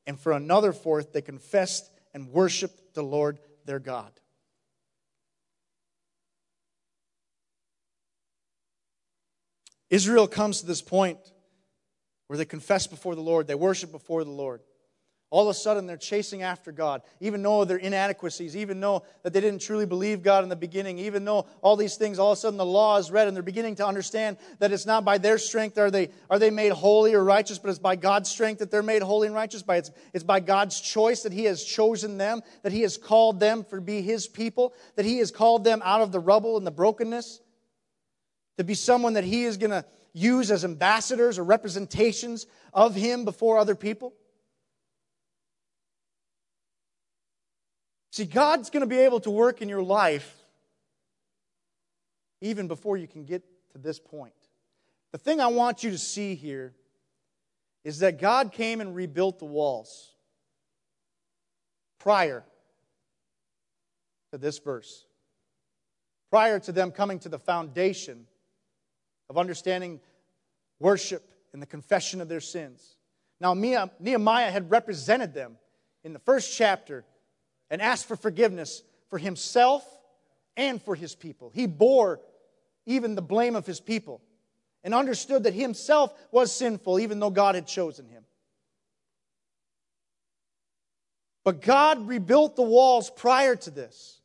and 0.07 0.21
for 0.21 0.33
another 0.33 0.71
fourth 0.71 1.15
they 1.15 1.23
confessed 1.23 1.91
and 2.13 2.29
worshiped 2.29 2.93
the 2.93 3.03
Lord 3.03 3.39
their 3.65 3.79
God. 3.79 4.13
Israel 9.89 10.29
comes 10.29 10.61
to 10.61 10.67
this 10.67 10.83
point 10.83 11.17
where 12.27 12.37
they 12.37 12.45
confess 12.45 12.87
before 12.87 13.15
the 13.15 13.23
Lord, 13.23 13.47
they 13.47 13.55
worship 13.55 13.91
before 13.91 14.25
the 14.25 14.31
Lord. 14.31 14.61
All 15.33 15.45
of 15.45 15.49
a 15.49 15.55
sudden, 15.55 15.87
they're 15.87 15.97
chasing 15.97 16.43
after 16.43 16.73
God, 16.73 17.01
even 17.19 17.43
though 17.43 17.65
their 17.65 17.79
inadequacies, 17.79 18.55
even 18.55 18.81
though 18.81 19.03
that 19.23 19.33
they 19.33 19.41
didn't 19.41 19.63
truly 19.63 19.87
believe 19.87 20.23
God 20.23 20.43
in 20.43 20.51
the 20.51 20.57
beginning, 20.57 20.99
even 20.99 21.25
though 21.25 21.47
all 21.63 21.75
these 21.75 21.97
things, 21.97 22.19
all 22.19 22.33
of 22.33 22.37
a 22.37 22.41
sudden 22.43 22.59
the 22.59 22.67
law 22.67 22.99
is 22.99 23.11
read, 23.11 23.27
and 23.27 23.35
they're 23.35 23.43
beginning 23.43 23.77
to 23.77 23.87
understand 23.87 24.37
that 24.59 24.73
it's 24.73 24.85
not 24.85 25.07
by 25.07 25.17
their 25.17 25.39
strength 25.39 25.79
are 25.79 25.91
they, 25.91 26.11
are 26.29 26.39
they 26.39 26.51
made 26.51 26.73
holy 26.73 27.15
or 27.15 27.25
righteous, 27.25 27.59
but 27.59 27.71
it's 27.71 27.79
by 27.79 27.97
God's 27.97 28.29
strength 28.29 28.59
that 28.59 28.71
they're 28.71 28.83
made 28.83 29.01
holy 29.01 29.27
and 29.27 29.35
righteous. 29.35 29.63
By 29.63 29.79
it's, 29.79 29.91
it's 30.13 30.23
by 30.23 30.39
God's 30.39 30.79
choice 30.79 31.23
that 31.23 31.33
He 31.33 31.45
has 31.45 31.65
chosen 31.65 32.19
them, 32.19 32.43
that 32.63 32.73
He 32.73 32.83
has 32.83 32.99
called 32.99 33.41
them 33.41 33.65
for 33.65 33.81
be 33.81 34.03
His 34.03 34.29
people, 34.29 34.75
that 34.97 35.07
He 35.07 35.17
has 35.17 35.31
called 35.31 35.65
them 35.65 35.81
out 35.83 36.03
of 36.03 36.13
the 36.13 36.21
rubble 36.21 36.59
and 36.59 36.67
the 36.67 36.71
brokenness, 36.71 37.41
to 38.59 38.65
be 38.65 38.75
someone 38.75 39.15
that 39.15 39.25
He 39.25 39.45
is 39.45 39.57
going 39.57 39.71
to 39.71 39.87
use 40.13 40.51
as 40.51 40.63
ambassadors 40.63 41.39
or 41.39 41.45
representations 41.45 42.45
of 42.75 42.95
Him 42.95 43.25
before 43.25 43.57
other 43.57 43.75
people. 43.75 44.13
See, 48.13 48.27
God's 48.27 48.69
going 48.69 48.83
to 48.83 48.87
be 48.87 48.99
able 48.99 49.21
to 49.21 49.31
work 49.31 49.63
in 49.63 49.71
your 49.71 49.83
life 49.83 50.37
even 52.43 52.69
before 52.69 52.99
you 52.99 53.09
can 53.09 53.25
get 53.25 53.43
to 53.73 53.79
this 53.79 53.99
point. 53.99 54.35
The 55.13 55.19
thing 55.19 55.41
I 55.41 55.47
want 55.47 55.83
you 55.83 55.91
to 55.91 55.99
see 55.99 56.35
here 56.35 56.75
is 57.85 58.01
that 58.01 58.21
God 58.21 58.53
came 58.53 58.83
and 58.83 58.95
rebuilt 58.95 59.39
the 59.39 59.47
walls 59.47 60.13
prior 61.99 62.45
to 64.31 64.37
this 64.37 64.59
verse, 64.59 65.07
prior 66.29 66.59
to 66.61 66.73
them 66.73 66.91
coming 66.91 67.19
to 67.21 67.31
the 67.31 67.39
foundation 67.39 68.27
of 69.31 69.39
understanding 69.39 70.01
worship 70.79 71.33
and 71.55 71.63
the 71.63 71.67
confession 71.67 72.21
of 72.21 72.29
their 72.29 72.41
sins. 72.41 72.97
Now, 73.41 73.55
Nehemiah 73.55 74.51
had 74.51 74.71
represented 74.71 75.33
them 75.33 75.57
in 76.05 76.13
the 76.13 76.19
first 76.19 76.55
chapter 76.55 77.07
and 77.73 77.81
asked 77.81 78.07
for 78.07 78.17
forgiveness 78.17 78.83
for 79.09 79.19
himself 79.19 79.83
and 80.59 80.81
for 80.81 80.95
his 80.95 81.15
people. 81.15 81.51
He 81.55 81.67
bore 81.67 82.21
even 82.85 83.15
the 83.15 83.23
blame 83.23 83.57
of 83.57 83.67
his 83.67 83.81
people 83.81 84.21
and 84.85 84.95
understood 84.95 85.45
that 85.45 85.55
himself 85.55 86.13
was 86.31 86.53
sinful, 86.53 87.01
even 87.01 87.19
though 87.19 87.31
God 87.31 87.55
had 87.55 87.67
chosen 87.67 88.07
him. 88.07 88.25
But 91.45 91.63
God 91.63 92.07
rebuilt 92.07 92.57
the 92.57 92.63
walls 92.63 93.11
prior 93.11 93.57
to 93.57 93.71
this. 93.71 94.21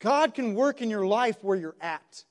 God 0.00 0.34
can 0.34 0.54
work 0.54 0.82
in 0.82 0.90
your 0.90 1.06
life 1.06 1.36
where 1.42 1.56
you're 1.56 1.76
at. 1.80 2.24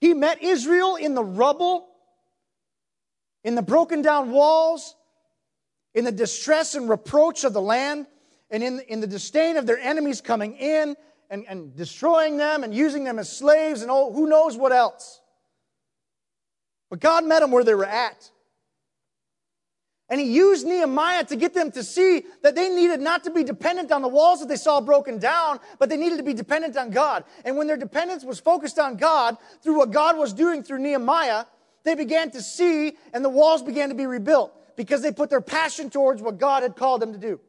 He 0.00 0.12
met 0.12 0.42
Israel 0.42 0.96
in 0.96 1.14
the 1.14 1.24
rubble, 1.24 1.86
in 3.44 3.54
the 3.54 3.62
broken 3.62 4.02
down 4.02 4.32
walls, 4.32 4.96
in 5.94 6.04
the 6.04 6.12
distress 6.12 6.74
and 6.74 6.88
reproach 6.88 7.44
of 7.44 7.52
the 7.52 7.60
land, 7.60 8.06
and 8.50 8.62
in, 8.62 8.80
in 8.88 9.00
the 9.00 9.06
disdain 9.06 9.56
of 9.56 9.66
their 9.66 9.78
enemies 9.78 10.20
coming 10.20 10.56
in 10.56 10.96
and, 11.30 11.44
and 11.48 11.74
destroying 11.76 12.36
them 12.36 12.62
and 12.62 12.74
using 12.74 13.04
them 13.04 13.18
as 13.18 13.34
slaves 13.34 13.82
and 13.82 13.90
oh, 13.90 14.12
who 14.12 14.28
knows 14.28 14.56
what 14.56 14.72
else. 14.72 15.20
But 16.90 17.00
God 17.00 17.24
met 17.24 17.40
them 17.40 17.50
where 17.50 17.64
they 17.64 17.74
were 17.74 17.86
at. 17.86 18.30
And 20.10 20.20
he 20.20 20.26
used 20.32 20.66
Nehemiah 20.66 21.24
to 21.24 21.36
get 21.36 21.54
them 21.54 21.72
to 21.72 21.82
see 21.82 22.24
that 22.42 22.54
they 22.54 22.68
needed 22.68 23.00
not 23.00 23.24
to 23.24 23.30
be 23.30 23.42
dependent 23.42 23.90
on 23.90 24.02
the 24.02 24.08
walls 24.08 24.40
that 24.40 24.48
they 24.48 24.56
saw 24.56 24.80
broken 24.80 25.18
down, 25.18 25.58
but 25.78 25.88
they 25.88 25.96
needed 25.96 26.18
to 26.18 26.22
be 26.22 26.34
dependent 26.34 26.76
on 26.76 26.90
God. 26.90 27.24
And 27.44 27.56
when 27.56 27.66
their 27.66 27.78
dependence 27.78 28.22
was 28.22 28.38
focused 28.38 28.78
on 28.78 28.96
God 28.96 29.38
through 29.62 29.78
what 29.78 29.90
God 29.90 30.18
was 30.18 30.34
doing 30.34 30.62
through 30.62 30.80
Nehemiah, 30.80 31.46
they 31.84 31.94
began 31.94 32.30
to 32.32 32.42
see 32.42 32.92
and 33.14 33.24
the 33.24 33.30
walls 33.30 33.62
began 33.62 33.88
to 33.88 33.94
be 33.94 34.06
rebuilt 34.06 34.52
because 34.76 35.02
they 35.02 35.12
put 35.12 35.30
their 35.30 35.40
passion 35.40 35.90
towards 35.90 36.22
what 36.22 36.38
God 36.38 36.62
had 36.62 36.76
called 36.76 37.00
them 37.00 37.12
to 37.12 37.18
do. 37.18 37.40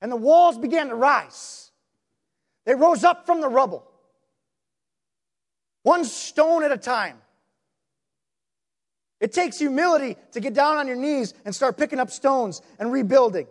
And 0.00 0.10
the 0.10 0.16
walls 0.16 0.58
began 0.58 0.88
to 0.88 0.94
rise. 0.94 1.70
They 2.64 2.74
rose 2.74 3.04
up 3.04 3.26
from 3.26 3.40
the 3.40 3.48
rubble, 3.48 3.84
one 5.82 6.04
stone 6.04 6.64
at 6.64 6.72
a 6.72 6.76
time. 6.76 7.18
It 9.20 9.32
takes 9.32 9.58
humility 9.58 10.16
to 10.32 10.40
get 10.40 10.52
down 10.52 10.76
on 10.76 10.86
your 10.86 10.96
knees 10.96 11.32
and 11.44 11.54
start 11.54 11.78
picking 11.78 11.98
up 11.98 12.10
stones 12.10 12.60
and 12.78 12.92
rebuilding. 12.92 13.46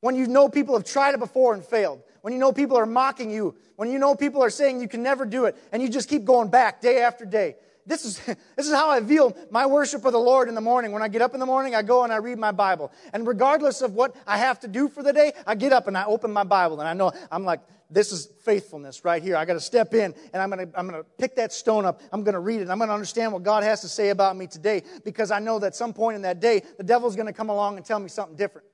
When 0.00 0.14
you 0.14 0.26
know 0.28 0.48
people 0.48 0.74
have 0.74 0.84
tried 0.84 1.14
it 1.14 1.20
before 1.20 1.52
and 1.52 1.62
failed, 1.62 2.02
when 2.22 2.32
you 2.32 2.38
know 2.38 2.52
people 2.52 2.76
are 2.76 2.86
mocking 2.86 3.30
you, 3.30 3.54
when 3.76 3.90
you 3.90 3.98
know 3.98 4.14
people 4.14 4.42
are 4.42 4.50
saying 4.50 4.80
you 4.80 4.88
can 4.88 5.02
never 5.02 5.26
do 5.26 5.44
it, 5.44 5.56
and 5.72 5.82
you 5.82 5.88
just 5.88 6.08
keep 6.08 6.24
going 6.24 6.48
back 6.48 6.80
day 6.80 7.02
after 7.02 7.24
day. 7.24 7.56
This 7.86 8.04
is, 8.04 8.18
this 8.56 8.66
is 8.66 8.72
how 8.72 8.90
I 8.90 9.02
feel 9.02 9.36
my 9.50 9.66
worship 9.66 10.04
of 10.04 10.12
the 10.12 10.18
Lord 10.18 10.48
in 10.48 10.54
the 10.54 10.60
morning. 10.60 10.92
When 10.92 11.02
I 11.02 11.08
get 11.08 11.22
up 11.22 11.34
in 11.34 11.40
the 11.40 11.46
morning, 11.46 11.74
I 11.74 11.82
go 11.82 12.04
and 12.04 12.12
I 12.12 12.16
read 12.16 12.38
my 12.38 12.52
Bible. 12.52 12.92
And 13.12 13.26
regardless 13.26 13.82
of 13.82 13.94
what 13.94 14.14
I 14.26 14.38
have 14.38 14.60
to 14.60 14.68
do 14.68 14.88
for 14.88 15.02
the 15.02 15.12
day, 15.12 15.32
I 15.46 15.54
get 15.54 15.72
up 15.72 15.88
and 15.88 15.96
I 15.96 16.04
open 16.04 16.32
my 16.32 16.44
Bible. 16.44 16.80
And 16.80 16.88
I 16.88 16.94
know 16.94 17.12
I'm 17.30 17.44
like, 17.44 17.60
this 17.90 18.12
is 18.12 18.26
faithfulness 18.44 19.04
right 19.04 19.22
here. 19.22 19.36
I 19.36 19.44
got 19.44 19.54
to 19.54 19.60
step 19.60 19.94
in 19.94 20.14
and 20.32 20.42
I'm 20.42 20.50
going 20.50 20.70
to 20.70 20.78
I'm 20.78 20.88
going 20.88 21.02
to 21.02 21.08
pick 21.18 21.36
that 21.36 21.52
stone 21.52 21.84
up. 21.84 22.00
I'm 22.12 22.22
going 22.22 22.34
to 22.34 22.40
read 22.40 22.60
it. 22.60 22.68
I'm 22.68 22.78
going 22.78 22.88
to 22.88 22.94
understand 22.94 23.32
what 23.32 23.42
God 23.42 23.64
has 23.64 23.80
to 23.80 23.88
say 23.88 24.10
about 24.10 24.36
me 24.36 24.46
today 24.46 24.82
because 25.04 25.30
I 25.30 25.40
know 25.40 25.58
that 25.58 25.74
some 25.74 25.92
point 25.92 26.16
in 26.16 26.22
that 26.22 26.40
day, 26.40 26.62
the 26.78 26.84
devil's 26.84 27.16
going 27.16 27.26
to 27.26 27.32
come 27.32 27.48
along 27.48 27.76
and 27.76 27.84
tell 27.84 27.98
me 27.98 28.08
something 28.08 28.36
different. 28.36 28.66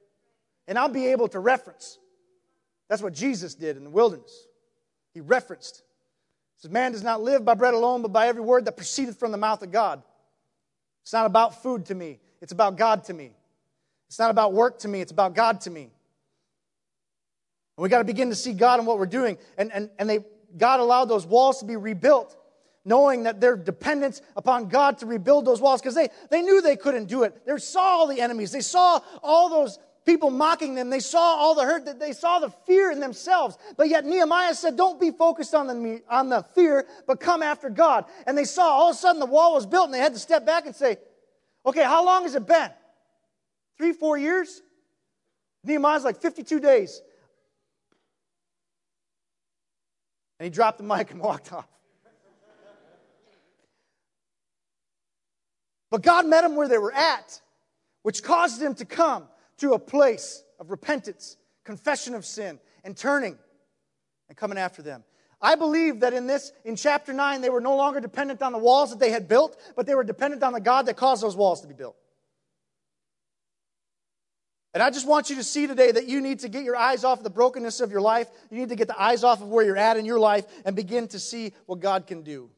And 0.69 0.79
I'll 0.79 0.91
be 0.91 1.07
able 1.07 1.29
to 1.29 1.39
reference. 1.39 1.99
That's 2.89 3.03
what 3.03 3.15
Jesus 3.15 3.55
did 3.55 3.77
in 3.77 3.85
the 3.85 3.91
wilderness. 3.91 4.47
He 5.15 5.21
referenced 5.21 5.83
says, 6.59 6.71
Man 6.71 6.93
does 6.93 7.03
not 7.03 7.23
live 7.23 7.45
by 7.45 7.55
bread 7.55 7.75
alone, 7.75 8.03
but 8.03 8.13
by 8.13 8.29
every 8.29 8.43
word 8.43 8.65
that 8.65 8.77
proceedeth 8.77 9.19
from 9.19 9.33
the 9.33 9.39
mouth 9.39 9.63
of 9.63 9.71
God. 9.71 10.03
It's 11.03 11.13
not 11.13 11.27
about 11.27 11.63
food 11.63 11.87
to 11.87 11.95
me, 11.95 12.19
it's 12.41 12.53
about 12.53 12.77
God 12.77 13.05
to 13.05 13.15
me. 13.15 13.33
It's 14.09 14.19
not 14.19 14.31
about 14.31 14.53
work 14.53 14.79
to 14.81 14.89
me, 14.89 15.01
it's 15.01 15.13
about 15.13 15.35
God 15.35 15.61
to 15.63 15.71
me. 15.71 15.83
And 15.83 17.83
we 17.83 17.89
got 17.89 17.99
to 17.99 18.05
begin 18.05 18.31
to 18.31 18.37
see 18.37 18.53
God 18.53 18.81
in 18.81 18.87
what 18.87 18.99
we're 18.99 19.07
doing. 19.07 19.37
And, 19.59 19.73
and, 19.73 19.91
and 19.99 20.09
they, 20.09 20.21
God 20.57 20.81
allowed 20.81 21.07
those 21.07 21.27
walls 21.27 21.59
to 21.59 21.67
be 21.67 21.77
rebuilt, 21.77 22.37
knowing 22.85 23.25
that 23.25 23.41
their 23.41 23.57
dependence 23.57 24.23
upon 24.37 24.69
God 24.69 24.99
to 24.99 25.07
rebuild 25.07 25.45
those 25.45 25.61
walls, 25.61 25.81
because 25.81 25.95
they, 25.95 26.09
they 26.31 26.41
knew 26.41 26.63
they 26.63 26.77
couldn't 26.77 27.07
do 27.07 27.25
it. 27.25 27.45
They 27.45 27.57
saw 27.59 27.83
all 27.83 28.07
the 28.07 28.21
enemies, 28.21 28.53
they 28.53 28.61
saw 28.61 29.01
all 29.23 29.51
those 29.51 29.79
people 30.07 30.31
mocking 30.31 30.75
them. 30.77 30.89
They 30.89 31.01
saw 31.01 31.21
all 31.21 31.55
the 31.55 31.65
hurt, 31.65 31.85
that 31.85 31.99
they 31.99 32.13
saw 32.13 32.39
the 32.39 32.49
fear 32.49 32.91
in 32.93 33.01
themselves. 33.01 33.59
But 33.77 33.89
yet 33.89 34.07
Nehemiah 34.07 34.55
said, 34.55 34.77
Don't 34.77 35.01
be 35.01 35.11
focused 35.11 35.55
on 35.55 35.67
the, 35.67 36.03
on 36.09 36.31
the 36.31 36.43
fear, 36.55 36.87
but 37.07 37.21
come 37.21 37.43
after 37.43 37.69
God. 37.69 38.07
And 38.27 38.39
they 38.39 38.45
saw 38.45 38.63
all 38.63 38.91
of 38.91 38.97
a 38.97 38.99
sudden 38.99 39.21
the 39.21 39.27
wall 39.27 39.55
was 39.55 39.67
built, 39.67 39.87
and 39.87 39.95
they 39.95 39.99
had 39.99 40.15
to 40.15 40.21
step 40.21 40.47
back 40.47 40.65
and 40.65 40.75
say, 40.75 40.97
Okay, 41.67 41.83
how 41.83 42.05
long 42.05 42.23
has 42.23 42.35
it 42.37 42.47
been? 42.47 42.71
Three, 43.77 43.93
four 43.93 44.17
years? 44.17 44.63
Nehemiah's 45.65 46.05
like 46.05 46.21
52 46.23 46.61
days. 46.61 47.03
And 50.39 50.45
he 50.45 50.51
dropped 50.51 50.79
the 50.79 50.85
mic 50.85 51.11
and 51.11 51.21
walked 51.21 51.53
off. 51.53 51.69
But 55.91 56.03
God 56.03 56.27
met 56.27 56.43
them 56.43 56.57
where 56.57 56.69
they 56.69 56.79
were 56.79 56.93
at, 56.93 57.41
which 58.03 58.23
caused 58.23 58.61
them 58.61 58.75
to 58.77 58.85
come 58.85 59.29
to 59.59 59.73
a 59.73 59.79
place 59.79 60.43
of 60.59 60.71
repentance, 60.71 61.37
confession 61.65 62.15
of 62.15 62.25
sin, 62.25 62.59
and 62.85 62.97
turning 62.97 63.39
and 64.29 64.37
coming 64.37 64.59
after 64.59 64.83
them. 64.83 65.05
I 65.41 65.55
believe 65.55 66.01
that 66.01 66.15
in 66.15 66.27
this, 66.27 66.53
in 66.65 66.77
chapter 66.77 67.13
9, 67.13 67.41
they 67.41 67.51
were 67.51 67.61
no 67.61 67.77
longer 67.77 68.01
dependent 68.01 68.43
on 68.43 68.53
the 68.53 68.59
walls 68.59 68.91
that 68.91 68.99
they 68.99 69.11
had 69.11 69.29
built, 69.29 69.57
but 69.77 69.87
they 69.87 69.95
were 69.95 70.05
dependent 70.05 70.43
on 70.43 70.53
the 70.53 70.61
God 70.61 70.87
that 70.87 70.97
caused 70.97 71.23
those 71.23 71.37
walls 71.37 71.61
to 71.61 71.69
be 71.69 71.75
built. 71.75 71.97
And 74.73 74.83
I 74.83 74.91
just 74.91 75.07
want 75.07 75.31
you 75.31 75.37
to 75.37 75.45
see 75.45 75.67
today 75.67 75.91
that 75.91 76.07
you 76.07 76.21
need 76.21 76.41
to 76.41 76.49
get 76.49 76.63
your 76.63 76.77
eyes 76.77 77.03
off 77.03 77.19
of 77.19 77.25
the 77.25 77.31
brokenness 77.31 77.81
of 77.81 77.91
your 77.91 78.03
life. 78.03 78.29
You 78.51 78.59
need 78.59 78.69
to 78.69 78.77
get 78.77 78.89
the 78.89 79.01
eyes 79.01 79.25
off 79.25 79.41
of 79.41 79.49
where 79.49 79.65
you're 79.65 79.77
at 79.77 79.97
in 79.97 80.05
your 80.05 80.19
life 80.19 80.45
and 80.67 80.77
begin 80.77 81.09
to 81.09 81.19
see 81.19 81.55
what 81.65 81.81
God 81.81 82.07
can 82.07 82.23
do. 82.23 82.51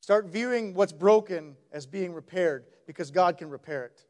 Start 0.00 0.26
viewing 0.26 0.74
what's 0.74 0.92
broken 0.92 1.56
as 1.72 1.86
being 1.86 2.14
repaired 2.14 2.64
because 2.86 3.10
God 3.10 3.36
can 3.36 3.50
repair 3.50 3.84
it. 3.84 4.04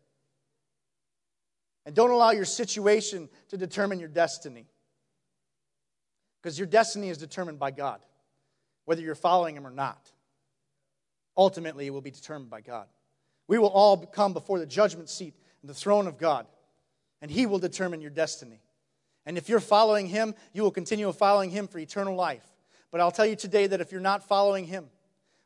And 1.84 1.94
don't 1.94 2.10
allow 2.10 2.30
your 2.30 2.44
situation 2.44 3.28
to 3.48 3.56
determine 3.56 3.98
your 3.98 4.08
destiny. 4.08 4.66
Because 6.40 6.58
your 6.58 6.66
destiny 6.66 7.08
is 7.08 7.18
determined 7.18 7.58
by 7.58 7.70
God, 7.70 8.00
whether 8.84 9.00
you're 9.00 9.14
following 9.14 9.56
Him 9.56 9.66
or 9.66 9.70
not. 9.70 10.10
Ultimately, 11.36 11.86
it 11.86 11.90
will 11.90 12.00
be 12.00 12.10
determined 12.10 12.50
by 12.50 12.60
God. 12.60 12.86
We 13.48 13.58
will 13.58 13.68
all 13.68 13.96
come 13.96 14.32
before 14.32 14.58
the 14.58 14.66
judgment 14.66 15.08
seat 15.08 15.34
and 15.60 15.70
the 15.70 15.74
throne 15.74 16.06
of 16.06 16.18
God, 16.18 16.46
and 17.20 17.30
He 17.30 17.46
will 17.46 17.58
determine 17.58 18.00
your 18.00 18.10
destiny. 18.10 18.60
And 19.24 19.38
if 19.38 19.48
you're 19.48 19.60
following 19.60 20.06
Him, 20.06 20.34
you 20.52 20.62
will 20.62 20.70
continue 20.70 21.10
following 21.12 21.50
Him 21.50 21.68
for 21.68 21.78
eternal 21.78 22.14
life. 22.14 22.44
But 22.90 23.00
I'll 23.00 23.12
tell 23.12 23.26
you 23.26 23.36
today 23.36 23.66
that 23.68 23.80
if 23.80 23.92
you're 23.92 24.00
not 24.00 24.26
following 24.26 24.66
Him, 24.66 24.86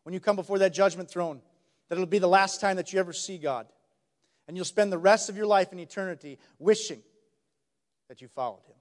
when 0.02 0.12
you 0.12 0.20
come 0.20 0.36
before 0.36 0.58
that 0.60 0.72
judgment 0.72 1.10
throne, 1.10 1.40
that 1.88 1.96
it'll 1.96 2.06
be 2.06 2.18
the 2.18 2.26
last 2.28 2.60
time 2.60 2.76
that 2.76 2.92
you 2.92 2.98
ever 2.98 3.12
see 3.12 3.38
God. 3.38 3.66
And 4.46 4.56
you'll 4.56 4.64
spend 4.64 4.92
the 4.92 4.98
rest 4.98 5.28
of 5.28 5.36
your 5.36 5.46
life 5.46 5.72
in 5.72 5.78
eternity 5.78 6.38
wishing 6.58 7.02
that 8.08 8.20
you 8.20 8.28
followed 8.28 8.62
him. 8.66 8.76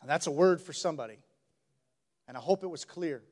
And 0.00 0.10
that's 0.10 0.26
a 0.26 0.30
word 0.30 0.60
for 0.60 0.72
somebody. 0.72 1.18
And 2.28 2.36
I 2.36 2.40
hope 2.40 2.62
it 2.62 2.68
was 2.68 2.84
clear 2.84 3.22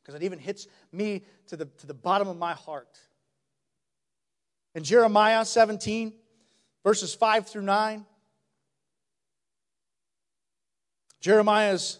because 0.00 0.14
it 0.14 0.22
even 0.22 0.38
hits 0.38 0.68
me 0.92 1.24
to 1.48 1.56
the, 1.56 1.64
to 1.64 1.86
the 1.86 1.94
bottom 1.94 2.28
of 2.28 2.38
my 2.38 2.54
heart. 2.54 2.98
In 4.74 4.84
Jeremiah 4.84 5.44
17, 5.44 6.12
verses 6.84 7.14
5 7.14 7.48
through 7.48 7.62
9, 7.62 8.04
Jeremiah 11.20 11.72
is 11.72 11.98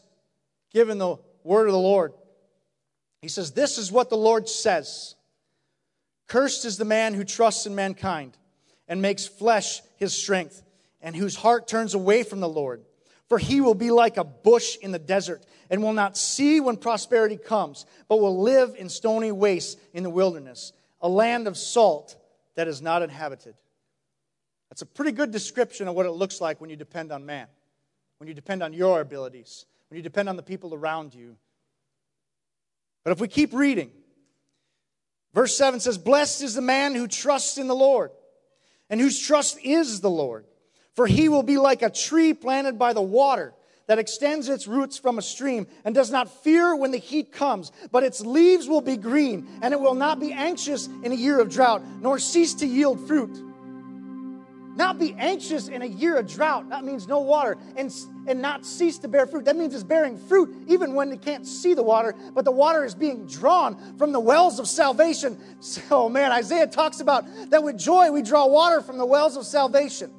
given 0.71 0.99
the 0.99 1.17
word 1.43 1.67
of 1.67 1.73
the 1.73 1.79
Lord. 1.79 2.13
He 3.23 3.29
says, 3.29 3.51
This 3.51 3.77
is 3.77 3.91
what 3.91 4.09
the 4.09 4.17
Lord 4.17 4.49
says 4.49 5.16
Cursed 6.29 6.65
is 6.65 6.77
the 6.77 6.85
man 6.85 7.15
who 7.15 7.25
trusts 7.25 7.67
in 7.67 7.75
mankind 7.75 8.37
and 8.89 9.03
makes 9.03 9.27
flesh 9.27 9.81
his 9.97 10.13
strength, 10.13 10.63
and 11.01 11.15
whose 11.15 11.37
heart 11.37 11.69
turns 11.69 11.95
away 11.95 12.23
from 12.23 12.41
the 12.41 12.49
Lord. 12.49 12.83
For 13.29 13.39
he 13.39 13.61
will 13.61 13.75
be 13.75 13.91
like 13.91 14.17
a 14.17 14.25
bush 14.25 14.77
in 14.81 14.93
the 14.93 14.99
desert 14.99 15.45
and 15.71 15.83
will 15.83 15.93
not 15.93 16.17
see 16.17 16.61
when 16.61 16.77
prosperity 16.77 17.37
comes, 17.37 17.87
but 18.09 18.21
will 18.21 18.41
live 18.41 18.75
in 18.79 18.89
stony 18.89 19.33
wastes 19.33 19.81
in 19.93 20.03
the 20.03 20.11
wilderness, 20.11 20.73
a 21.01 21.09
land 21.09 21.49
of 21.49 21.57
salt 21.57 22.17
that 22.55 22.69
is 22.69 22.81
not 22.81 23.03
inhabited. 23.03 23.55
That's 24.71 24.83
a 24.83 24.87
pretty 24.87 25.13
good 25.13 25.31
description 25.31 25.89
of 25.89 25.95
what 25.95 26.07
it 26.07 26.13
looks 26.13 26.41
like 26.41 26.61
when 26.61 26.71
you 26.71 26.77
depend 26.77 27.13
on 27.13 27.27
man, 27.27 27.47
when 28.19 28.29
you 28.29 28.35
depend 28.35 28.63
on 28.63 28.73
your 28.73 29.01
abilities, 29.01 29.67
when 29.89 29.97
you 29.97 30.03
depend 30.03 30.29
on 30.29 30.37
the 30.37 30.43
people 30.43 30.75
around 30.75 31.15
you. 31.15 31.37
But 33.05 33.13
if 33.13 33.21
we 33.21 33.29
keep 33.29 33.53
reading, 33.53 33.91
verse 35.37 35.55
7 35.57 35.81
says, 35.81 35.99
Blessed 35.99 36.43
is 36.43 36.55
the 36.55 36.63
man 36.63 36.95
who 36.95 37.07
trusts 37.07 37.59
in 37.59 37.69
the 37.69 37.77
Lord, 37.77 38.11
and 38.89 38.99
whose 38.99 39.21
trust 39.21 39.59
is 39.63 40.01
the 40.01 40.11
Lord. 40.11 40.47
For 40.95 41.07
he 41.07 41.29
will 41.29 41.43
be 41.43 41.59
like 41.59 41.83
a 41.83 41.91
tree 41.91 42.33
planted 42.33 42.79
by 42.79 42.95
the 42.95 43.03
water 43.03 43.53
that 43.87 43.99
extends 43.99 44.49
its 44.49 44.67
roots 44.67 44.99
from 44.99 45.19
a 45.19 45.23
stream 45.23 45.67
and 45.85 45.95
does 45.95 46.11
not 46.11 46.43
fear 46.43 46.75
when 46.75 46.91
the 46.91 46.99
heat 46.99 47.33
comes, 47.33 47.71
but 47.93 48.03
its 48.03 48.23
leaves 48.23 48.67
will 48.67 48.81
be 48.81 48.97
green, 48.97 49.47
and 49.61 49.75
it 49.75 49.81
will 49.81 49.95
not 49.95 50.19
be 50.19 50.33
anxious 50.33 50.89
in 51.03 51.13
a 51.13 51.15
year 51.15 51.39
of 51.39 51.51
drought, 51.51 51.83
nor 52.01 52.19
cease 52.19 52.55
to 52.55 52.67
yield 52.67 53.07
fruit. 53.07 53.31
Not 54.77 54.99
be 54.99 55.15
anxious 55.19 55.69
in 55.69 55.83
a 55.83 55.87
year 55.87 56.17
of 56.17 56.27
drought. 56.27 56.69
That 56.69 56.85
means 56.85 57.09
no 57.09 57.21
water. 57.21 57.57
And, 57.77 57.93
and 58.27 58.43
not 58.43 58.65
cease 58.67 58.99
to 58.99 59.09
bear 59.09 59.27
fruit. 59.27 59.47
That 59.47 59.57
means 59.57 59.75
it's 59.75 59.83
bearing 59.83 60.19
fruit 60.19 60.55
even 60.69 60.95
when 60.95 61.11
it 61.13 61.23
can't 61.23 61.47
see 61.47 61.75
the 61.75 61.83
water, 61.83 62.15
but 62.35 62.45
the 62.45 62.53
water 62.53 62.85
is 62.85 62.95
being 62.95 63.27
drawn 63.27 63.97
from 63.97 64.13
the 64.13 64.21
wells 64.21 64.59
of 64.59 64.69
salvation. 64.69 65.39
So, 65.67 66.09
man, 66.09 66.33
Isaiah 66.33 66.67
talks 66.67 67.01
about 67.01 67.25
that 67.51 67.63
with 67.63 67.79
joy 67.79 68.11
we 68.11 68.23
draw 68.23 68.47
water 68.47 68.81
from 68.81 68.99
the 68.99 69.07
wells 69.07 69.37
of 69.37 69.45
salvation 69.45 70.11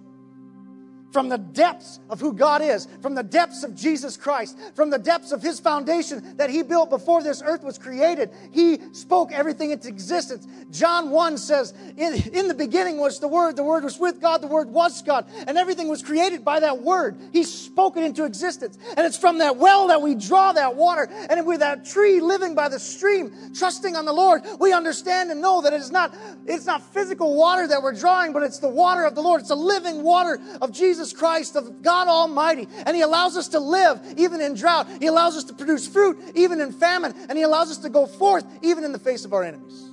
from 1.18 1.30
the 1.30 1.38
depths 1.40 2.00
of 2.12 2.20
who 2.20 2.32
God 2.32 2.62
is, 2.62 2.88
from 3.02 3.16
the 3.16 3.24
depths 3.24 3.64
of 3.64 3.74
Jesus 3.74 4.16
Christ, 4.16 4.56
from 4.76 4.92
the 4.92 5.00
depths 5.00 5.32
of 5.32 5.42
His 5.42 5.60
foundation 5.60 6.38
that 6.38 6.52
He 6.52 6.62
built 6.62 6.92
before 6.92 7.24
this 7.24 7.42
earth 7.44 7.64
was 7.64 7.80
created. 7.80 8.30
He 8.52 8.78
spoke 8.94 9.32
everything 9.32 9.72
into 9.72 9.88
existence. 9.88 10.48
John 10.70 11.10
1 11.10 11.40
says, 11.40 11.74
in, 11.98 12.14
in, 12.36 12.48
the 12.48 12.54
beginning 12.54 13.00
was 13.00 13.20
the 13.20 13.28
Word, 13.28 13.56
the 13.56 13.64
Word 13.64 13.84
was 13.84 13.98
with 13.98 14.22
God, 14.22 14.42
the 14.42 14.48
Word 14.48 14.70
was 14.70 15.02
God, 15.02 15.26
and 15.48 15.58
everything 15.58 15.88
was 15.88 16.04
created 16.04 16.46
by 16.46 16.60
that 16.60 16.84
Word. 16.84 17.18
He 17.34 17.42
spoke 17.42 17.98
it 17.98 18.04
into 18.04 18.24
existence. 18.24 18.78
And 18.96 19.00
it's 19.00 19.18
from 19.18 19.40
that 19.40 19.58
well 19.58 19.88
that 19.88 20.04
we 20.04 20.14
draw 20.14 20.52
that 20.52 20.76
water. 20.76 21.10
And 21.32 21.48
with 21.48 21.62
that 21.62 21.84
tree 21.84 22.20
living 22.20 22.54
by 22.54 22.70
the 22.70 22.78
stream, 22.78 23.56
trusting 23.56 23.96
on 23.96 24.06
the 24.06 24.14
Lord, 24.14 24.44
we 24.60 24.72
understand 24.72 25.32
and 25.32 25.42
know 25.42 25.64
that 25.64 25.74
it 25.74 25.82
is 25.82 25.90
not, 25.90 26.16
it's 26.46 26.68
not 26.68 26.84
physical 26.94 27.36
water 27.36 27.68
that 27.68 27.82
we're 27.82 27.96
drawing, 27.96 28.34
but 28.34 28.44
it's 28.44 28.60
the 28.60 28.70
water 28.70 29.04
of 29.04 29.16
the 29.16 29.22
Lord. 29.22 29.40
It's 29.40 29.50
the 29.50 29.56
living 29.56 30.04
water 30.04 30.40
of 30.62 30.72
Jesus 30.72 31.07
Jesus 31.08 31.18
Christ, 31.18 31.56
of 31.56 31.82
God 31.82 32.08
Almighty. 32.08 32.68
And 32.86 32.96
He 32.96 33.02
allows 33.02 33.38
us 33.38 33.50
to 33.50 33.60
live 33.60 34.02
even 34.18 34.42
in 34.42 34.56
drought. 34.56 34.88
He 35.00 35.08
allows 35.08 35.38
us 35.38 35.46
to 35.46 35.54
produce 35.54 35.88
fruit 35.88 36.18
even 36.36 36.60
in 36.60 36.72
famine. 36.72 37.14
And 37.30 37.38
He 37.38 37.44
allows 37.44 37.72
us 37.72 37.78
to 37.80 37.90
go 37.90 38.06
forth 38.06 38.46
even 38.62 38.84
in 38.84 38.92
the 38.92 39.00
face 39.00 39.26
of 39.26 39.34
our 39.34 39.44
enemies. 39.44 39.90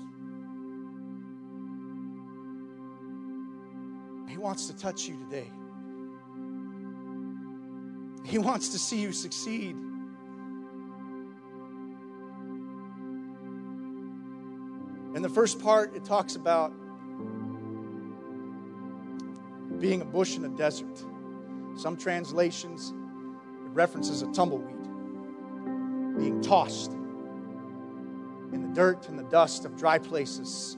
He 4.28 4.36
wants 4.36 4.66
to 4.66 4.76
touch 4.76 5.08
you 5.08 5.16
today. 5.30 5.50
He 8.24 8.38
wants 8.38 8.70
to 8.70 8.78
see 8.78 9.00
you 9.00 9.12
succeed. 9.12 9.76
In 15.14 15.22
the 15.22 15.28
first 15.28 15.62
part, 15.62 15.94
it 15.94 16.04
talks 16.04 16.34
about 16.34 16.72
being 19.80 20.00
a 20.00 20.04
bush 20.04 20.36
in 20.36 20.44
a 20.44 20.48
desert. 20.48 21.04
Some 21.76 21.96
translations, 21.96 22.90
it 22.90 23.70
references 23.70 24.22
a 24.22 24.32
tumbleweed, 24.32 24.82
being 26.16 26.40
tossed 26.40 26.92
in 28.52 28.62
the 28.62 28.74
dirt 28.74 29.08
and 29.08 29.18
the 29.18 29.24
dust 29.24 29.64
of 29.64 29.76
dry 29.76 29.98
places. 29.98 30.76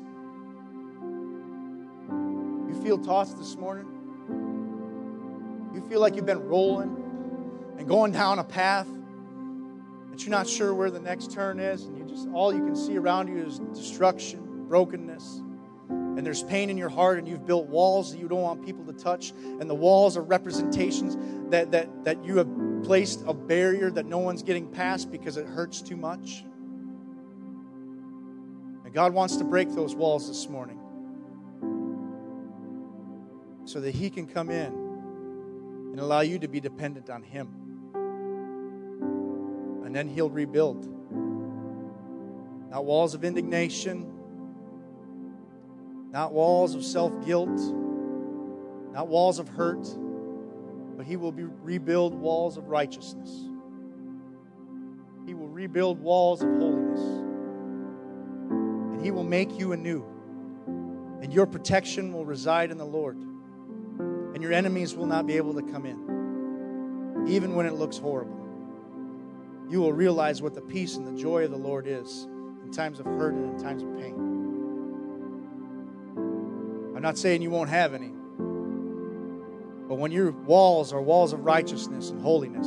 You 2.10 2.80
feel 2.82 2.98
tossed 2.98 3.38
this 3.38 3.56
morning? 3.56 3.86
You 5.74 5.82
feel 5.82 6.00
like 6.00 6.16
you've 6.16 6.26
been 6.26 6.46
rolling 6.46 7.74
and 7.78 7.86
going 7.86 8.12
down 8.12 8.38
a 8.38 8.44
path 8.44 8.88
that 10.10 10.22
you're 10.22 10.30
not 10.30 10.48
sure 10.48 10.72
where 10.72 10.90
the 10.90 11.00
next 11.00 11.30
turn 11.30 11.60
is, 11.60 11.84
and 11.84 11.98
you 11.98 12.04
just 12.04 12.26
all 12.32 12.54
you 12.54 12.64
can 12.64 12.74
see 12.74 12.96
around 12.96 13.28
you 13.28 13.44
is 13.44 13.58
destruction, 13.74 14.66
brokenness 14.66 15.42
and 16.16 16.24
there's 16.24 16.42
pain 16.42 16.70
in 16.70 16.78
your 16.78 16.88
heart 16.88 17.18
and 17.18 17.28
you've 17.28 17.46
built 17.46 17.66
walls 17.66 18.12
that 18.12 18.18
you 18.18 18.26
don't 18.26 18.40
want 18.40 18.64
people 18.64 18.84
to 18.86 18.92
touch 18.92 19.32
and 19.32 19.68
the 19.68 19.74
walls 19.74 20.16
are 20.16 20.22
representations 20.22 21.16
that, 21.50 21.70
that, 21.72 22.04
that 22.04 22.24
you 22.24 22.38
have 22.38 22.48
placed 22.82 23.22
a 23.26 23.34
barrier 23.34 23.90
that 23.90 24.06
no 24.06 24.18
one's 24.18 24.42
getting 24.42 24.66
past 24.66 25.10
because 25.10 25.36
it 25.36 25.46
hurts 25.46 25.82
too 25.82 25.96
much. 25.96 26.44
And 28.84 28.94
god 28.94 29.12
wants 29.12 29.36
to 29.36 29.44
break 29.44 29.70
those 29.74 29.94
walls 29.94 30.26
this 30.26 30.48
morning 30.48 30.80
so 33.66 33.80
that 33.80 33.94
he 33.94 34.08
can 34.08 34.26
come 34.26 34.48
in 34.48 34.72
and 35.90 36.00
allow 36.00 36.20
you 36.20 36.38
to 36.38 36.48
be 36.48 36.60
dependent 36.60 37.10
on 37.10 37.22
him. 37.22 37.48
And 39.84 39.94
then 39.94 40.08
he'll 40.08 40.30
rebuild. 40.30 40.86
Not 42.70 42.84
walls 42.84 43.14
of 43.14 43.24
indignation 43.24 44.15
not 46.16 46.32
walls 46.32 46.74
of 46.74 46.82
self 46.82 47.12
guilt, 47.26 47.60
not 48.94 49.06
walls 49.06 49.38
of 49.38 49.48
hurt, 49.50 49.86
but 50.96 51.04
He 51.04 51.14
will 51.14 51.30
be, 51.30 51.44
rebuild 51.44 52.14
walls 52.14 52.56
of 52.56 52.68
righteousness. 52.68 53.28
He 55.26 55.34
will 55.34 55.50
rebuild 55.50 56.00
walls 56.00 56.40
of 56.40 56.48
holiness. 56.48 57.00
And 58.94 59.04
He 59.04 59.10
will 59.10 59.24
make 59.24 59.58
you 59.58 59.72
anew. 59.72 60.06
And 61.20 61.34
your 61.34 61.44
protection 61.44 62.14
will 62.14 62.24
reside 62.24 62.70
in 62.70 62.78
the 62.78 62.86
Lord. 62.86 63.18
And 63.18 64.42
your 64.42 64.54
enemies 64.54 64.94
will 64.94 65.04
not 65.04 65.26
be 65.26 65.36
able 65.36 65.52
to 65.52 65.62
come 65.70 65.84
in, 65.84 67.28
even 67.28 67.54
when 67.54 67.66
it 67.66 67.74
looks 67.74 67.98
horrible. 67.98 68.40
You 69.68 69.82
will 69.82 69.92
realize 69.92 70.40
what 70.40 70.54
the 70.54 70.62
peace 70.62 70.96
and 70.96 71.06
the 71.06 71.20
joy 71.20 71.44
of 71.44 71.50
the 71.50 71.58
Lord 71.58 71.86
is 71.86 72.24
in 72.64 72.72
times 72.72 73.00
of 73.00 73.04
hurt 73.04 73.34
and 73.34 73.54
in 73.54 73.62
times 73.62 73.82
of 73.82 73.94
pain. 73.98 74.25
I'm 76.96 77.02
not 77.02 77.18
saying 77.18 77.42
you 77.42 77.50
won't 77.50 77.68
have 77.68 77.92
any. 77.92 78.10
But 79.86 79.96
when 79.98 80.12
your 80.12 80.30
walls 80.30 80.94
are 80.94 81.02
walls 81.02 81.34
of 81.34 81.44
righteousness 81.44 82.08
and 82.08 82.22
holiness, 82.22 82.66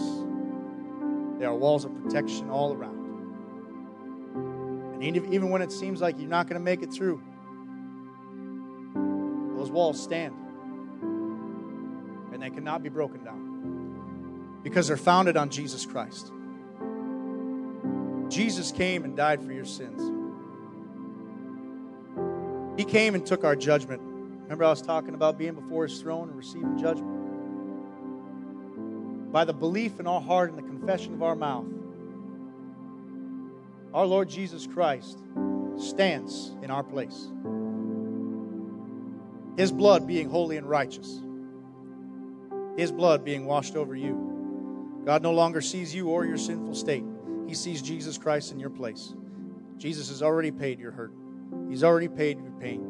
they 1.39 1.45
are 1.45 1.55
walls 1.55 1.83
of 1.83 1.95
protection 2.03 2.51
all 2.51 2.71
around. 2.71 2.99
And 5.01 5.03
even 5.03 5.49
when 5.49 5.63
it 5.63 5.71
seems 5.71 5.99
like 5.99 6.19
you're 6.19 6.29
not 6.29 6.45
going 6.45 6.59
to 6.59 6.63
make 6.63 6.83
it 6.83 6.93
through, 6.93 7.23
those 9.57 9.71
walls 9.71 9.99
stand. 9.99 10.35
And 12.31 12.39
they 12.39 12.51
cannot 12.51 12.83
be 12.83 12.89
broken 12.89 13.23
down 13.23 14.59
because 14.61 14.87
they're 14.87 14.95
founded 14.95 15.37
on 15.37 15.49
Jesus 15.49 15.87
Christ. 15.87 16.31
Jesus 18.29 18.71
came 18.71 19.03
and 19.03 19.17
died 19.17 19.41
for 19.41 19.51
your 19.51 19.65
sins. 19.65 20.11
He 22.77 22.85
came 22.85 23.15
and 23.15 23.25
took 23.25 23.43
our 23.43 23.55
judgment 23.55 24.03
Remember, 24.49 24.65
I 24.65 24.69
was 24.69 24.81
talking 24.81 25.13
about 25.13 25.37
being 25.37 25.53
before 25.53 25.85
his 25.85 26.01
throne 26.01 26.29
and 26.29 26.35
receiving 26.35 26.75
judgment? 26.75 27.21
By 29.31 29.45
the 29.45 29.53
belief 29.53 29.99
in 29.99 30.07
our 30.07 30.19
heart 30.19 30.49
and 30.49 30.57
the 30.57 30.63
confession 30.63 31.13
of 31.13 31.21
our 31.21 31.35
mouth, 31.35 31.67
our 33.93 34.07
Lord 34.07 34.27
Jesus 34.27 34.65
Christ 34.65 35.19
stands 35.77 36.53
in 36.63 36.71
our 36.71 36.81
place. 36.81 37.27
His 39.55 39.71
blood 39.71 40.07
being 40.07 40.31
holy 40.31 40.57
and 40.57 40.67
righteous, 40.67 41.21
His 42.75 42.91
blood 42.91 43.23
being 43.23 43.45
washed 43.45 43.75
over 43.75 43.95
you. 43.95 45.03
God 45.05 45.21
no 45.21 45.31
longer 45.31 45.61
sees 45.61 45.93
you 45.93 46.09
or 46.09 46.25
your 46.25 46.37
sinful 46.37 46.73
state, 46.73 47.05
He 47.45 47.53
sees 47.53 47.83
Jesus 47.83 48.17
Christ 48.17 48.51
in 48.51 48.59
your 48.59 48.71
place. 48.71 49.13
Jesus 49.77 50.09
has 50.09 50.23
already 50.23 50.49
paid 50.49 50.79
your 50.79 50.91
hurt, 50.91 51.13
He's 51.69 51.83
already 51.83 52.07
paid 52.07 52.39
your 52.41 52.53
pain. 52.53 52.88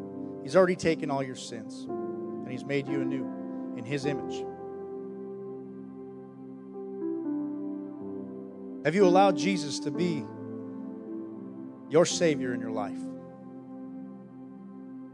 He's 0.50 0.56
already 0.56 0.76
taken 0.76 1.12
all 1.12 1.22
your 1.22 1.36
sins, 1.36 1.86
and 1.88 2.52
He's 2.52 2.66
made 2.66 2.88
you 2.88 3.02
anew 3.02 3.76
in 3.78 3.84
His 3.86 4.08
image. 4.08 4.44
Have 8.84 8.96
you 8.96 9.06
allowed 9.06 9.38
Jesus 9.38 9.78
to 9.82 9.92
be 9.92 10.26
your 11.92 12.04
Savior 12.04 12.56
in 12.56 12.62
your 12.62 12.72
life? 12.72 12.98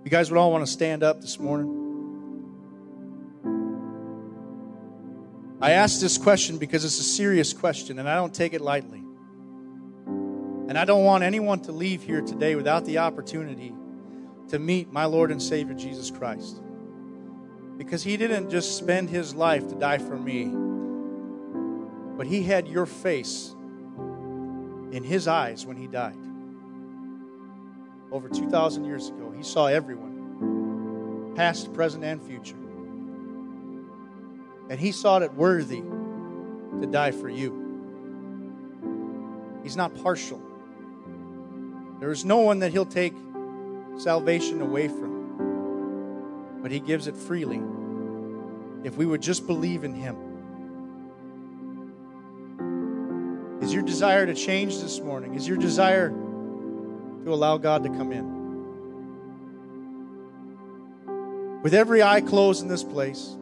You 0.06 0.10
guys 0.10 0.32
would 0.32 0.38
all 0.38 0.54
want 0.54 0.66
to 0.66 0.72
stand 0.72 1.04
up 1.04 1.20
this 1.20 1.38
morning. 1.38 1.82
I 5.60 5.72
ask 5.72 6.00
this 6.00 6.18
question 6.18 6.60
because 6.60 6.86
it's 6.86 6.98
a 6.98 7.04
serious 7.04 7.52
question 7.52 8.00
and 8.00 8.08
I 8.08 8.16
don't 8.16 8.34
take 8.34 8.54
it 8.54 8.62
lightly. 8.62 9.04
And 10.70 10.78
I 10.78 10.86
don't 10.86 11.04
want 11.04 11.26
anyone 11.26 11.60
to 11.64 11.74
leave 11.74 12.04
here 12.04 12.22
today 12.22 12.56
without 12.56 12.86
the 12.86 13.00
opportunity 13.00 13.74
to 14.50 14.60
meet 14.60 14.92
my 14.92 15.06
Lord 15.06 15.32
and 15.32 15.42
Savior 15.42 15.74
Jesus 15.74 16.12
Christ. 16.12 16.62
Because 17.78 18.04
He 18.04 18.18
didn't 18.18 18.50
just 18.50 18.78
spend 18.78 19.10
His 19.10 19.34
life 19.36 19.68
to 19.70 19.76
die 19.76 19.98
for 19.98 20.16
me, 20.18 20.52
but 22.18 22.28
He 22.28 22.44
had 22.44 22.68
your 22.68 22.86
face 22.86 23.56
in 24.92 25.04
His 25.04 25.28
eyes 25.28 25.66
when 25.66 25.78
He 25.78 25.88
died. 25.88 26.16
Over 28.12 28.30
2,000 28.30 28.86
years 28.86 29.10
ago, 29.10 29.32
He 29.36 29.44
saw 29.44 29.66
everyone, 29.68 31.34
past, 31.36 31.74
present, 31.74 32.04
and 32.04 32.22
future. 32.24 32.56
And 34.70 34.80
He 34.80 34.92
sought 34.92 35.22
it 35.22 35.34
worthy 35.34 35.82
to 35.82 36.88
die 36.90 37.12
for 37.12 37.30
you. 37.30 37.64
He's 39.64 39.76
not 39.76 39.96
partial. 40.02 40.42
There 42.00 42.12
is 42.12 42.24
no 42.24 42.38
one 42.38 42.60
that 42.60 42.72
He'll 42.72 42.86
take 42.86 43.16
salvation 43.98 44.62
away 44.62 44.88
from, 44.88 46.60
but 46.62 46.72
He 46.72 46.80
gives 46.80 47.08
it 47.08 47.16
freely 47.16 47.62
if 48.84 48.98
we 48.98 49.06
would 49.06 49.22
just 49.22 49.48
believe 49.48 49.84
in 49.84 49.94
Him. 49.94 50.16
Is 53.62 53.74
your 53.74 53.84
desire 53.84 54.26
to 54.26 54.34
change 54.36 54.80
this 54.80 55.00
morning? 55.00 55.36
Is 55.36 55.48
your 55.48 55.58
desire 55.58 56.10
to 56.10 57.34
allow 57.34 57.58
God 57.58 57.84
to 57.84 57.90
come 57.90 58.12
in? 58.12 58.36
With 61.64 61.74
every 61.74 62.04
eye 62.04 62.22
closed 62.22 62.62
in 62.62 62.68
this 62.68 62.84
place, 62.84 63.36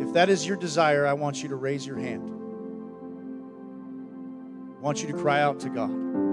if 0.00 0.12
that 0.14 0.28
is 0.28 0.44
your 0.44 0.56
desire, 0.56 1.06
I 1.06 1.12
want 1.12 1.40
you 1.42 1.50
to 1.50 1.56
raise 1.56 1.86
your 1.86 1.96
hand. 1.98 2.34
I 4.76 4.80
want 4.80 5.02
you 5.02 5.06
to 5.08 5.14
cry 5.14 5.40
out 5.40 5.60
to 5.60 5.68
God. 5.68 6.27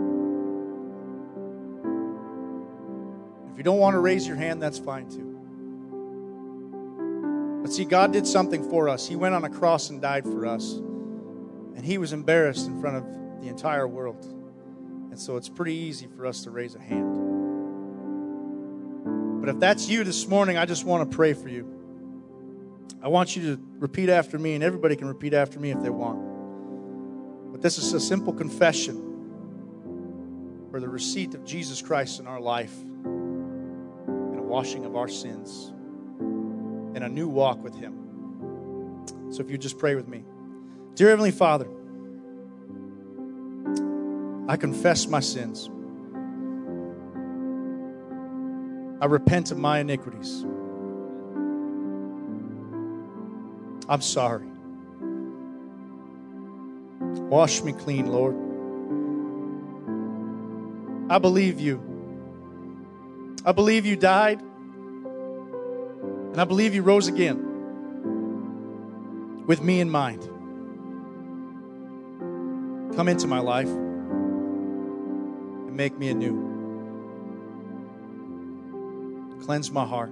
If 3.55 3.59
you 3.59 3.63
don't 3.63 3.79
want 3.79 3.93
to 3.93 4.01
raise 4.01 4.27
your 4.27 4.35
hand, 4.35 4.61
that's 4.61 4.77
fine 4.77 5.09
too. 5.09 5.31
But 7.61 7.71
see, 7.71 7.85
God 7.85 8.11
did 8.11 8.27
something 8.27 8.69
for 8.69 8.89
us. 8.89 9.07
He 9.07 9.15
went 9.15 9.33
on 9.33 9.45
a 9.45 9.49
cross 9.49 9.89
and 9.89 10.01
died 10.01 10.25
for 10.25 10.45
us. 10.45 10.73
And 10.73 11.85
He 11.85 11.97
was 11.97 12.11
embarrassed 12.11 12.67
in 12.67 12.81
front 12.81 12.97
of 12.97 13.05
the 13.41 13.47
entire 13.47 13.87
world. 13.87 14.25
And 15.09 15.17
so 15.17 15.37
it's 15.37 15.47
pretty 15.47 15.73
easy 15.73 16.05
for 16.17 16.25
us 16.25 16.43
to 16.43 16.51
raise 16.51 16.75
a 16.75 16.81
hand. 16.81 17.15
But 19.39 19.47
if 19.47 19.57
that's 19.61 19.87
you 19.87 20.03
this 20.03 20.27
morning, 20.27 20.57
I 20.57 20.65
just 20.65 20.83
want 20.83 21.09
to 21.09 21.15
pray 21.15 21.31
for 21.31 21.47
you. 21.47 21.65
I 23.01 23.07
want 23.07 23.37
you 23.37 23.55
to 23.55 23.61
repeat 23.79 24.09
after 24.09 24.37
me, 24.37 24.55
and 24.55 24.65
everybody 24.65 24.97
can 24.97 25.07
repeat 25.07 25.33
after 25.33 25.61
me 25.61 25.71
if 25.71 25.81
they 25.81 25.89
want. 25.89 27.53
But 27.53 27.61
this 27.61 27.77
is 27.77 27.93
a 27.93 28.01
simple 28.01 28.33
confession 28.33 28.97
for 30.71 30.81
the 30.81 30.89
receipt 30.89 31.35
of 31.35 31.45
Jesus 31.45 31.81
Christ 31.81 32.19
in 32.19 32.27
our 32.27 32.41
life 32.41 32.75
washing 34.55 34.85
of 34.85 34.95
our 34.95 35.09
sins 35.09 35.73
and 36.95 37.03
a 37.03 37.09
new 37.09 37.27
walk 37.27 37.61
with 37.61 37.75
Him. 37.75 39.03
So 39.29 39.41
if 39.41 39.51
you 39.51 39.57
just 39.57 39.77
pray 39.77 39.95
with 39.95 40.07
me. 40.07 40.23
Dear 40.93 41.09
Heavenly 41.09 41.31
Father, 41.31 41.67
I 44.47 44.55
confess 44.55 45.07
my 45.07 45.19
sins. 45.19 45.69
I 49.01 49.07
repent 49.07 49.51
of 49.51 49.57
my 49.57 49.79
iniquities. 49.79 50.45
I'm 53.89 53.99
sorry. 53.99 54.47
Wash 57.27 57.61
me 57.61 57.73
clean, 57.73 58.05
Lord. 58.09 58.37
I 61.11 61.19
believe 61.19 61.59
you. 61.59 61.94
I 63.45 63.51
believe 63.51 63.85
you 63.85 63.95
died. 63.95 64.41
And 64.41 66.41
I 66.41 66.45
believe 66.45 66.73
you 66.73 66.81
rose 66.81 67.07
again 67.07 67.53
with 69.45 69.61
me 69.61 69.79
in 69.79 69.87
mind. 69.89 70.23
Come 72.95 73.07
into 73.07 73.27
my 73.27 73.39
life 73.39 73.69
and 73.69 75.77
make 75.77 75.95
me 75.97 76.09
anew. 76.09 76.53
Cleanse 79.43 79.71
my 79.71 79.85
heart. 79.85 80.09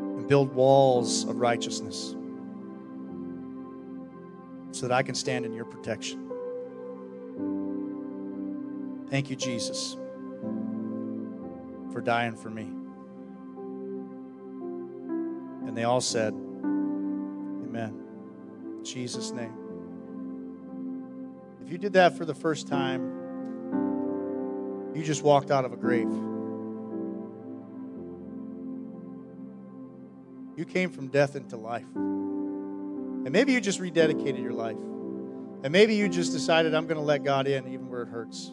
And 0.00 0.26
build 0.26 0.52
walls 0.54 1.24
of 1.24 1.36
righteousness 1.36 2.16
so 4.72 4.88
that 4.88 4.92
I 4.92 5.04
can 5.04 5.14
stand 5.14 5.46
in 5.46 5.52
your 5.52 5.66
protection. 5.66 6.33
Thank 9.10 9.30
you, 9.30 9.36
Jesus, 9.36 9.96
for 11.92 12.00
dying 12.00 12.36
for 12.36 12.50
me. 12.50 12.70
And 15.66 15.76
they 15.76 15.84
all 15.84 16.00
said, 16.00 16.32
Amen. 16.32 18.00
In 18.78 18.84
Jesus' 18.84 19.30
name. 19.30 19.54
If 21.64 21.70
you 21.70 21.78
did 21.78 21.94
that 21.94 22.16
for 22.16 22.24
the 22.24 22.34
first 22.34 22.68
time, 22.68 23.24
you 24.94 25.02
just 25.02 25.22
walked 25.22 25.50
out 25.50 25.64
of 25.64 25.72
a 25.72 25.76
grave. 25.76 26.10
You 30.56 30.64
came 30.64 30.90
from 30.90 31.08
death 31.08 31.34
into 31.34 31.56
life. 31.56 31.86
And 31.94 33.32
maybe 33.32 33.52
you 33.52 33.60
just 33.60 33.80
rededicated 33.80 34.40
your 34.40 34.52
life. 34.52 34.76
And 34.76 35.72
maybe 35.72 35.94
you 35.94 36.08
just 36.08 36.32
decided, 36.32 36.74
I'm 36.74 36.86
going 36.86 36.98
to 36.98 37.02
let 37.02 37.24
God 37.24 37.46
in 37.46 37.66
even 37.66 37.88
where 37.88 38.02
it 38.02 38.08
hurts. 38.08 38.52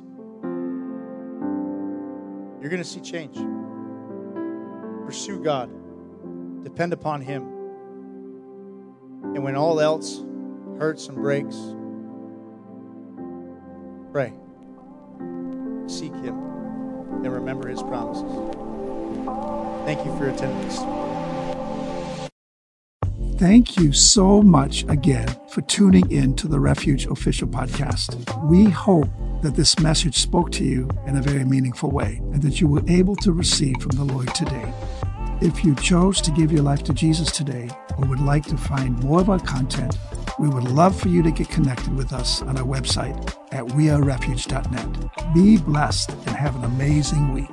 You're 2.62 2.70
going 2.70 2.82
to 2.82 2.88
see 2.88 3.01
change. 3.01 3.36
Pursue 5.05 5.43
God, 5.43 5.70
depend 6.64 6.93
upon 6.93 7.22
Him. 7.22 7.41
And 9.34 9.43
when 9.43 9.55
all 9.55 9.80
else 9.80 10.24
hurts 10.78 11.07
and 11.07 11.18
breaks, 11.18 11.57
pray, 14.12 14.32
seek 15.88 16.14
Him, 16.14 16.38
and 17.24 17.34
remember 17.34 17.68
His 17.68 17.82
promises. 17.82 18.32
Thank 19.86 20.05
you 20.05 20.16
for 20.16 20.26
your 20.26 20.34
attendance. 20.36 20.78
Thank 23.39 23.78
you 23.78 23.91
so 23.91 24.43
much 24.43 24.84
again 24.84 25.36
for 25.49 25.62
tuning 25.62 26.12
in 26.12 26.36
to 26.36 26.47
the 26.47 26.59
Refuge 26.59 27.07
Official 27.07 27.47
Podcast. 27.47 28.39
We 28.47 28.66
hope 28.66 29.09
that 29.42 29.56
this 29.56 29.80
message 29.80 30.18
spoke 30.18 30.52
to 30.52 30.64
you 30.64 30.89
in 31.08 31.18
a 31.18 31.22
very 31.22 31.44
meaningful 31.44 31.89
way 31.89 32.22
and 32.32 32.42
that 32.42 32.62
you 32.62 32.68
were 32.68 32.84
able 32.88 33.16
to 33.18 33.32
receive 33.32 33.76
from 33.82 33.92
the 33.92 34.04
Lord 34.04 34.34
today. 34.36 34.74
If 35.42 35.66
you 35.66 35.74
chose 35.76 36.22
to 36.22 36.32
give 36.32 36.52
your 36.52 36.62
life 36.62 36.84
to 36.84 36.94
Jesus 36.94 37.32
today 37.32 37.70
or 37.98 38.08
would 38.08 38.20
like 38.20 38.46
to 38.46 38.58
find 38.58 39.04
more 39.04 39.20
of 39.20 39.30
our 39.30 39.39
content, 39.39 39.98
we 40.39 40.48
would 40.48 40.66
love 40.66 41.00
for 41.00 41.08
you 41.08 41.24
to 41.24 41.32
get 41.32 41.50
connected 41.50 41.96
with 41.96 42.14
us 42.14 42.42
on 42.44 42.58
our 42.58 42.64
website 42.64 43.18
at 43.52 43.66
wearerefuge.net. 43.66 45.34
Be 45.34 45.58
blessed 45.58 46.12
and 46.12 46.36
have 46.36 46.56
an 46.56 46.64
amazing 46.66 47.34
week. 47.34 47.50